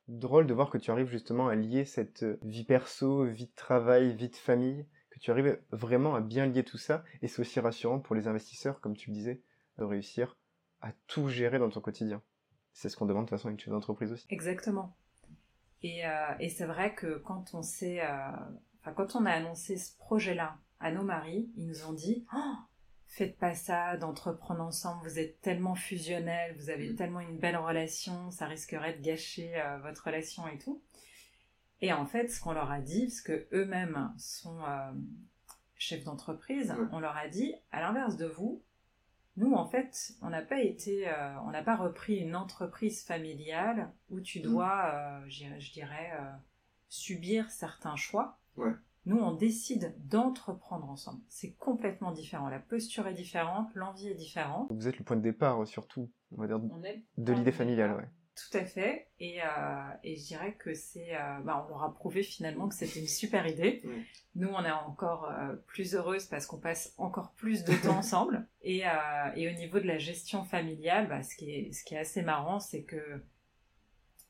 drôle 0.08 0.46
de 0.46 0.54
voir 0.54 0.70
que 0.70 0.78
tu 0.78 0.92
arrives 0.92 1.10
justement 1.10 1.48
à 1.48 1.56
lier 1.56 1.84
cette 1.84 2.24
vie 2.44 2.64
perso, 2.64 3.26
vie 3.26 3.48
de 3.48 3.56
travail, 3.56 4.16
vie 4.16 4.30
de 4.30 4.36
famille, 4.36 4.86
que 5.10 5.20
tu 5.20 5.32
arrives 5.32 5.60
vraiment 5.72 6.14
à 6.16 6.22
bien 6.22 6.46
lier 6.46 6.64
tout 6.64 6.78
ça, 6.78 7.04
et 7.24 7.28
c'est 7.28 7.42
aussi 7.42 7.60
rassurant 7.60 8.00
pour 8.00 8.16
les 8.16 8.28
investisseurs, 8.28 8.82
comme 8.82 8.96
tu 8.96 9.10
le 9.10 9.16
disais, 9.16 9.42
de 9.80 9.84
réussir 9.84 10.38
à 10.82 10.92
tout 11.08 11.28
gérer 11.28 11.58
dans 11.58 11.70
ton 11.70 11.82
quotidien. 11.82 12.22
C'est 12.76 12.90
ce 12.90 12.98
qu'on 12.98 13.06
demande 13.06 13.24
de 13.24 13.30
toute 13.30 13.38
façon 13.38 13.48
à 13.48 13.52
une 13.52 13.60
chef 13.60 13.70
d'entreprise 13.70 14.12
aussi. 14.12 14.28
Exactement. 14.30 14.94
Et, 15.82 16.06
euh, 16.06 16.34
et 16.42 16.50
c'est 16.50 16.66
vrai 16.66 16.94
que 16.94 17.18
quand 17.20 17.54
on 17.54 17.62
s'est, 17.62 18.02
euh, 18.02 18.32
enfin, 18.82 18.92
quand 18.92 19.16
on 19.16 19.26
a 19.26 19.32
annoncé 19.32 19.78
ce 19.78 19.98
projet-là 19.98 20.58
à 20.82 20.92
nos 20.92 21.04
maris, 21.04 21.50
ils 21.56 21.68
nous 21.68 21.86
ont 21.86 21.94
dit 21.94 22.26
oh, 22.36 22.54
faites 23.08 23.38
pas 23.38 23.54
ça, 23.54 23.96
d'entreprendre 23.96 24.62
ensemble, 24.62 25.08
vous 25.08 25.20
êtes 25.20 25.40
tellement 25.40 25.76
fusionnels, 25.76 26.54
vous 26.58 26.70
avez 26.70 26.90
mm. 26.90 26.96
tellement 26.98 27.22
une 27.22 27.38
belle 27.38 27.56
relation, 27.56 28.30
ça 28.30 28.46
risquerait 28.46 28.98
de 28.98 29.02
gâcher 29.02 29.54
euh, 29.56 29.78
votre 29.78 30.04
relation 30.04 30.46
et 30.50 30.58
tout. 30.58 30.82
Et 31.80 31.94
en 31.94 32.06
fait, 32.06 32.28
ce 32.28 32.42
qu'on 32.42 32.52
leur 32.52 32.72
a 32.72 32.82
dit, 32.82 33.06
parce 33.06 33.22
que 33.22 33.48
eux-mêmes 33.54 34.14
sont 34.18 34.60
chefs 35.76 36.04
d'entreprise, 36.04 36.74
on 36.92 37.00
leur 37.00 37.16
a 37.16 37.28
dit, 37.28 37.54
à 37.72 37.82
l'inverse 37.82 38.16
de 38.16 38.26
vous, 38.26 38.64
nous, 39.38 39.54
en 39.54 39.66
fait, 39.66 40.14
on 40.22 40.30
n'a 40.30 40.42
pas 40.42 40.62
été, 40.62 41.10
euh, 41.10 41.40
on 41.46 41.52
n'a 41.52 41.64
pas 41.64 41.76
repris 41.76 42.18
une 42.18 42.36
entreprise 42.36 43.04
familiale 43.04 43.92
où 44.10 44.22
tu 44.22 44.40
mm. 44.40 44.44
dois, 44.44 44.92
euh, 44.94 45.26
je 45.28 45.72
dirais, 45.72 46.12
euh, 46.20 46.32
subir 46.88 47.50
certains 47.52 47.96
choix. 47.96 48.40
Nous, 49.06 49.18
on 49.18 49.34
décide 49.34 49.94
d'entreprendre 50.08 50.90
ensemble. 50.90 51.22
C'est 51.30 51.52
complètement 51.54 52.12
différent. 52.12 52.50
La 52.50 52.60
posture 52.60 53.06
est 53.08 53.14
différente, 53.14 53.70
l'envie 53.76 54.08
est 54.08 54.16
différente. 54.16 54.68
Vous 54.72 54.88
êtes 54.88 54.98
le 54.98 55.04
point 55.04 55.18
de 55.18 55.22
départ, 55.22 55.68
surtout, 55.68 56.10
on 56.32 56.42
va 56.42 56.48
dire, 56.48 56.60
de 56.60 57.34
l'idée 57.34 57.52
familiale, 57.52 57.96
ouais. 57.96 58.10
Tout 58.36 58.58
à 58.58 58.66
fait. 58.66 59.08
Et, 59.22 59.42
euh, 59.42 59.46
et 60.04 60.18
je 60.18 60.26
dirais 60.26 60.56
que 60.60 60.74
c'est. 60.74 61.16
Euh, 61.16 61.40
bah, 61.46 61.66
on 61.66 61.70
leur 61.70 61.84
a 61.84 61.94
prouvé 61.94 62.22
finalement 62.22 62.68
que 62.68 62.76
c'était 62.76 63.00
une 63.00 63.08
super 63.08 63.48
idée. 63.48 63.82
Nous, 64.36 64.50
on 64.50 64.64
est 64.66 64.72
encore 64.72 65.32
euh, 65.32 65.56
plus 65.68 65.96
heureuse 65.96 66.26
parce 66.26 66.46
qu'on 66.46 66.60
passe 66.60 66.94
encore 66.98 67.32
plus 67.38 67.64
de 67.64 67.74
temps 67.74 67.98
ensemble. 67.98 68.46
Et, 68.62 68.84
et, 69.36 69.50
au 69.50 69.54
niveau 69.54 69.80
de 69.80 69.88
la 69.88 69.98
gestion 69.98 70.44
familiale, 70.44 71.08
bah, 71.08 71.24
ce, 71.24 71.36
qui 71.36 71.50
est, 71.52 71.72
ce 71.72 71.86
qui 71.86 71.96
est 71.96 72.00
assez 72.00 72.24
marrant, 72.24 72.60
c'est 72.60 72.84
que 72.84 73.22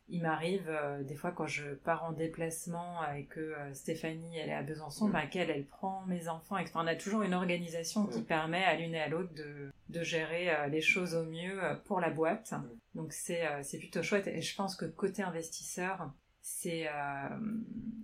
il 0.08 0.22
m'arrive 0.22 0.70
euh, 0.70 1.04
des 1.04 1.16
fois 1.16 1.32
quand 1.32 1.48
je 1.48 1.74
pars 1.74 2.04
en 2.04 2.12
déplacement 2.12 3.00
et 3.14 3.26
que 3.26 3.40
euh, 3.40 3.74
Stéphanie 3.74 4.38
elle 4.38 4.50
est 4.50 4.54
à 4.54 4.62
Besançon, 4.62 5.10
bah, 5.10 5.26
qu'elle 5.26 5.50
elle 5.50 5.66
prend 5.66 6.06
mes 6.06 6.28
enfants. 6.28 6.58
Et, 6.58 6.66
on 6.76 6.86
a 6.86 6.96
toujours 6.96 7.24
une 7.24 7.34
organisation 7.34 8.06
qui 8.06 8.22
permet 8.22 8.64
à 8.64 8.76
l'une 8.76 8.94
et 8.94 9.02
à 9.02 9.08
l'autre 9.08 9.34
de, 9.34 9.72
de 9.90 10.04
gérer 10.04 10.52
euh, 10.52 10.68
les 10.68 10.82
choses 10.82 11.16
au 11.16 11.24
mieux 11.24 11.60
pour 11.86 12.00
la 12.00 12.12
boîte. 12.12 12.54
Donc 12.94 13.14
c'est 13.14 13.44
c'est 13.64 13.80
plutôt 13.80 14.04
chouette. 14.04 14.28
Et 14.28 14.42
je 14.42 14.56
pense 14.56 14.76
que 14.76 14.86
côté 14.86 15.24
investisseur, 15.24 16.12
c'est 16.42 16.88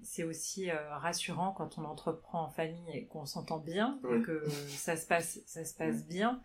c'est 0.02 0.24
aussi 0.24 0.72
rassurant 0.72 1.52
quand 1.52 1.78
on 1.78 1.84
entreprend 1.84 2.43
en 2.45 2.49
famille 2.49 2.89
et 2.93 3.06
qu'on 3.06 3.26
s'entend 3.26 3.60
bien 3.60 3.99
et 4.12 4.22
que 4.22 4.47
ça 4.68 4.95
se 4.95 5.06
passe 5.06 5.39
ça 5.45 5.64
se 5.64 5.76
passe 5.76 6.08
bien 6.08 6.41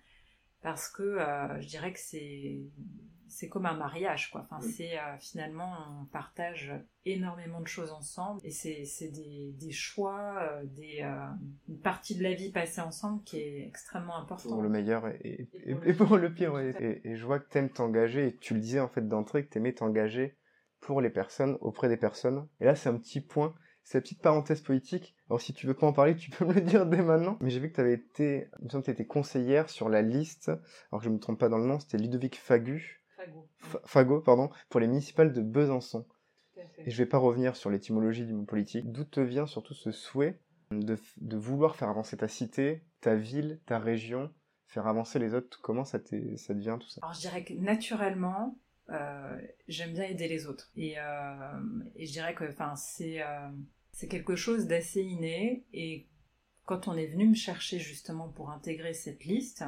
parce 0.62 0.88
que 0.88 1.18
je 1.60 1.66
dirais 1.66 1.92
que 1.92 2.00
c'est 2.00 2.60
c'est 3.36 3.48
comme 3.50 3.66
un 3.66 3.74
mariage, 3.74 4.30
quoi. 4.30 4.40
Enfin, 4.40 4.60
c'est 4.60 4.98
euh, 4.98 5.18
finalement, 5.20 5.70
on 6.00 6.06
partage 6.06 6.72
énormément 7.04 7.60
de 7.60 7.66
choses 7.66 7.92
ensemble 7.92 8.40
et 8.44 8.50
c'est 8.50 9.08
des, 9.08 9.52
des, 9.60 9.72
choix, 9.72 10.38
euh, 10.40 10.64
des, 10.64 11.02
euh, 11.02 11.26
une 11.68 11.78
partie 11.78 12.16
de 12.16 12.22
la 12.22 12.32
vie 12.32 12.50
passée 12.50 12.80
ensemble 12.80 13.22
qui 13.24 13.36
est 13.36 13.66
extrêmement 13.66 14.16
importante. 14.16 14.52
Pour 14.52 14.62
le 14.62 14.70
meilleur 14.70 15.06
et, 15.08 15.50
et, 15.66 15.92
pour, 15.92 16.16
le 16.16 16.32
pire. 16.34 16.58
Et, 16.58 17.14
je 17.14 17.26
vois 17.26 17.38
que 17.38 17.50
tu 17.50 17.58
aimes 17.58 17.68
t'engager 17.68 18.28
et 18.28 18.36
tu 18.36 18.54
le 18.54 18.60
disais 18.60 18.80
en 18.80 18.88
fait 18.88 19.06
d'entrée 19.06 19.44
que 19.44 19.52
tu 19.52 19.58
aimais 19.58 19.74
t'engager 19.74 20.38
pour 20.80 21.02
les 21.02 21.10
personnes, 21.10 21.58
auprès 21.60 21.90
des 21.90 21.98
personnes. 21.98 22.48
Et 22.60 22.64
là, 22.64 22.74
c'est 22.74 22.88
un 22.88 22.96
petit 22.96 23.20
point 23.20 23.54
cette 23.86 24.02
petite 24.02 24.20
parenthèse 24.20 24.62
politique. 24.62 25.14
Alors 25.28 25.40
si 25.40 25.52
tu 25.52 25.66
veux 25.66 25.74
pas 25.74 25.86
en 25.86 25.92
parler, 25.92 26.16
tu 26.16 26.30
peux 26.32 26.44
me 26.46 26.54
le 26.54 26.62
dire 26.62 26.86
dès 26.86 27.02
maintenant. 27.02 27.36
Mais 27.40 27.50
j'ai 27.50 27.60
vu 27.60 27.70
que 27.70 27.74
tu 27.74 27.80
avais 27.80 27.92
été, 27.92 28.48
il 28.60 28.64
me 28.64 28.70
semble 28.70 28.82
que 28.82 28.86
tu 28.86 28.92
étais 28.92 29.06
conseillère 29.06 29.68
sur 29.68 29.88
la 29.88 30.02
liste. 30.02 30.48
Alors 30.90 31.00
que 31.00 31.04
je 31.04 31.10
me 31.10 31.18
trompe 31.18 31.38
pas 31.38 31.48
dans 31.48 31.58
le 31.58 31.66
nom, 31.66 31.78
c'était 31.78 31.98
Ludovic 31.98 32.36
Fagu. 32.36 33.02
Fago. 33.84 34.20
pardon, 34.20 34.50
pour 34.68 34.80
les 34.80 34.86
municipales 34.86 35.32
de 35.32 35.42
Besançon. 35.42 36.06
Et 36.78 36.90
je 36.90 36.96
vais 36.96 37.06
pas 37.06 37.18
revenir 37.18 37.56
sur 37.56 37.70
l'étymologie 37.70 38.24
du 38.24 38.32
mot 38.32 38.44
politique. 38.44 38.90
D'où 38.90 39.04
te 39.04 39.20
vient 39.20 39.46
surtout 39.46 39.74
ce 39.74 39.90
souhait 39.92 40.40
de, 40.70 40.98
de, 41.18 41.36
vouloir 41.36 41.76
faire 41.76 41.88
avancer 41.88 42.16
ta 42.16 42.28
cité, 42.28 42.82
ta 43.00 43.14
ville, 43.14 43.60
ta 43.66 43.78
région, 43.78 44.32
faire 44.66 44.86
avancer 44.86 45.18
les 45.18 45.34
autres? 45.34 45.60
Comment 45.60 45.84
ça, 45.84 45.98
ça 46.36 46.54
devient 46.54 46.78
tout 46.80 46.88
ça? 46.88 47.00
Alors 47.02 47.14
je 47.14 47.20
dirais 47.20 47.44
que 47.44 47.54
naturellement, 47.54 48.58
euh, 48.90 49.40
j'aime 49.68 49.92
bien 49.92 50.04
aider 50.04 50.28
les 50.28 50.46
autres. 50.46 50.70
Et, 50.76 50.98
euh, 50.98 51.60
et 51.94 52.06
je 52.06 52.12
dirais 52.12 52.34
que 52.34 52.44
c'est 52.76 53.22
euh, 53.22 53.48
c'est 53.92 54.08
quelque 54.08 54.36
chose 54.36 54.66
d'assez 54.66 55.02
inné. 55.02 55.64
Et 55.72 56.06
quand 56.64 56.88
on 56.88 56.96
est 56.96 57.06
venu 57.06 57.28
me 57.28 57.34
chercher 57.34 57.78
justement 57.78 58.28
pour 58.28 58.50
intégrer 58.50 58.94
cette 58.94 59.24
liste, 59.24 59.64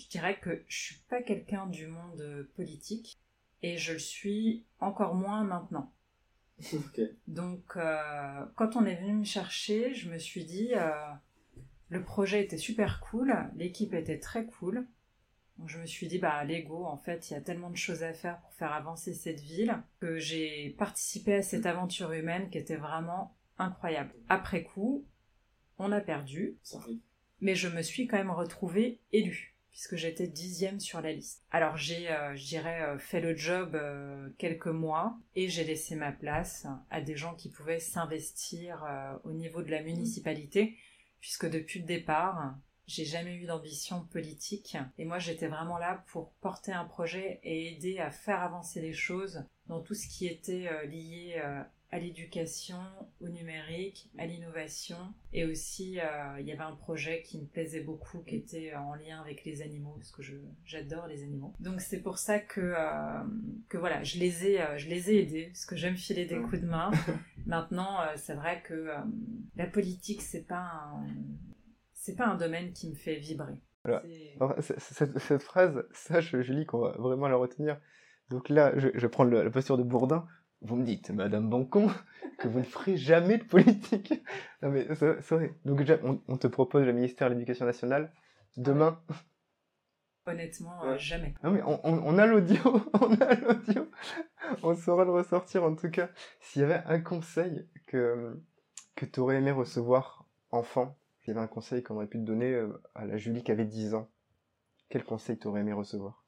je 0.00 0.08
dirais 0.08 0.38
que 0.40 0.64
je 0.68 0.78
suis 0.78 0.98
pas 1.08 1.22
quelqu'un 1.22 1.66
du 1.66 1.86
monde 1.86 2.48
politique 2.54 3.18
et 3.62 3.76
je 3.76 3.92
le 3.92 3.98
suis 3.98 4.64
encore 4.80 5.14
moins 5.14 5.44
maintenant. 5.44 5.92
Donc, 7.26 7.76
euh, 7.76 8.44
quand 8.56 8.76
on 8.76 8.84
est 8.84 8.96
venu 8.96 9.14
me 9.14 9.24
chercher, 9.24 9.94
je 9.94 10.10
me 10.10 10.18
suis 10.18 10.44
dit, 10.44 10.72
euh, 10.74 10.90
le 11.88 12.02
projet 12.02 12.42
était 12.42 12.58
super 12.58 13.00
cool, 13.00 13.34
l'équipe 13.54 13.94
était 13.94 14.18
très 14.18 14.46
cool. 14.46 14.86
Donc, 15.58 15.68
je 15.68 15.78
me 15.78 15.86
suis 15.86 16.06
dit, 16.06 16.18
bah, 16.18 16.42
Lego, 16.44 16.86
en 16.86 16.96
fait, 16.96 17.30
il 17.30 17.34
y 17.34 17.36
a 17.36 17.40
tellement 17.40 17.70
de 17.70 17.76
choses 17.76 18.02
à 18.02 18.12
faire 18.14 18.40
pour 18.40 18.52
faire 18.54 18.72
avancer 18.72 19.12
cette 19.12 19.40
ville 19.40 19.76
que 20.00 20.18
j'ai 20.18 20.74
participé 20.78 21.34
à 21.34 21.42
cette 21.42 21.66
aventure 21.66 22.12
humaine 22.12 22.48
qui 22.50 22.58
était 22.58 22.76
vraiment 22.76 23.36
incroyable. 23.58 24.14
Après 24.28 24.62
coup, 24.62 25.06
on 25.78 25.92
a 25.92 26.00
perdu, 26.00 26.58
mais 27.40 27.54
je 27.54 27.68
me 27.68 27.82
suis 27.82 28.06
quand 28.06 28.16
même 28.16 28.30
retrouvée 28.30 29.00
élue 29.12 29.54
puisque 29.70 29.96
j'étais 29.96 30.26
dixième 30.26 30.80
sur 30.80 31.00
la 31.00 31.12
liste. 31.12 31.44
Alors 31.50 31.76
j'ai, 31.76 32.10
euh, 32.10 32.34
je 32.34 32.44
dirais, 32.44 32.82
euh, 32.82 32.98
fait 32.98 33.20
le 33.20 33.36
job 33.36 33.74
euh, 33.74 34.28
quelques 34.38 34.66
mois 34.66 35.18
et 35.34 35.48
j'ai 35.48 35.64
laissé 35.64 35.96
ma 35.96 36.12
place 36.12 36.66
à 36.90 37.00
des 37.00 37.16
gens 37.16 37.34
qui 37.34 37.50
pouvaient 37.50 37.80
s'investir 37.80 38.84
au 39.24 39.32
niveau 39.32 39.62
de 39.62 39.70
la 39.70 39.82
municipalité, 39.82 40.76
puisque 41.20 41.48
depuis 41.48 41.80
le 41.80 41.86
départ, 41.86 42.54
j'ai 42.86 43.04
jamais 43.04 43.36
eu 43.36 43.46
d'ambition 43.46 44.04
politique 44.06 44.76
et 44.98 45.04
moi 45.04 45.18
j'étais 45.18 45.46
vraiment 45.46 45.78
là 45.78 46.04
pour 46.08 46.32
porter 46.40 46.72
un 46.72 46.84
projet 46.84 47.40
et 47.44 47.72
aider 47.72 47.98
à 47.98 48.10
faire 48.10 48.40
avancer 48.40 48.80
les 48.80 48.92
choses 48.92 49.44
dans 49.66 49.80
tout 49.80 49.94
ce 49.94 50.08
qui 50.08 50.26
était 50.26 50.86
lié 50.88 51.40
à 51.92 51.98
l'éducation, 51.98 52.78
au 53.20 53.28
numérique, 53.28 54.10
à 54.18 54.26
l'innovation. 54.26 54.96
Et 55.32 55.44
aussi, 55.44 55.98
euh, 55.98 56.04
il 56.38 56.46
y 56.46 56.52
avait 56.52 56.62
un 56.62 56.76
projet 56.76 57.22
qui 57.22 57.40
me 57.40 57.46
plaisait 57.46 57.80
beaucoup, 57.80 58.20
qui 58.20 58.36
était 58.36 58.74
en 58.74 58.94
lien 58.94 59.20
avec 59.20 59.44
les 59.44 59.62
animaux, 59.62 59.94
parce 59.96 60.12
que 60.12 60.22
j'adore 60.64 61.08
les 61.08 61.24
animaux. 61.24 61.52
Donc 61.58 61.80
c'est 61.80 62.00
pour 62.00 62.18
ça 62.18 62.38
que, 62.38 62.60
euh, 62.60 63.24
que 63.68 63.76
voilà, 63.76 64.04
je 64.04 64.18
les, 64.18 64.46
ai, 64.46 64.62
euh, 64.62 64.78
je 64.78 64.88
les 64.88 65.10
ai 65.10 65.22
aidés, 65.22 65.46
parce 65.46 65.66
que 65.66 65.74
j'aime 65.74 65.96
filer 65.96 66.26
des 66.26 66.36
coups 66.36 66.60
de 66.60 66.66
main. 66.66 66.90
Maintenant, 67.46 67.98
c'est 68.16 68.34
vrai 68.34 68.62
que 68.62 68.90
la 69.56 69.66
politique, 69.66 70.22
c'est 70.22 70.46
pas. 70.46 70.92
C'est 71.92 72.16
pas 72.16 72.26
un 72.26 72.36
domaine 72.36 72.72
qui 72.72 72.88
me 72.88 72.94
fait 72.94 73.16
vibrer. 73.16 73.54
cette, 74.60 75.42
phrase, 75.42 75.84
ça, 75.92 76.20
je, 76.20 76.36
lis 76.38 76.64
qu'on 76.64 76.78
va 76.78 76.92
vraiment 76.98 77.28
la 77.28 77.36
retenir. 77.36 77.78
Donc 78.30 78.48
là, 78.48 78.72
je, 78.78 78.88
je 78.94 79.06
prends 79.06 79.24
la 79.24 79.50
posture 79.50 79.76
de 79.76 79.82
Bourdin 79.82 80.26
vous 80.62 80.76
me 80.76 80.84
dites, 80.84 81.10
Madame 81.10 81.48
Bancon, 81.48 81.90
que 82.38 82.48
vous 82.48 82.58
ne 82.58 82.64
ferez 82.64 82.96
jamais 82.96 83.38
de 83.38 83.44
politique. 83.44 84.12
non 84.62 84.70
mais 84.70 84.86
c'est 84.94 85.30
vrai. 85.30 85.54
Donc 85.64 85.78
déjà, 85.78 85.98
on, 86.02 86.36
te 86.36 86.46
propose 86.46 86.84
le 86.84 86.92
ministère 86.92 87.28
de 87.28 87.34
l'Éducation 87.34 87.66
nationale 87.66 88.12
demain. 88.56 89.00
Honnêtement, 90.26 90.84
euh, 90.84 90.98
jamais. 90.98 91.34
Non 91.42 91.50
mais 91.50 91.62
on, 91.64 92.18
a 92.18 92.26
l'audio, 92.26 92.60
on 93.00 93.14
a 93.14 93.34
l'audio. 93.34 93.90
On 94.62 94.74
saura 94.74 95.04
le 95.04 95.12
ressortir 95.12 95.64
en 95.64 95.74
tout 95.74 95.90
cas. 95.90 96.10
S'il 96.40 96.62
y 96.62 96.64
avait 96.64 96.82
un 96.86 97.00
conseil 97.00 97.66
que, 97.86 98.38
que 98.96 99.06
tu 99.06 99.20
aurais 99.20 99.36
aimé 99.36 99.50
recevoir 99.50 100.26
enfant, 100.50 100.98
s'il 101.20 101.28
y 101.28 101.36
avait 101.36 101.44
un 101.44 101.48
conseil 101.48 101.82
qu'on 101.82 101.96
aurait 101.96 102.06
pu 102.06 102.18
te 102.18 102.24
donner 102.24 102.52
euh, 102.52 102.82
à 102.94 103.06
la 103.06 103.16
Julie 103.16 103.42
qui 103.42 103.52
avait 103.52 103.64
10 103.64 103.94
ans, 103.94 104.10
quel 104.88 105.04
conseil 105.04 105.38
t'aurais 105.38 105.60
aimé 105.60 105.72
recevoir? 105.72 106.19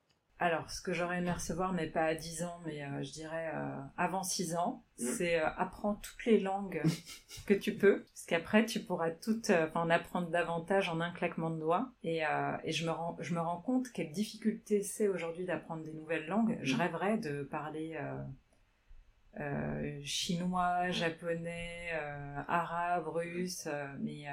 Alors, 0.43 0.69
ce 0.73 0.83
que 0.83 0.93
j'aurais 0.93 1.19
aimé 1.19 1.31
recevoir, 1.31 1.73
mais 1.73 1.87
pas 1.87 2.03
à 2.03 2.15
10 2.17 2.43
ans, 2.43 2.61
mais 2.67 2.83
euh, 2.83 3.01
je 3.05 3.13
dirais 3.13 3.53
euh, 3.55 3.77
avant 3.97 4.25
6 4.25 4.57
ans, 4.57 4.83
mm. 4.99 5.05
c'est 5.05 5.39
euh, 5.39 5.47
apprends 5.57 5.95
toutes 5.95 6.27
les 6.27 6.41
langues 6.41 6.83
que 7.47 7.55
tu 7.55 7.77
peux, 7.77 8.03
parce 8.03 8.27
qu'après, 8.27 8.67
tu 8.67 8.81
pourras 8.81 9.13
toutes 9.13 9.53
en 9.77 9.89
apprendre 9.89 10.31
davantage 10.31 10.89
en 10.89 11.01
un 11.01 11.13
claquement 11.13 11.49
de 11.49 11.61
doigts. 11.61 11.93
Et, 12.03 12.23
je, 12.67 12.85
me 12.85 12.91
rends, 12.91 13.17
je 13.21 13.35
me 13.35 13.41
rends 13.41 13.61
compte 13.61 13.93
quelle 13.93 14.11
difficulté 14.11 14.83
c'est 14.83 15.07
aujourd'hui 15.07 15.45
d'apprendre 15.45 15.85
des 15.85 15.93
nouvelles 15.93 16.27
langues. 16.27 16.59
Je 16.63 16.75
mm. 16.75 16.81
rêverais 16.81 17.19
de 17.19 17.45
parler 17.45 17.97
chinois, 20.03 20.91
japonais, 20.91 21.93
arabe, 22.49 23.07
russe, 23.07 23.69
mais 24.01 24.25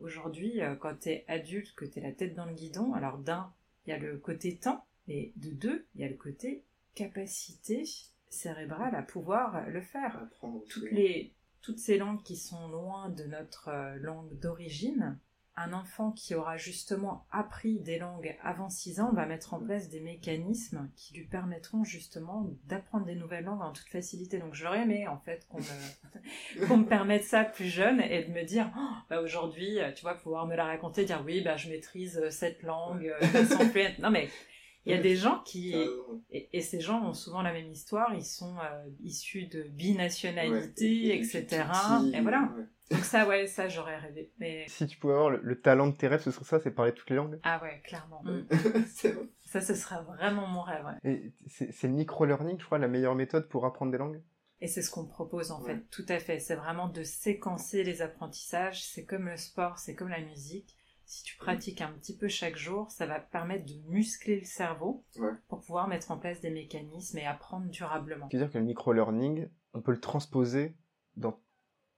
aujourd'hui, 0.00 0.60
quand 0.80 0.98
tu 0.98 1.10
es 1.10 1.24
adulte, 1.28 1.76
que 1.76 1.84
tu 1.84 2.00
es 2.00 2.02
la 2.02 2.10
tête 2.10 2.34
dans 2.34 2.44
le 2.44 2.54
guidon, 2.54 2.92
alors 2.92 3.18
d'un, 3.18 3.52
il 3.86 3.90
y 3.90 3.92
a 3.92 3.98
le 3.98 4.18
côté 4.18 4.56
temps, 4.56 4.84
et 5.08 5.32
de 5.36 5.50
deux, 5.50 5.86
il 5.94 6.00
y 6.00 6.04
a 6.04 6.08
le 6.08 6.16
côté 6.16 6.64
capacité 6.94 7.84
cérébrale 8.28 8.94
à 8.94 9.02
pouvoir 9.02 9.68
le 9.68 9.80
faire. 9.80 10.20
Toutes, 10.68 10.90
les, 10.90 11.34
toutes 11.62 11.78
ces 11.78 11.98
langues 11.98 12.22
qui 12.22 12.36
sont 12.36 12.68
loin 12.68 13.08
de 13.10 13.24
notre 13.24 13.68
euh, 13.68 13.96
langue 13.96 14.38
d'origine, 14.38 15.18
un 15.56 15.72
enfant 15.72 16.10
qui 16.10 16.34
aura 16.34 16.56
justement 16.56 17.26
appris 17.30 17.78
des 17.78 17.98
langues 17.98 18.36
avant 18.42 18.68
6 18.68 18.98
ans 18.98 19.12
va 19.12 19.24
mettre 19.24 19.54
en 19.54 19.60
place 19.60 19.88
des 19.88 20.00
mécanismes 20.00 20.90
qui 20.96 21.14
lui 21.14 21.26
permettront 21.26 21.84
justement 21.84 22.50
d'apprendre 22.64 23.06
des 23.06 23.14
nouvelles 23.14 23.44
langues 23.44 23.62
en 23.62 23.72
toute 23.72 23.88
facilité. 23.88 24.38
Donc 24.38 24.54
j'aurais 24.54 24.82
aimé 24.82 25.06
en 25.06 25.18
fait 25.18 25.46
qu'on 25.46 25.58
me, 25.58 26.76
me 26.76 26.88
permette 26.88 27.22
ça 27.22 27.44
plus 27.44 27.66
jeune 27.68 28.00
et 28.00 28.24
de 28.24 28.32
me 28.32 28.42
dire 28.42 28.72
oh, 28.76 28.94
bah, 29.08 29.20
aujourd'hui, 29.20 29.78
tu 29.94 30.02
vois, 30.02 30.14
pouvoir 30.14 30.48
me 30.48 30.56
la 30.56 30.64
raconter, 30.64 31.04
dire 31.04 31.22
oui, 31.24 31.40
bah, 31.40 31.56
je 31.56 31.68
maîtrise 31.68 32.20
cette 32.30 32.64
langue 32.64 33.14
euh, 33.22 33.88
Non 34.00 34.10
mais 34.10 34.28
il 34.86 34.94
y 34.94 34.98
a 34.98 35.00
des 35.00 35.16
gens 35.16 35.40
qui 35.44 35.74
et, 36.30 36.60
ces 36.60 36.80
gens 36.80 37.02
ont 37.02 37.14
souvent 37.14 37.42
la 37.42 37.52
même 37.52 37.70
histoire. 37.70 38.14
Ils 38.14 38.24
sont 38.24 38.56
euh, 38.58 38.86
issus 39.02 39.46
de 39.46 39.62
binationalité, 39.62 41.18
etc. 41.18 41.64
Et 42.12 42.20
voilà. 42.20 42.50
Donc 42.90 43.00
ça, 43.00 43.26
ouais, 43.26 43.46
ça 43.46 43.68
j'aurais 43.68 43.96
rêvé. 43.96 44.30
Mais 44.38 44.66
si 44.68 44.86
tu 44.86 44.98
pouvais 44.98 45.14
avoir 45.14 45.30
le, 45.30 45.60
talent 45.60 45.86
de 45.86 45.96
tes 45.96 46.06
rêves, 46.06 46.22
ce 46.22 46.30
serait 46.30 46.44
ça, 46.44 46.60
c'est 46.60 46.70
parler 46.70 46.92
toutes 46.92 47.08
les 47.08 47.16
langues? 47.16 47.38
Ah 47.42 47.60
ouais, 47.62 47.80
clairement. 47.82 48.22
Mm. 48.24 48.46
ça, 49.46 49.60
ce 49.62 49.74
sera 49.74 50.02
vraiment 50.02 50.46
mon 50.46 50.62
rêve. 50.62 50.84
Et 51.02 51.32
c'est 51.46 51.84
le 51.84 51.94
micro-learning, 51.94 52.58
je 52.58 52.64
crois, 52.64 52.78
la 52.78 52.88
meilleure 52.88 53.14
méthode 53.14 53.48
pour 53.48 53.64
apprendre 53.64 53.90
des 53.90 53.98
langues? 53.98 54.20
Et 54.60 54.68
c'est 54.68 54.82
ce 54.82 54.90
qu'on 54.90 55.06
propose 55.06 55.50
en 55.50 55.60
fait, 55.60 55.78
tout 55.90 56.06
à 56.08 56.18
fait. 56.18 56.38
C'est 56.38 56.54
vraiment 56.54 56.88
de 56.88 57.02
séquencer 57.02 57.84
les 57.84 58.02
apprentissages. 58.02 58.84
C'est 58.84 59.04
comme 59.04 59.28
le 59.28 59.36
sport, 59.36 59.78
c'est 59.78 59.94
comme 59.94 60.08
la 60.08 60.20
musique 60.20 60.76
si 61.14 61.22
tu 61.22 61.36
pratiques 61.36 61.80
un 61.80 61.92
petit 61.92 62.16
peu 62.16 62.26
chaque 62.26 62.56
jour, 62.56 62.90
ça 62.90 63.06
va 63.06 63.20
permettre 63.20 63.66
de 63.66 63.88
muscler 63.88 64.40
le 64.40 64.44
cerveau 64.44 65.04
pour 65.46 65.60
pouvoir 65.60 65.86
mettre 65.86 66.10
en 66.10 66.18
place 66.18 66.40
des 66.40 66.50
mécanismes 66.50 67.18
et 67.18 67.24
apprendre 67.24 67.68
durablement. 67.68 68.26
Tu 68.28 68.36
veux 68.36 68.42
dire 68.42 68.52
que 68.52 68.58
le 68.58 68.64
micro-learning, 68.64 69.48
on 69.74 69.80
peut 69.80 69.92
le 69.92 70.00
transposer 70.00 70.76
dans 71.16 71.40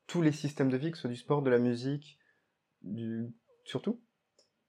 tous 0.06 0.20
les 0.20 0.32
systèmes 0.32 0.68
de 0.68 0.76
vie, 0.76 0.90
que 0.90 0.98
ce 0.98 1.02
soit 1.02 1.10
du 1.10 1.16
sport, 1.16 1.40
de 1.40 1.48
la 1.48 1.58
musique, 1.58 2.18
du... 2.82 3.34
surtout? 3.64 4.02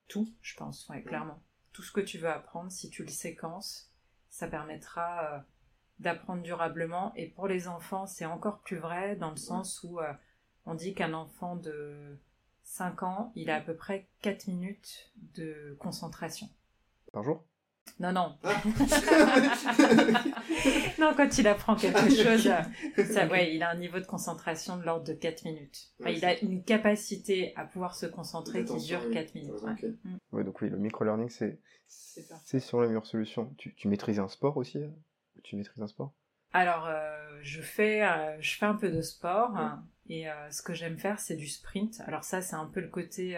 Tout, 0.07 0.33
je 0.41 0.55
pense, 0.55 0.87
ouais, 0.87 1.03
clairement. 1.03 1.43
Tout 1.73 1.83
ce 1.83 1.91
que 1.91 1.99
tu 1.99 2.17
veux 2.17 2.29
apprendre, 2.29 2.71
si 2.71 2.89
tu 2.89 3.03
le 3.03 3.09
séquences, 3.09 3.91
ça 4.29 4.47
permettra 4.47 5.25
euh, 5.25 5.39
d'apprendre 5.99 6.41
durablement. 6.41 7.13
Et 7.15 7.27
pour 7.27 7.49
les 7.49 7.67
enfants, 7.67 8.07
c'est 8.07 8.25
encore 8.25 8.61
plus 8.61 8.77
vrai 8.77 9.17
dans 9.17 9.31
le 9.31 9.35
sens 9.35 9.83
où 9.83 9.99
euh, 9.99 10.13
on 10.65 10.73
dit 10.73 10.93
qu'un 10.93 11.13
enfant 11.13 11.57
de 11.57 12.17
5 12.68 13.03
ans, 13.03 13.32
il 13.36 13.49
a 13.49 13.55
à 13.55 13.61
peu 13.61 13.76
près 13.76 14.07
4 14.22 14.47
minutes 14.47 15.11
de 15.36 15.76
concentration. 15.80 16.49
Par 17.13 17.24
jour? 17.24 17.45
Non, 17.99 18.11
non. 18.11 18.38
Ah. 18.43 18.61
non, 20.99 21.13
quand 21.15 21.38
il 21.38 21.47
apprend 21.47 21.78
quelque 21.78 21.97
ah, 21.97 22.09
chose, 22.09 22.51
ça, 23.07 23.28
ouais, 23.28 23.55
il 23.55 23.63
a 23.63 23.70
un 23.70 23.78
niveau 23.78 23.99
de 23.99 24.05
concentration 24.05 24.76
de 24.76 24.84
l'ordre 24.84 25.05
de 25.05 25.13
4 25.13 25.45
minutes. 25.45 25.93
il 26.05 26.26
a 26.26 26.38
une 26.41 26.61
capacité 26.61 27.55
à 27.55 27.63
pouvoir 27.63 27.95
se 27.95 28.05
concentrer 28.05 28.65
qui 28.65 28.86
dure 28.86 29.09
4 29.11 29.36
minutes. 29.36 29.63
Ouais. 30.34 30.43
donc 30.43 30.61
oui, 30.61 30.70
le 30.70 30.78
micro-learning, 30.78 31.30
c'est 31.88 32.59
sur 32.59 32.82
la 32.82 32.88
meilleure 32.88 33.05
solution. 33.05 33.53
Tu, 33.57 33.74
tu 33.76 33.88
maîtrises 33.88 34.20
un 34.20 34.28
sport 34.28 34.57
aussi 34.57 34.80
euh? 34.80 34.89
Tu 35.43 35.55
maîtrises 35.55 35.82
un 35.82 35.88
sport? 35.88 36.11
Alors, 36.51 36.86
euh, 36.88 37.39
je, 37.41 37.61
fais, 37.61 38.03
euh, 38.03 38.36
je 38.41 38.57
fais 38.57 38.65
un 38.65 38.76
peu 38.76 38.91
de 38.91 39.01
sport 39.01 39.55
et 40.09 40.29
euh, 40.29 40.51
ce 40.51 40.61
que 40.61 40.73
j'aime 40.73 40.97
faire, 40.97 41.19
c'est 41.19 41.35
du 41.35 41.47
sprint. 41.47 42.01
Alors 42.07 42.23
ça, 42.23 42.41
c'est 42.41 42.55
un 42.55 42.65
peu 42.65 42.79
le 42.79 42.89
côté, 42.89 43.37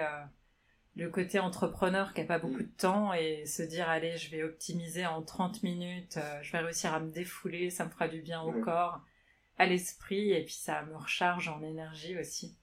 le 0.95 1.09
côté 1.09 1.39
entrepreneur 1.39 2.13
qui 2.13 2.21
a 2.21 2.25
pas 2.25 2.39
beaucoup 2.39 2.63
de 2.63 2.75
temps 2.77 3.13
et 3.13 3.45
se 3.45 3.63
dire, 3.63 3.89
allez, 3.89 4.17
je 4.17 4.31
vais 4.31 4.43
optimiser 4.43 5.05
en 5.05 5.21
30 5.21 5.63
minutes, 5.63 6.19
je 6.41 6.51
vais 6.51 6.59
réussir 6.59 6.93
à 6.93 6.99
me 6.99 7.11
défouler, 7.11 7.69
ça 7.69 7.85
me 7.85 7.89
fera 7.89 8.07
du 8.07 8.21
bien 8.21 8.41
au 8.41 8.51
corps, 8.61 9.01
à 9.57 9.65
l'esprit 9.65 10.31
et 10.31 10.43
puis 10.43 10.53
ça 10.53 10.83
me 10.83 10.95
recharge 10.95 11.47
en 11.49 11.61
énergie 11.61 12.17
aussi. 12.17 12.57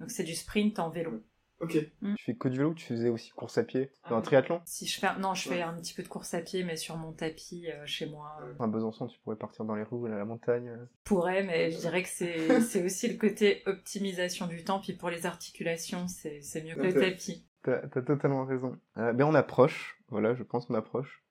Donc 0.00 0.10
c'est 0.10 0.24
du 0.24 0.34
sprint 0.34 0.78
en 0.78 0.90
vélo. 0.90 1.22
Ok. 1.60 1.76
Mm. 2.00 2.14
Tu 2.14 2.24
fais 2.24 2.34
que 2.34 2.48
du 2.48 2.58
vélo 2.58 2.70
ou 2.70 2.74
tu 2.74 2.86
faisais 2.86 3.10
aussi 3.10 3.30
course 3.30 3.58
à 3.58 3.64
pied 3.64 3.90
dans 4.08 4.16
un 4.16 4.18
ah. 4.20 4.22
triathlon? 4.22 4.60
Si 4.64 4.86
je 4.86 4.98
fais, 4.98 5.18
non, 5.18 5.34
je 5.34 5.48
fais 5.48 5.60
un 5.60 5.74
petit 5.74 5.92
peu 5.92 6.02
de 6.02 6.08
course 6.08 6.32
à 6.32 6.40
pied, 6.40 6.64
mais 6.64 6.76
sur 6.76 6.96
mon 6.96 7.12
tapis 7.12 7.68
euh, 7.68 7.84
chez 7.84 8.06
moi. 8.06 8.38
À 8.58 8.66
Besançon, 8.66 9.06
tu 9.06 9.18
pourrais 9.20 9.36
partir 9.36 9.64
dans 9.66 9.74
les 9.74 9.82
roues, 9.82 10.06
à 10.06 10.10
la 10.10 10.24
montagne. 10.24 10.68
Euh. 10.68 10.86
Pourrais, 11.04 11.42
mais 11.42 11.70
je 11.70 11.78
dirais 11.78 12.02
que 12.02 12.08
c'est 12.08 12.84
aussi 12.84 13.08
le 13.08 13.18
côté 13.18 13.62
optimisation 13.66 14.46
du 14.46 14.64
temps. 14.64 14.80
Puis 14.80 14.94
pour 14.94 15.10
les 15.10 15.26
articulations, 15.26 16.06
c'est 16.08 16.64
mieux 16.64 16.74
que 16.74 16.80
le 16.80 16.94
tapis. 16.94 17.46
T'as 17.62 17.82
as 17.82 18.02
totalement 18.02 18.46
raison. 18.46 18.78
Euh, 18.96 19.12
ben 19.12 19.26
on 19.26 19.34
approche. 19.34 20.00
Voilà, 20.08 20.34
je 20.34 20.42
pense 20.42 20.66
qu'on 20.66 20.74
approche 20.74 21.22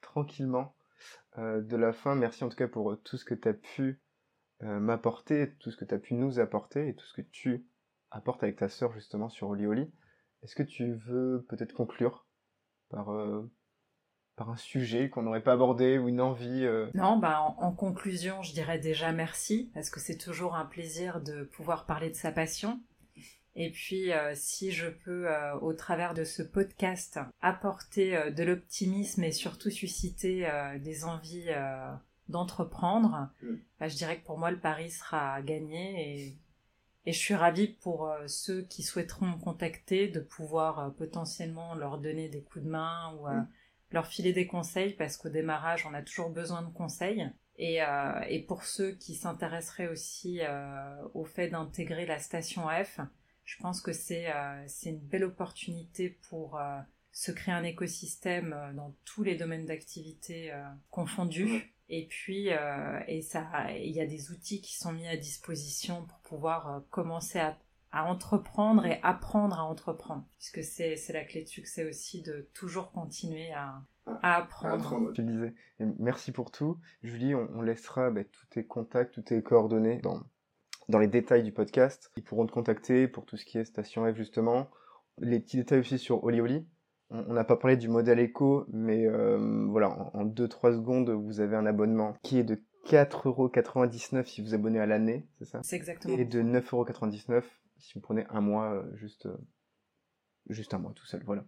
tranquillement 0.00 0.74
de 1.36 1.76
la 1.76 1.92
fin. 1.92 2.14
Merci 2.14 2.44
en 2.44 2.48
tout 2.48 2.56
cas 2.56 2.66
pour 2.66 2.96
tout 3.02 3.18
ce 3.18 3.26
que 3.26 3.34
tu 3.34 3.46
as 3.46 3.52
pu 3.52 4.00
m'apporter, 4.62 5.52
tout 5.60 5.70
ce 5.70 5.76
que 5.76 5.84
tu 5.84 5.94
as 5.94 5.98
pu 5.98 6.14
nous 6.14 6.40
apporter 6.40 6.88
et 6.88 6.94
tout 6.94 7.04
ce 7.04 7.12
que 7.12 7.20
tu 7.20 7.66
apporte 8.10 8.42
avec 8.42 8.56
ta 8.56 8.68
sœur 8.68 8.92
justement 8.92 9.28
sur 9.28 9.48
Oli 9.48 9.66
Oli. 9.66 9.90
Est-ce 10.42 10.54
que 10.54 10.62
tu 10.62 10.94
veux 10.94 11.44
peut-être 11.48 11.72
conclure 11.72 12.26
par, 12.90 13.10
euh, 13.12 13.50
par 14.36 14.50
un 14.50 14.56
sujet 14.56 15.08
qu'on 15.08 15.22
n'aurait 15.22 15.42
pas 15.42 15.52
abordé 15.52 15.98
ou 15.98 16.08
une 16.08 16.20
envie 16.20 16.64
euh? 16.64 16.88
Non, 16.94 17.18
bah 17.18 17.40
en, 17.40 17.72
conclusion, 17.72 18.42
je 18.42 18.52
dirais 18.52 18.78
déjà 18.78 19.12
merci 19.12 19.70
parce 19.74 19.90
que 19.90 20.00
c'est 20.00 20.18
toujours 20.18 20.54
un 20.54 20.66
plaisir 20.66 21.20
de 21.20 21.44
pouvoir 21.44 21.86
parler 21.86 22.10
de 22.10 22.14
sa 22.14 22.32
passion. 22.32 22.80
Et 23.58 23.70
puis, 23.70 24.12
euh, 24.12 24.32
si 24.34 24.70
je 24.70 24.88
peux, 24.88 25.26
au 25.62 25.72
travers 25.72 26.12
de 26.12 26.24
ce 26.24 26.42
podcast, 26.42 27.18
apporter 27.40 28.30
de 28.30 28.44
l'optimisme 28.44 29.24
et 29.24 29.32
surtout 29.32 29.70
susciter 29.70 30.46
des 30.80 31.04
envies 31.04 31.48
d'entreprendre, 32.28 33.30
mm. 33.42 33.54
bah, 33.80 33.88
je 33.88 33.96
dirais 33.96 34.18
que 34.18 34.26
pour 34.26 34.38
moi, 34.38 34.50
le 34.50 34.60
pari 34.60 34.90
sera 34.90 35.40
gagné 35.40 36.20
et 36.20 36.36
et 37.06 37.12
je 37.12 37.18
suis 37.18 37.34
ravie 37.34 37.68
pour 37.68 38.08
euh, 38.08 38.26
ceux 38.26 38.62
qui 38.62 38.82
souhaiteront 38.82 39.26
me 39.26 39.38
contacter 39.38 40.08
de 40.08 40.18
pouvoir 40.18 40.78
euh, 40.80 40.90
potentiellement 40.90 41.76
leur 41.76 41.98
donner 41.98 42.28
des 42.28 42.42
coups 42.42 42.64
de 42.64 42.70
main 42.70 43.14
ou 43.14 43.28
euh, 43.28 43.34
mm. 43.34 43.48
leur 43.92 44.06
filer 44.08 44.32
des 44.32 44.48
conseils 44.48 44.92
parce 44.94 45.16
qu'au 45.16 45.28
démarrage, 45.28 45.86
on 45.86 45.94
a 45.94 46.02
toujours 46.02 46.30
besoin 46.30 46.62
de 46.62 46.72
conseils. 46.72 47.30
Et, 47.58 47.78
et 48.28 48.42
pour 48.42 48.64
ceux 48.64 48.92
qui 48.96 49.14
s'intéresseraient 49.14 49.88
aussi 49.88 50.40
au 51.14 51.24
fait 51.24 51.48
d'intégrer 51.48 52.04
la 52.04 52.18
station 52.18 52.64
F, 52.68 53.00
je 53.44 53.56
pense 53.62 53.80
que 53.80 53.94
c'est 53.94 54.26
c'est 54.66 54.90
une 54.90 55.00
belle 55.00 55.24
opportunité 55.24 56.10
pour 56.28 56.60
se 57.12 57.32
créer 57.32 57.54
un 57.54 57.64
écosystème 57.64 58.54
dans 58.74 58.94
tous 59.06 59.22
les 59.22 59.36
domaines 59.36 59.64
d'activité 59.64 60.52
confondus 60.90 61.74
et 61.88 62.06
puis, 62.06 62.50
euh, 62.50 63.00
et 63.06 63.22
ça, 63.22 63.46
il 63.72 63.92
y 63.92 64.00
a 64.00 64.06
des 64.06 64.30
outils 64.30 64.60
qui 64.60 64.76
sont 64.76 64.92
mis 64.92 65.06
à 65.06 65.16
disposition 65.16 66.04
pour 66.04 66.18
pouvoir 66.20 66.68
euh, 66.68 66.80
commencer 66.90 67.38
à, 67.38 67.56
à, 67.92 68.04
entreprendre 68.04 68.84
et 68.86 68.98
apprendre 69.02 69.58
à 69.58 69.64
entreprendre, 69.64 70.26
puisque 70.38 70.64
c'est 70.64 70.96
c'est 70.96 71.12
la 71.12 71.24
clé 71.24 71.42
de 71.42 71.48
succès 71.48 71.88
aussi 71.88 72.22
de 72.22 72.48
toujours 72.54 72.90
continuer 72.90 73.52
à, 73.52 73.82
à 74.06 74.36
apprendre. 74.36 75.12
Tu 75.12 75.22
disais. 75.22 75.54
merci 75.78 76.32
pour 76.32 76.50
tout, 76.50 76.78
Julie. 77.02 77.34
On, 77.34 77.62
laissera 77.62 78.10
bah, 78.10 78.24
tous 78.24 78.46
tes 78.46 78.66
contacts, 78.66 79.14
toutes 79.14 79.26
tes 79.26 79.42
coordonnées 79.42 79.98
dans 79.98 80.24
dans 80.88 80.98
les 80.98 81.08
détails 81.08 81.44
du 81.44 81.52
podcast. 81.52 82.10
Ils 82.16 82.24
pourront 82.24 82.46
te 82.46 82.52
contacter 82.52 83.06
pour 83.08 83.26
tout 83.26 83.36
ce 83.36 83.44
qui 83.44 83.58
est 83.58 83.64
Station 83.64 84.12
F 84.12 84.16
justement. 84.16 84.70
Les 85.18 85.40
petits 85.40 85.56
détails 85.56 85.80
aussi 85.80 85.98
sur 85.98 86.22
Oli 86.24 86.40
Oli, 86.40 86.66
on 87.10 87.32
n'a 87.32 87.44
pas 87.44 87.56
parlé 87.56 87.76
du 87.76 87.88
modèle 87.88 88.18
éco, 88.18 88.66
mais 88.72 89.06
euh, 89.06 89.66
voilà, 89.68 89.90
en 90.14 90.24
2-3 90.24 90.74
secondes, 90.74 91.10
vous 91.10 91.40
avez 91.40 91.56
un 91.56 91.66
abonnement 91.66 92.14
qui 92.22 92.38
est 92.38 92.44
de 92.44 92.62
4,99€ 92.88 94.24
si 94.24 94.42
vous 94.42 94.54
abonnez 94.54 94.80
à 94.80 94.86
l'année, 94.86 95.26
c'est 95.38 95.44
ça? 95.44 95.60
C'est 95.62 95.76
exactement. 95.76 96.16
Et 96.16 96.24
de 96.24 96.42
9,99€ 96.42 97.42
si 97.78 97.94
vous 97.94 98.00
prenez 98.00 98.26
un 98.30 98.40
mois, 98.40 98.72
euh, 98.72 98.96
juste, 98.96 99.26
euh, 99.26 99.36
juste 100.48 100.72
un 100.74 100.78
mois 100.78 100.92
tout 100.94 101.06
seul, 101.06 101.22
voilà. 101.24 101.44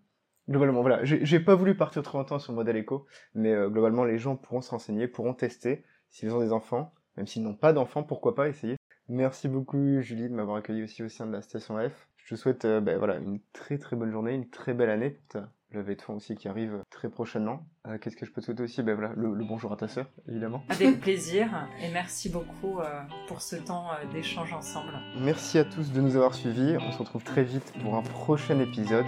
Globalement, 0.48 0.80
voilà, 0.80 1.04
j'ai 1.04 1.40
pas 1.40 1.54
voulu 1.54 1.76
partir 1.76 2.02
trop 2.02 2.16
longtemps 2.16 2.38
sur 2.38 2.52
le 2.52 2.56
modèle 2.56 2.76
éco, 2.76 3.04
mais 3.34 3.52
globalement, 3.68 4.04
les 4.04 4.16
gens 4.16 4.34
pourront 4.34 4.62
se 4.62 4.70
renseigner, 4.70 5.06
pourront 5.06 5.34
tester, 5.34 5.84
s'ils 6.08 6.32
ont 6.32 6.40
des 6.40 6.52
enfants, 6.52 6.94
même 7.18 7.26
s'ils 7.26 7.42
n'ont 7.42 7.54
pas 7.54 7.74
d'enfants, 7.74 8.02
pourquoi 8.02 8.34
pas 8.34 8.48
essayer? 8.48 8.76
Merci 9.08 9.48
beaucoup 9.48 10.00
Julie 10.00 10.30
de 10.30 10.34
m'avoir 10.34 10.56
accueilli 10.56 10.82
aussi 10.82 11.02
au 11.02 11.10
sein 11.10 11.26
de 11.26 11.32
la 11.32 11.42
station 11.42 11.76
F. 11.86 12.07
Je 12.28 12.34
te 12.34 12.40
souhaite 12.40 12.66
euh, 12.66 12.82
ben, 12.82 12.98
voilà, 12.98 13.16
une 13.16 13.40
très 13.54 13.78
très 13.78 13.96
bonne 13.96 14.10
journée, 14.10 14.34
une 14.34 14.50
très 14.50 14.74
belle 14.74 14.90
année 14.90 15.08
pour 15.08 15.28
ta 15.28 15.48
levée 15.72 15.94
de 15.94 16.02
fonds 16.02 16.16
aussi 16.16 16.34
qui 16.34 16.46
arrive 16.46 16.82
très 16.90 17.08
prochainement. 17.08 17.66
Euh, 17.86 17.96
qu'est-ce 17.96 18.16
que 18.16 18.26
je 18.26 18.32
peux 18.32 18.42
te 18.42 18.44
souhaiter 18.44 18.62
aussi? 18.62 18.82
Ben, 18.82 18.94
voilà, 18.94 19.14
le, 19.16 19.32
bonjour 19.46 19.72
à 19.72 19.76
ta 19.76 19.88
sœur, 19.88 20.04
évidemment. 20.28 20.62
Avec 20.68 21.00
plaisir 21.00 21.48
et 21.80 21.90
merci 21.90 22.28
beaucoup 22.28 22.80
euh, 22.80 23.00
pour 23.28 23.40
ce 23.40 23.56
temps 23.56 23.86
d'échange 24.12 24.52
ensemble. 24.52 24.92
Merci 25.18 25.56
à 25.56 25.64
tous 25.64 25.90
de 25.90 26.02
nous 26.02 26.16
avoir 26.16 26.34
suivis. 26.34 26.76
On 26.76 26.92
se 26.92 26.98
retrouve 26.98 27.24
très 27.24 27.44
vite 27.44 27.72
pour 27.80 27.96
un 27.96 28.02
prochain 28.02 28.60
épisode. 28.60 29.06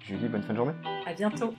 Julie, 0.00 0.28
bonne 0.28 0.42
fin 0.42 0.54
de 0.54 0.56
journée. 0.56 0.74
À 1.06 1.12
bientôt. 1.12 1.52